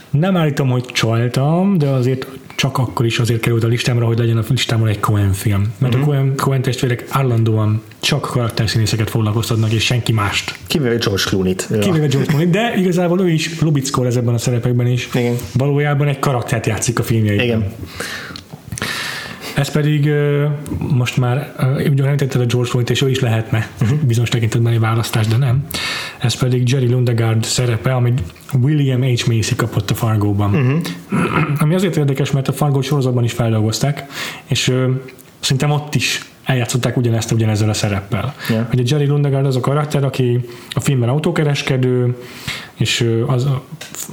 [0.10, 2.28] nem állítom, hogy csaltam, de azért
[2.58, 5.74] csak akkor is azért került a listámra, hogy legyen a listámon egy Cohen film.
[5.78, 6.10] Mert uh-huh.
[6.10, 10.56] a Cohen, Cohen testvérek állandóan csak karakterszínészeket foglalkoztatnak, és senki mást.
[10.68, 11.68] Kivéve George Clooney-t.
[11.80, 15.10] Kivéve George Clooney, de igazából ő is lubickol ezekben a szerepekben is.
[15.14, 15.36] Igen.
[15.54, 17.46] Valójában egy karaktert játszik a filmjeiben.
[17.46, 17.74] Igen.
[19.58, 20.10] Ez pedig
[20.94, 21.54] most már,
[21.90, 24.00] ugye említetted a George Floyd, és ő is lehetne uh-huh.
[24.00, 25.68] bizonyos tekintetben egy választás, de nem.
[26.18, 28.22] Ez pedig Jerry Lundegard szerepe, amit
[28.62, 29.28] William H.
[29.28, 30.56] Macy kapott a Fargo-ban.
[30.56, 30.82] Uh-huh.
[31.58, 34.06] Ami azért érdekes, mert a Fargo sorozatban is feldolgozták,
[34.46, 34.74] és
[35.40, 38.36] szerintem ott is eljátszották ugyanezt ugyanezzel a szereppel.
[38.50, 38.70] Yeah.
[38.70, 40.40] Hogy a Jerry Lundegard az a karakter, aki
[40.72, 42.18] a filmben autókereskedő,
[42.78, 43.64] és az a,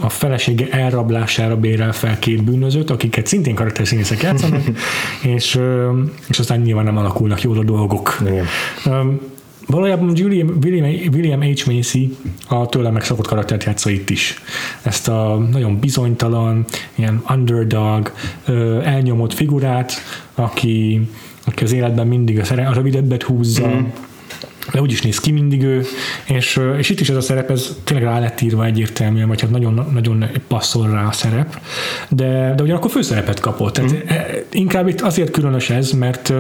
[0.01, 4.63] a felesége elrablására bérel fel két bűnözőt, akiket szintén karakterszínészek játszanak,
[5.37, 5.59] és,
[6.29, 8.23] és aztán nyilván nem alakulnak jól a dolgok.
[8.25, 9.07] Yeah.
[9.67, 11.67] Valójában William, William, William H.
[11.67, 12.17] Macy
[12.49, 14.35] a tőle megszokott karaktert játsza itt is.
[14.83, 16.65] Ezt a nagyon bizonytalan,
[16.95, 18.13] ilyen underdog,
[18.85, 19.93] elnyomott figurát,
[20.35, 21.09] aki,
[21.45, 23.83] aki az életben mindig a, szere, a rövidebbet húzza, mm
[24.73, 25.83] de úgy is néz ki mindig ő,
[26.25, 29.51] és, és itt is ez a szerep, ez tényleg rá lett írva egyértelműen, vagy hát
[29.51, 31.61] nagyon, nagyon passzol rá a szerep,
[32.09, 33.73] de, de ugyanakkor főszerepet kapott.
[33.73, 33.97] Tehát mm.
[34.51, 36.33] inkább itt azért különös ez, mert,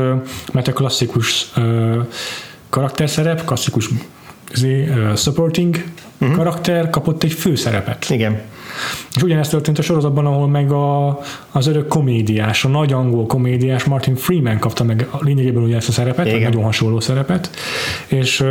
[0.53, 1.53] mert a klasszikus
[2.71, 3.89] karakterszerep, klasszikus
[5.17, 5.85] supporting
[6.19, 6.37] uh-huh.
[6.37, 8.07] karakter kapott egy főszerepet.
[8.11, 8.41] Igen.
[9.17, 11.21] És ugyanezt történt a sorozatban, ahol meg a,
[11.53, 15.89] az örök komédiás, a nagy angol komédiás Martin Freeman kapta meg a lényegében ugye ezt
[15.89, 16.41] a szerepet, Igen.
[16.41, 17.51] nagyon hasonló szerepet,
[18.07, 18.45] és,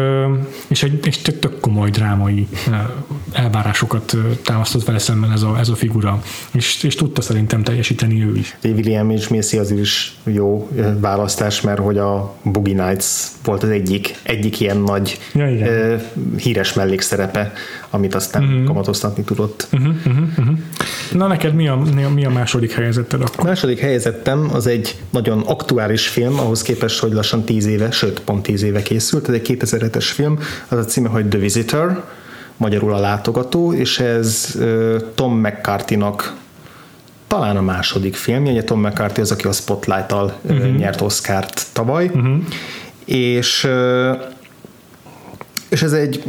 [0.68, 2.48] és egy, egy tök, tök komoly drámai
[3.32, 6.22] elvárásokat támasztott vele szemben ez a, ez a figura,
[6.52, 8.58] és, és tudta szerintem teljesíteni ő is.
[8.64, 10.70] William és Macy az is jó
[11.00, 13.06] választás, mert hogy a Boogie Nights
[13.44, 16.02] volt az egyik, egyik ilyen nagy ja, igen.
[16.38, 17.54] híres mellékszerepe,
[17.90, 18.64] amit aztán uh-huh.
[18.64, 19.68] kamatoztatni tudott.
[19.72, 20.58] Uh-huh, uh-huh, uh-huh.
[21.12, 21.76] Na neked mi a,
[22.14, 23.40] mi a második helyezetted akkor?
[23.40, 28.20] A második helyezettem az egy nagyon aktuális film, ahhoz képest, hogy lassan 10 éve, sőt
[28.20, 32.04] pont 10 éve készült, ez egy 2007-es film, az a címe, hogy The Visitor,
[32.58, 34.58] magyarul a látogató, és ez
[35.16, 36.34] Tom McCarthy-nak
[37.28, 40.76] talán a második filmje, ugye Tom McCarthy az, aki a Spotlight-tal uh-huh.
[40.76, 42.36] nyert Oscar-t tavaly, uh-huh.
[43.06, 43.68] és
[45.74, 46.24] és ez egy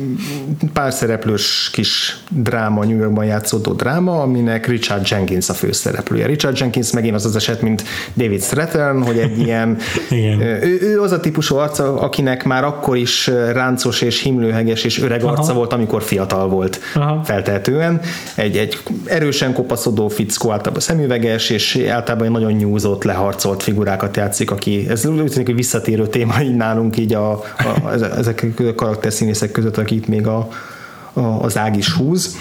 [0.72, 6.26] pár szereplős kis dráma, New Yorkban játszódó dráma, aminek Richard Jenkins a főszereplője.
[6.26, 7.84] Richard Jenkins megint az az eset, mint
[8.14, 9.78] David Strathern, hogy egy ilyen,
[10.62, 15.22] ő, ő, az a típusú arca, akinek már akkor is ráncos és himlőheges és öreg
[15.22, 15.52] arca Aha.
[15.52, 17.24] volt, amikor fiatal volt Aha.
[17.24, 18.00] feltehetően.
[18.34, 24.50] Egy, egy erősen kopaszodó fickó, általában szemüveges, és általában egy nagyon nyúzott, leharcolt figurákat játszik,
[24.50, 29.32] aki, ez úgy tűnik, hogy visszatérő téma így nálunk így a, a, ezek a karakterszínészek
[29.34, 30.48] színészek között, akit még a,
[31.12, 32.36] a, az ág is húz.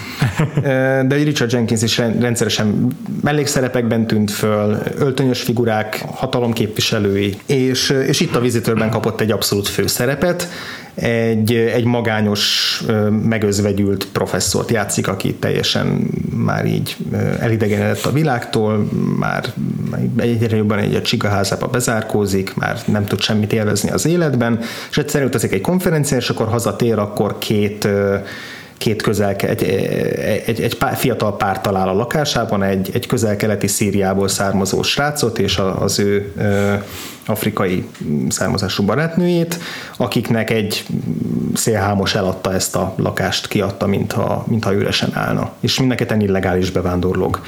[1.08, 2.88] De Richard Jenkins is rendszeresen
[3.22, 10.48] mellékszerepekben tűnt föl, öltönyös figurák, hatalomképviselői, és, és itt a Visitorben kapott egy abszolút főszerepet,
[10.94, 12.82] egy, egy magányos,
[13.22, 16.96] megözvegyült professzort játszik, aki teljesen már így
[17.38, 18.88] elidegenedett a világtól,
[19.18, 19.52] már
[20.16, 24.60] egyre jobban egy a csigaházába bezárkózik, már nem tud semmit élvezni az életben,
[24.90, 27.88] és egyszerűen utazik egy konferencián, és akkor hazatér, akkor két
[28.84, 29.62] két közel, egy,
[30.46, 35.60] egy, egy pár, fiatal pár talál a lakásában, egy, egy közel-keleti Szíriából származó srácot és
[35.78, 36.74] az ő ö,
[37.26, 37.88] afrikai
[38.28, 39.58] származású barátnőjét,
[39.96, 40.86] akiknek egy
[41.54, 45.52] szélhámos eladta ezt a lakást, kiadta, mintha, mintha üresen állna.
[45.60, 47.42] És mindenketten illegális bevándorlók.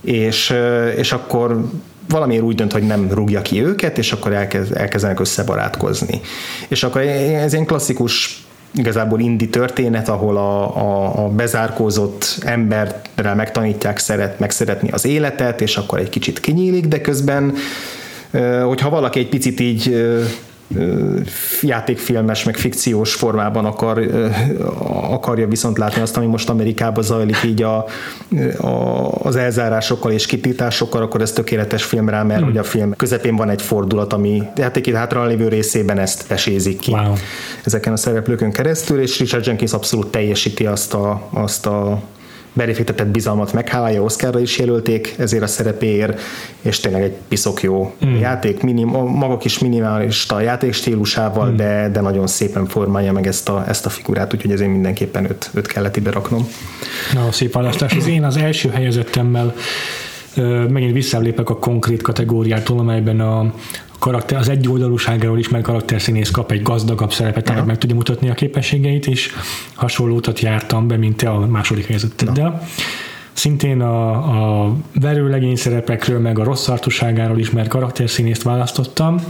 [0.00, 0.54] És,
[0.96, 1.64] és akkor
[2.08, 6.20] valamiért úgy dönt, hogy nem rúgja ki őket, és akkor elkezd, elkezdenek összebarátkozni.
[6.68, 13.98] És akkor ez egy klasszikus igazából indi történet, ahol a, a, a bezárkózott emberrel megtanítják
[13.98, 17.54] szeret, megszeretni az életet, és akkor egy kicsit kinyílik, de közben,
[18.64, 20.06] hogyha valaki egy picit így
[21.62, 24.10] játékfilmes, meg fikciós formában akar,
[25.10, 27.84] akarja viszont látni azt, ami most Amerikában zajlik így a,
[28.58, 32.48] a, az elzárásokkal és kitításokkal, akkor ez tökéletes film rá, mert hmm.
[32.48, 36.90] hogy a film közepén van egy fordulat, ami játék hátra lévő részében ezt pesézik ki
[36.90, 37.12] wow.
[37.64, 42.02] ezeken a szereplőkön keresztül, és Richard Jenkins abszolút teljesíti azt a, azt a
[42.58, 46.20] belefektetett bizalmat meghálálja, Oscarra is jelölték ezért a szerepéért,
[46.60, 48.14] és tényleg egy piszok jó mm.
[48.14, 51.56] játék, minim, maga kis minimalista játék stílusával, mm.
[51.56, 55.50] de, de nagyon szépen formálja meg ezt a, ezt a figurát, úgyhogy ezért mindenképpen őt,
[55.54, 56.48] őt kellett ide raknom.
[57.14, 57.92] Na, szép választás.
[57.92, 59.54] Az én az első helyezettemmel
[60.68, 63.52] megint visszalépek a konkrét kategóriától, amelyben a,
[63.98, 68.28] karakter, az egy oldalúságáról is, mert karakterszínész kap egy gazdagabb szerepet, tehát meg tudja mutatni
[68.30, 69.30] a képességeit, és
[69.74, 72.62] hasonló utat jártam be, mint te a második helyzeteddel.
[73.32, 74.12] Szintén a,
[74.66, 79.20] a verőlegény szerepekről, meg a rossz artuságáról is, mert karakterszínészt választottam,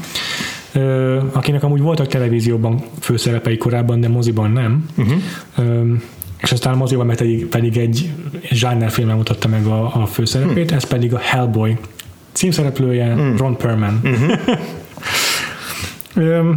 [1.32, 4.88] akinek amúgy voltak televízióban főszerepei korábban, de moziban nem.
[4.96, 5.98] Uh-huh.
[6.38, 8.10] És aztán a moziban pedig, pedig egy
[8.88, 10.76] filmben mutatta meg a, a főszerepét, hmm.
[10.76, 11.76] ez pedig a Hellboy
[12.32, 13.36] címszereplője mm.
[13.36, 14.00] Ron Perlman.
[16.18, 16.50] Mm-hmm.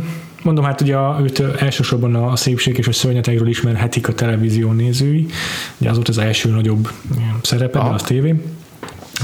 [0.43, 5.25] Mondom, hát ugye őt elsősorban a szépség és a szörnyetegről ismerhetik a televízió nézői,
[5.77, 6.89] ugye az volt az első nagyobb
[7.41, 8.35] szerepe, de az tévé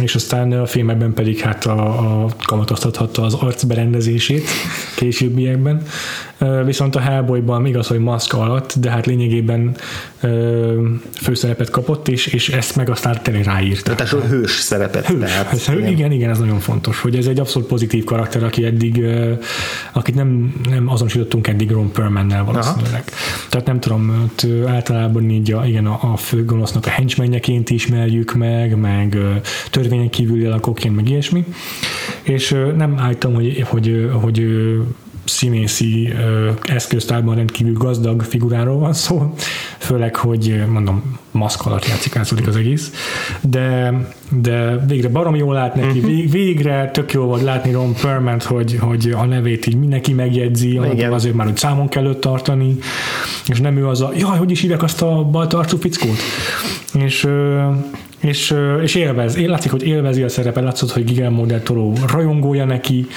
[0.02, 4.48] és aztán a filmekben pedig hát a, a kamatoztathatta az arcberendezését
[4.96, 5.82] későbbiekben.
[6.66, 9.76] Viszont a Hellboyban igaz, hogy maszk alatt, de hát lényegében
[11.22, 13.96] főszerepet kapott, és, és ezt meg aztán tényleg ráírta.
[13.96, 15.06] Tehát a hős szerepet.
[15.06, 15.88] Hős, tehát, hős, igen.
[15.88, 19.04] igen, igen, ez nagyon fontos, hogy ez egy abszolút pozitív karakter, aki eddig,
[19.94, 23.04] akit nem, nem azonosítottunk eddig Ron Perlmannel valószínűleg.
[23.06, 23.48] Aha.
[23.50, 24.32] Tehát nem tudom,
[24.68, 29.18] általában így a, igen, a, a főgonosznak a henchmenjeként ismerjük meg, meg
[29.88, 31.46] törvényen kívüli lakóként, meg ilyesmi.
[32.24, 34.48] És nem állítom, hogy, hogy, hogy
[35.26, 36.14] színészi
[36.64, 39.34] eszköztárban rendkívül gazdag figuráról van szó,
[39.78, 42.92] főleg, hogy mondom, maszk alatt játszik az egész,
[43.42, 43.94] de,
[44.42, 46.32] de végre barom jól lát neki, uh-huh.
[46.32, 50.78] végre tök jó volt látni Ron Perlman, hogy, hogy a nevét így mindenki megjegyzi,
[51.12, 52.78] azért már hogy számon kell őt tartani,
[53.48, 56.18] és nem ő az a, jaj, hogy is hívják azt a baltarcú fickót?
[56.94, 57.28] És
[58.20, 59.38] és, és élvez.
[59.38, 63.08] Én látszik, hogy élvezi a szerepet, látszott, hogy Guillermo del Toro rajongója neki,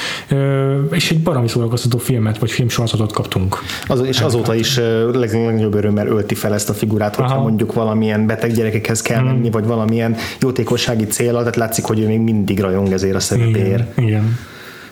[0.90, 3.56] és egy baromi szórakoztató filmet, vagy filmsorozatot kaptunk.
[3.86, 4.81] Az, és azóta is
[5.12, 7.43] legnagyobb örömmel ölti fel ezt a figurát, hogyha Aha.
[7.43, 9.51] mondjuk valamilyen beteg gyerekekhez kell menni, hmm.
[9.51, 13.98] vagy valamilyen jótékossági cél, tehát látszik, hogy ő még mindig rajong ezért a szerepéért.
[13.98, 14.39] Igen, igen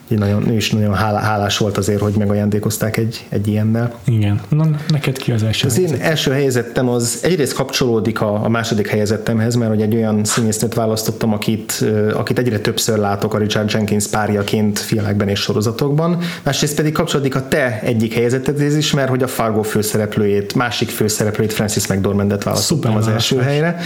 [0.09, 3.95] nagyon, ő is nagyon hálás volt azért, hogy megajándékozták egy, egy ilyennel.
[4.05, 4.41] Igen.
[4.49, 5.97] Na, neked ki az első Az helyzet?
[5.99, 10.75] én első helyezettem az egyrészt kapcsolódik a, a második helyezettemhez, mert hogy egy olyan színésznőt
[10.75, 16.19] választottam, akit, akit egyre többször látok a Richard Jenkins párjaként filmekben és sorozatokban.
[16.43, 21.53] Másrészt pedig kapcsolódik a te egyik helyezetedhez is, mert hogy a Fargo főszereplőjét, másik főszereplőjét
[21.53, 23.45] Francis McDormandet választottam Szuper, az első más.
[23.45, 23.77] helyre.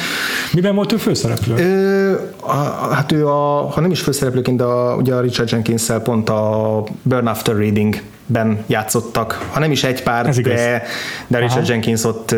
[0.52, 1.54] Miben volt ő főszereplő?
[1.56, 2.54] Ö, a,
[2.94, 5.80] hát ő a, ha nem is főszereplőként, de a, ugye a Richard jenkins
[6.12, 10.82] pont a Burn After Reading ben játszottak, ha nem is egy pár, Ez de,
[11.26, 11.72] de Richard Aha.
[11.72, 12.34] Jenkins ott,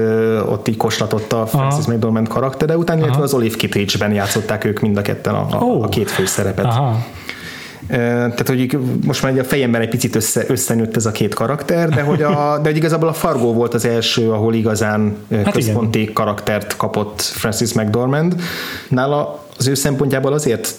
[0.48, 1.92] ott így koslatott a Francis Aha.
[1.92, 5.84] McDormand karaktere után, illetve az Olive Kittredge-ben játszották ők mind a ketten a, a, oh.
[5.84, 6.64] a két fő szerepet.
[6.64, 7.04] Aha.
[7.88, 12.02] Tehát, hogy most már a fejemben egy picit össze, összenőtt ez a két karakter, de
[12.02, 12.30] hogy, a,
[12.62, 16.12] de hogy igazából a Fargo volt az első, ahol igazán hát központi igen.
[16.12, 18.34] karaktert kapott Francis McDormand.
[18.88, 20.74] Nála az ő szempontjából azért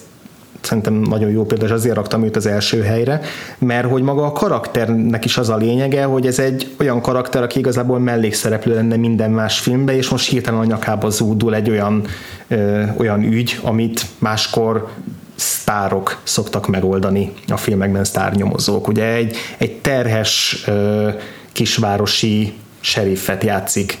[0.66, 3.20] szerintem nagyon jó példa, és azért raktam őt az első helyre,
[3.58, 7.58] mert hogy maga a karakternek is az a lényege, hogy ez egy olyan karakter, aki
[7.58, 12.04] igazából mellékszereplő lenne minden más filmbe, és most hirtelen a nyakába zúdul egy olyan,
[12.48, 14.88] ö, olyan ügy, amit máskor
[15.34, 18.88] sztárok szoktak megoldani a filmekben, sztárnyomozók.
[18.88, 21.08] Ugye egy, egy terhes ö,
[21.52, 23.98] kisvárosi seriffet játszik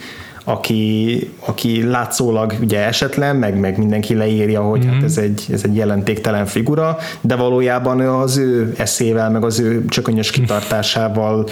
[0.48, 4.88] aki, aki látszólag ugye esetlen, meg, meg mindenki leírja, hogy mm-hmm.
[4.88, 5.04] hát mhm.
[5.04, 10.30] ez egy, ez egy jelentéktelen figura, de valójában az ő eszével, meg az ő csökönyös
[10.30, 11.46] kitartásával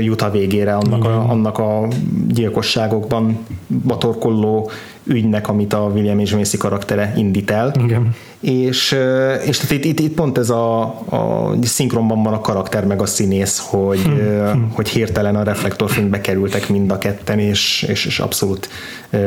[0.00, 1.88] jut a végére annak, a, annak a
[2.28, 3.38] gyilkosságokban
[3.84, 4.70] batorkolló
[5.04, 7.72] ügynek, amit a William és Macy karaktere indít el.
[7.84, 8.14] Igen.
[8.40, 8.96] És,
[9.44, 13.06] és tehát itt, itt, itt pont ez a, a szinkronban van a karakter meg a
[13.06, 14.70] színész, hogy, hmm.
[14.74, 18.68] hogy hirtelen a reflektorfénybe kerültek mind a ketten, és, és, és abszolút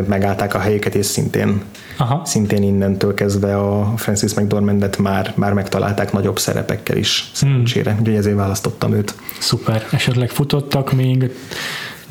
[0.07, 1.61] megállták a helyüket, és szintén,
[1.97, 2.21] Aha.
[2.25, 7.99] szintén innentől kezdve a Francis McDormandet már, már megtalálták nagyobb szerepekkel is szerencsére, hmm.
[7.99, 9.13] úgyhogy ezért választottam őt.
[9.39, 11.31] Szuper, esetleg futottak még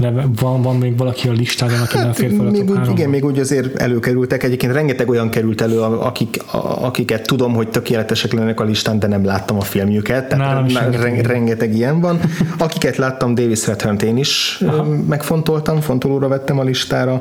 [0.01, 2.89] De van, van még valaki a listában, aki hát, nem fér fel a még úgy,
[2.91, 4.43] Igen, még úgy azért előkerültek.
[4.43, 6.43] Egyébként rengeteg olyan került elő, akik,
[6.81, 10.29] akiket tudom, hogy tökéletesek lennek a listán, de nem láttam a filmjüket.
[10.29, 12.21] Tehát rengeteg, rengeteg ilyen van.
[12.59, 14.87] Akiket láttam, Davis redfern én is Aha.
[15.09, 17.21] megfontoltam, fontolóra vettem a listára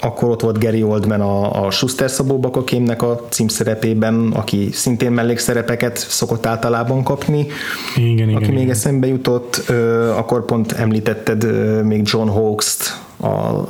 [0.00, 5.96] akkor ott volt Gary Oldman a, a Schuster Szabó Bakakémnek a címszerepében, aki szintén mellékszerepeket
[5.98, 7.46] szokott általában kapni.
[7.96, 8.70] Igen, aki igen, még igen.
[8.70, 9.56] eszembe jutott,
[10.16, 11.46] akkor pont említetted
[11.84, 12.76] még John Hawkes
[13.16, 13.26] a,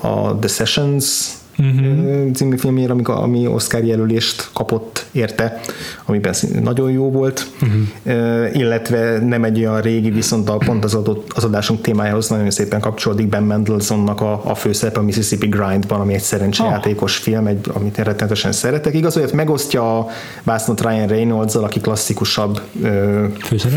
[0.06, 2.30] a The Sessions uh-huh.
[2.32, 5.60] című filmjére, ami, ami Oscar jelölést kapott érte,
[6.04, 8.56] amiben nagyon jó volt, uh-huh.
[8.56, 12.80] illetve nem egy olyan régi, viszont a, pont az, adott, az adásunk témájához nagyon szépen
[12.80, 17.22] kapcsolódik Ben Mendelssohnnak a, a főszerep a Mississippi Grindban, ami egy szerencsejátékos oh.
[17.22, 18.94] film, egy, amit én rettenetesen szeretek.
[18.94, 20.06] Igaz, hogy megosztja a
[20.42, 22.60] vásznot Ryan reynolds aki klasszikusabb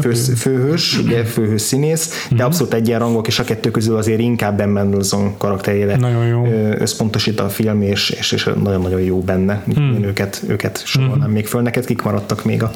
[0.02, 2.38] fő, főhős, ugye főhős színész, uh-huh.
[2.38, 6.46] de abszolút egyenrangok, és a kettő közül azért inkább Ben Mendelssohn karakterére nagyon jó.
[6.78, 9.64] összpontosít a film, és, és, és nagyon-nagyon jó benne.
[9.74, 9.94] Hmm.
[9.94, 11.32] Én őket, őket sorolnám hmm.
[11.32, 11.62] még föl.
[11.62, 12.72] Neked kik maradtak még a...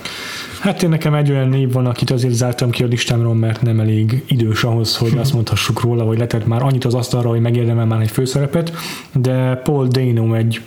[0.60, 3.80] Hát én nekem egy olyan név van, akit azért zártam ki a listámról, mert nem
[3.80, 7.86] elég idős ahhoz, hogy azt mondhassuk róla, hogy letett már annyit az asztalra, hogy megérdemel
[7.86, 8.74] már egy főszerepet,
[9.12, 10.62] de Paul Dano egy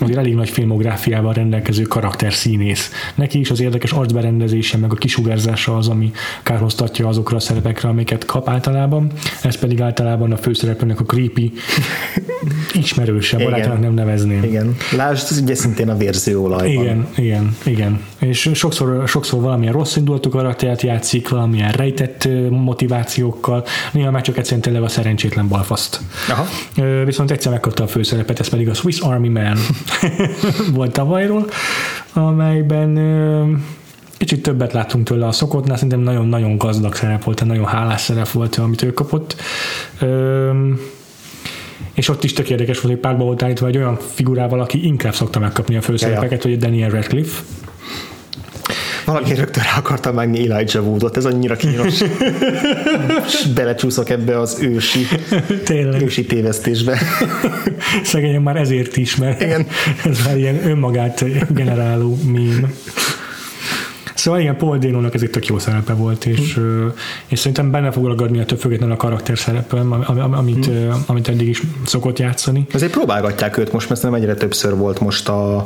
[0.00, 2.90] azért elég nagy filmográfiával rendelkező karakterszínész.
[3.14, 6.12] Neki is az érdekes arcberendezése, meg a kisugárzása az, ami
[6.42, 9.10] kárhoztatja azokra a szerepekre, amiket kap általában.
[9.42, 11.52] Ez pedig általában a főszereplőnek a creepy
[12.72, 14.42] ismerőse, barátának nem nevezném.
[14.42, 14.76] Igen.
[14.96, 16.84] Lásd, ugye szintén a vérzőolajban.
[16.84, 18.00] Igen, igen, igen.
[18.18, 24.62] És sokszor, sokszor valamilyen rossz indulatú karaktert játszik, valamilyen rejtett motivációkkal, néha már csak egyszerűen
[24.62, 26.00] tényleg a szerencsétlen balfaszt.
[26.28, 26.46] Aha.
[27.04, 29.58] Viszont egyszer megkapta a főszerepet, ez pedig a Swiss Army Man
[30.74, 31.44] volt tavalyról,
[32.12, 32.98] amelyben
[34.16, 38.56] kicsit többet láttunk tőle a szokottnál, szerintem nagyon-nagyon gazdag szerep volt, nagyon hálás szerep volt,
[38.56, 39.36] amit ő kapott.
[41.94, 45.14] És ott is tök érdekes volt, hogy párba volt állítva egy olyan figurával, aki inkább
[45.14, 47.42] szokta megkapni a főszerepeket, hogy Daniel Radcliffe,
[49.04, 52.02] valaki rögtön rá akarta megni Elijah Woodot, ez annyira kínos.
[53.54, 55.06] belecsúszok ebbe az ősi,
[55.64, 56.02] Tényleg.
[56.02, 56.98] ősi tévesztésbe.
[58.04, 59.66] Szegényen már ezért is, mert Igen.
[60.10, 61.24] ez már ilyen önmagát
[61.54, 62.72] generáló mím.
[64.14, 66.92] Szóval ilyen Paul Dano-nak ez egy tök jó szerepe volt, és, hmm.
[67.26, 69.92] és szerintem benne fog ragadni a több függetlenül a karakter szerepem,
[70.32, 71.04] amit, hmm.
[71.06, 72.66] amit eddig is szokott játszani.
[72.72, 75.64] Azért próbálgatják őt most, mert nem egyre többször volt most a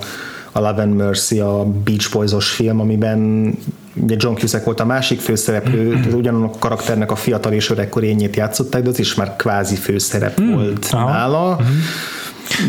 [0.53, 3.53] a Love and Mercy, a Beach Boys-os film, amiben
[3.95, 6.13] ugye John Cusack volt a másik főszereplő, mm-hmm.
[6.13, 10.53] ugyanannak a karakternek a fiatal és öregkor játszották, de az is már kvázi főszerep mm.
[10.53, 11.11] volt Aha.
[11.11, 11.59] nála.
[11.63, 11.79] Mm-hmm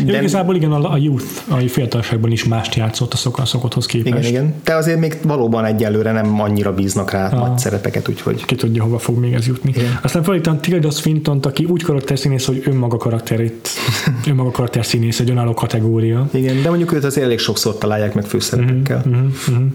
[0.04, 0.18] de...
[0.18, 4.28] Igazából igen, a, youth, a fiatalságban is mást játszott a szokott, szokotthoz képest.
[4.28, 4.54] Igen, igen.
[4.64, 7.46] De azért még valóban egyelőre nem annyira bíznak rá a...
[7.46, 8.44] nagy szerepeket, úgyhogy...
[8.44, 9.72] Ki tudja, hova fog még ez jutni.
[9.76, 9.98] Igen.
[10.02, 13.68] Aztán felítem Tilda Swinton, aki úgy karakterszínész, hogy önmaga karakterét,
[14.30, 16.28] önmaga karakterszínész, egy önálló kategória.
[16.32, 19.04] Igen, de mondjuk őt azért elég sokszor találják meg főszerepekkel.
[19.08, 19.66] Mm-hmm, mm-hmm.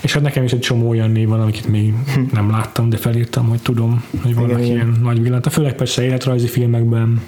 [0.00, 2.20] És hát nekem is egy csomó olyan név van, amiket még hm.
[2.32, 5.00] nem láttam, de felírtam, hogy tudom, hogy vannak igen, ilyen igen.
[5.02, 5.52] nagy villant.
[5.52, 7.20] Főleg persze életrajzi filmekben,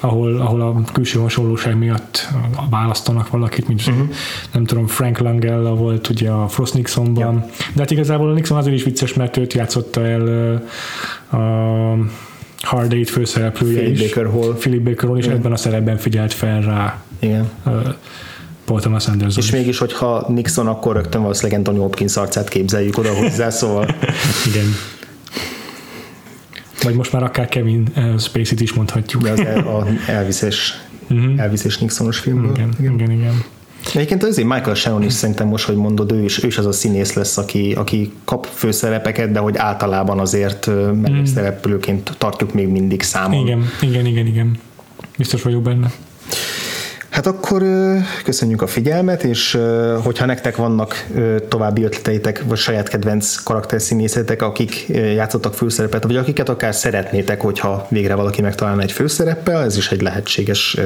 [0.00, 2.28] ahol, ahol a külső hasonlóság miatt
[2.70, 4.08] választanak valakit, mint uh-huh.
[4.52, 7.46] nem tudom, Frank Langella volt ugye a Frost Nixonban, ja.
[7.74, 10.62] de hát igazából a Nixon azért is vicces, mert őt játszotta el
[11.30, 11.38] a
[12.60, 14.08] Hard Eight főszereplője Philip is.
[14.08, 14.54] Baker Hall.
[14.54, 17.02] Philip Baker Hall, és ebben a szerepben figyelt fel rá.
[17.18, 17.50] Igen.
[18.64, 19.42] Paul Thomas Anderson.
[19.42, 23.84] És mégis, hogyha Nixon, akkor rögtön valószínűleg Anthony Hopkins arcát képzeljük oda hozzá, szóval...
[24.46, 24.64] Igen.
[26.84, 29.22] Vagy most már akár Kevin uh, Spacey-t is mondhatjuk.
[29.22, 30.74] De az el, a Elvis és,
[31.10, 31.40] uh-huh.
[31.40, 32.52] Elvis és Nixonos filmből.
[32.54, 33.10] Igen, igen, igen.
[33.10, 33.44] igen.
[33.94, 36.72] Egyébként azért Michael Shannon is szerintem most, hogy mondod, ő is, ő is az a
[36.72, 40.66] színész lesz, aki, aki kap főszerepeket, de hogy általában azért
[41.02, 43.46] mellékszereplőként tartjuk még mindig számon.
[43.46, 44.58] Igen, igen, igen, igen.
[45.18, 45.92] Biztos vagyok benne.
[47.14, 47.62] Hát akkor
[48.24, 49.58] köszönjük a figyelmet, és
[50.02, 51.06] hogyha nektek vannak
[51.48, 58.14] további ötleteitek, vagy saját kedvenc karakterszínészetek, akik játszottak főszerepet, vagy akiket akár szeretnétek, hogyha végre
[58.14, 60.76] valaki megtalálna egy főszereppel, ez is egy lehetséges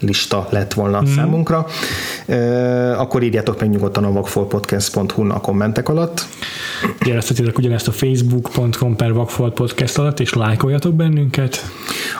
[0.00, 1.14] lista lett volna mm.
[1.16, 1.66] számunkra,
[2.96, 6.26] akkor írjátok meg nyugodtan a vagfolpodcast.hu a kommentek alatt.
[7.04, 9.12] Jeleztetitek ugyanezt a facebook.com per
[9.54, 11.64] Podcast alatt, és lájkoljatok bennünket.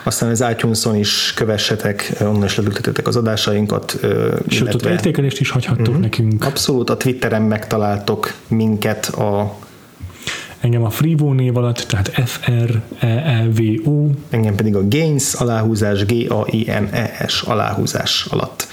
[0.05, 2.61] Aztán az itunes is kövessetek, onnan is
[3.05, 3.99] az adásainkat.
[4.49, 4.91] Sőt, illetve...
[4.91, 6.01] értékelést is hagyhattok uh-huh.
[6.01, 6.45] nekünk.
[6.45, 9.55] Abszolút, a Twitteren megtaláltok minket a
[10.61, 14.11] Engem a Freevo név alatt, tehát F-R-E-E-V-O.
[14.31, 18.69] Engem pedig a Gains aláhúzás, G-A-I-N-E-S aláhúzás alatt.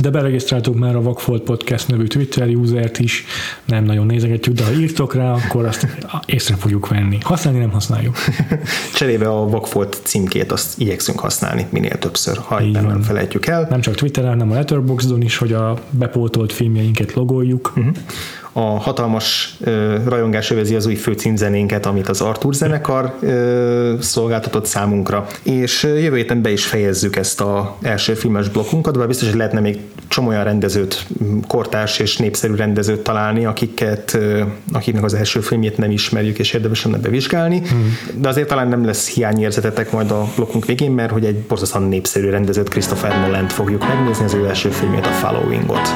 [0.00, 3.24] De beregisztráltuk már a Vagfolt Podcast nevű Twitter usert is,
[3.64, 5.86] nem nagyon nézegetjük, de ha írtok rá, akkor azt
[6.26, 7.18] észre fogjuk venni.
[7.22, 8.16] Használni nem használjuk.
[8.94, 13.66] Cserébe a Vagfolt címkét azt igyekszünk használni minél többször, ha Így nem felejtjük el.
[13.70, 17.72] Nem csak Twitteren, hanem a Letterboxdon is, hogy a bepótolt filmjeinket logoljuk.
[17.76, 17.94] Uh-huh
[18.60, 25.26] a hatalmas ö, rajongás övezi az új főcímzenénket, amit az Arthur zenekar ö, szolgáltatott számunkra,
[25.42, 29.60] és jövő héten be is fejezzük ezt a első filmes blokkunkat, de biztos, hogy lehetne
[29.60, 29.78] még
[30.08, 31.06] csomó olyan rendezőt,
[31.46, 34.42] kortárs és népszerű rendezőt találni, akiket, ö,
[34.72, 37.96] akiknek az első filmjét nem ismerjük, és érdemes lenne bevizsgálni, hmm.
[38.14, 42.30] de azért talán nem lesz hiányérzetetek majd a blokkunk végén, mert hogy egy borzasztóan népszerű
[42.30, 45.88] rendezőt, Christopher nolan fogjuk megnézni, az ő első filmjét, a Followingot.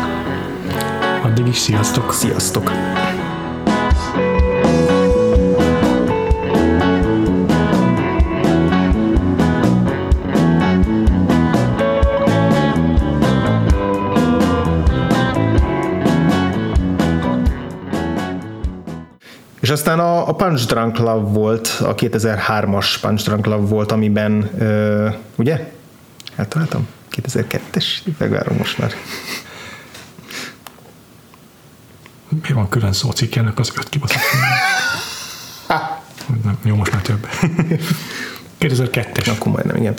[1.35, 2.13] Addig is sziasztok!
[2.13, 2.71] Sziasztok!
[19.61, 24.51] És aztán a, a Punch Drunk Love volt, a 2003-as Punch Drunk Love volt, amiben,
[24.59, 25.73] ö, ugye?
[26.37, 26.89] Eltaláltam?
[27.17, 27.85] 2002-es?
[28.19, 28.93] Megvárom most már.
[32.43, 34.21] Mi van külön szócikkelnek az öt kibaszott
[36.45, 37.29] Nem, jó, most már több.
[38.61, 39.31] 2002-es.
[39.31, 39.95] Akkor majdnem, igen.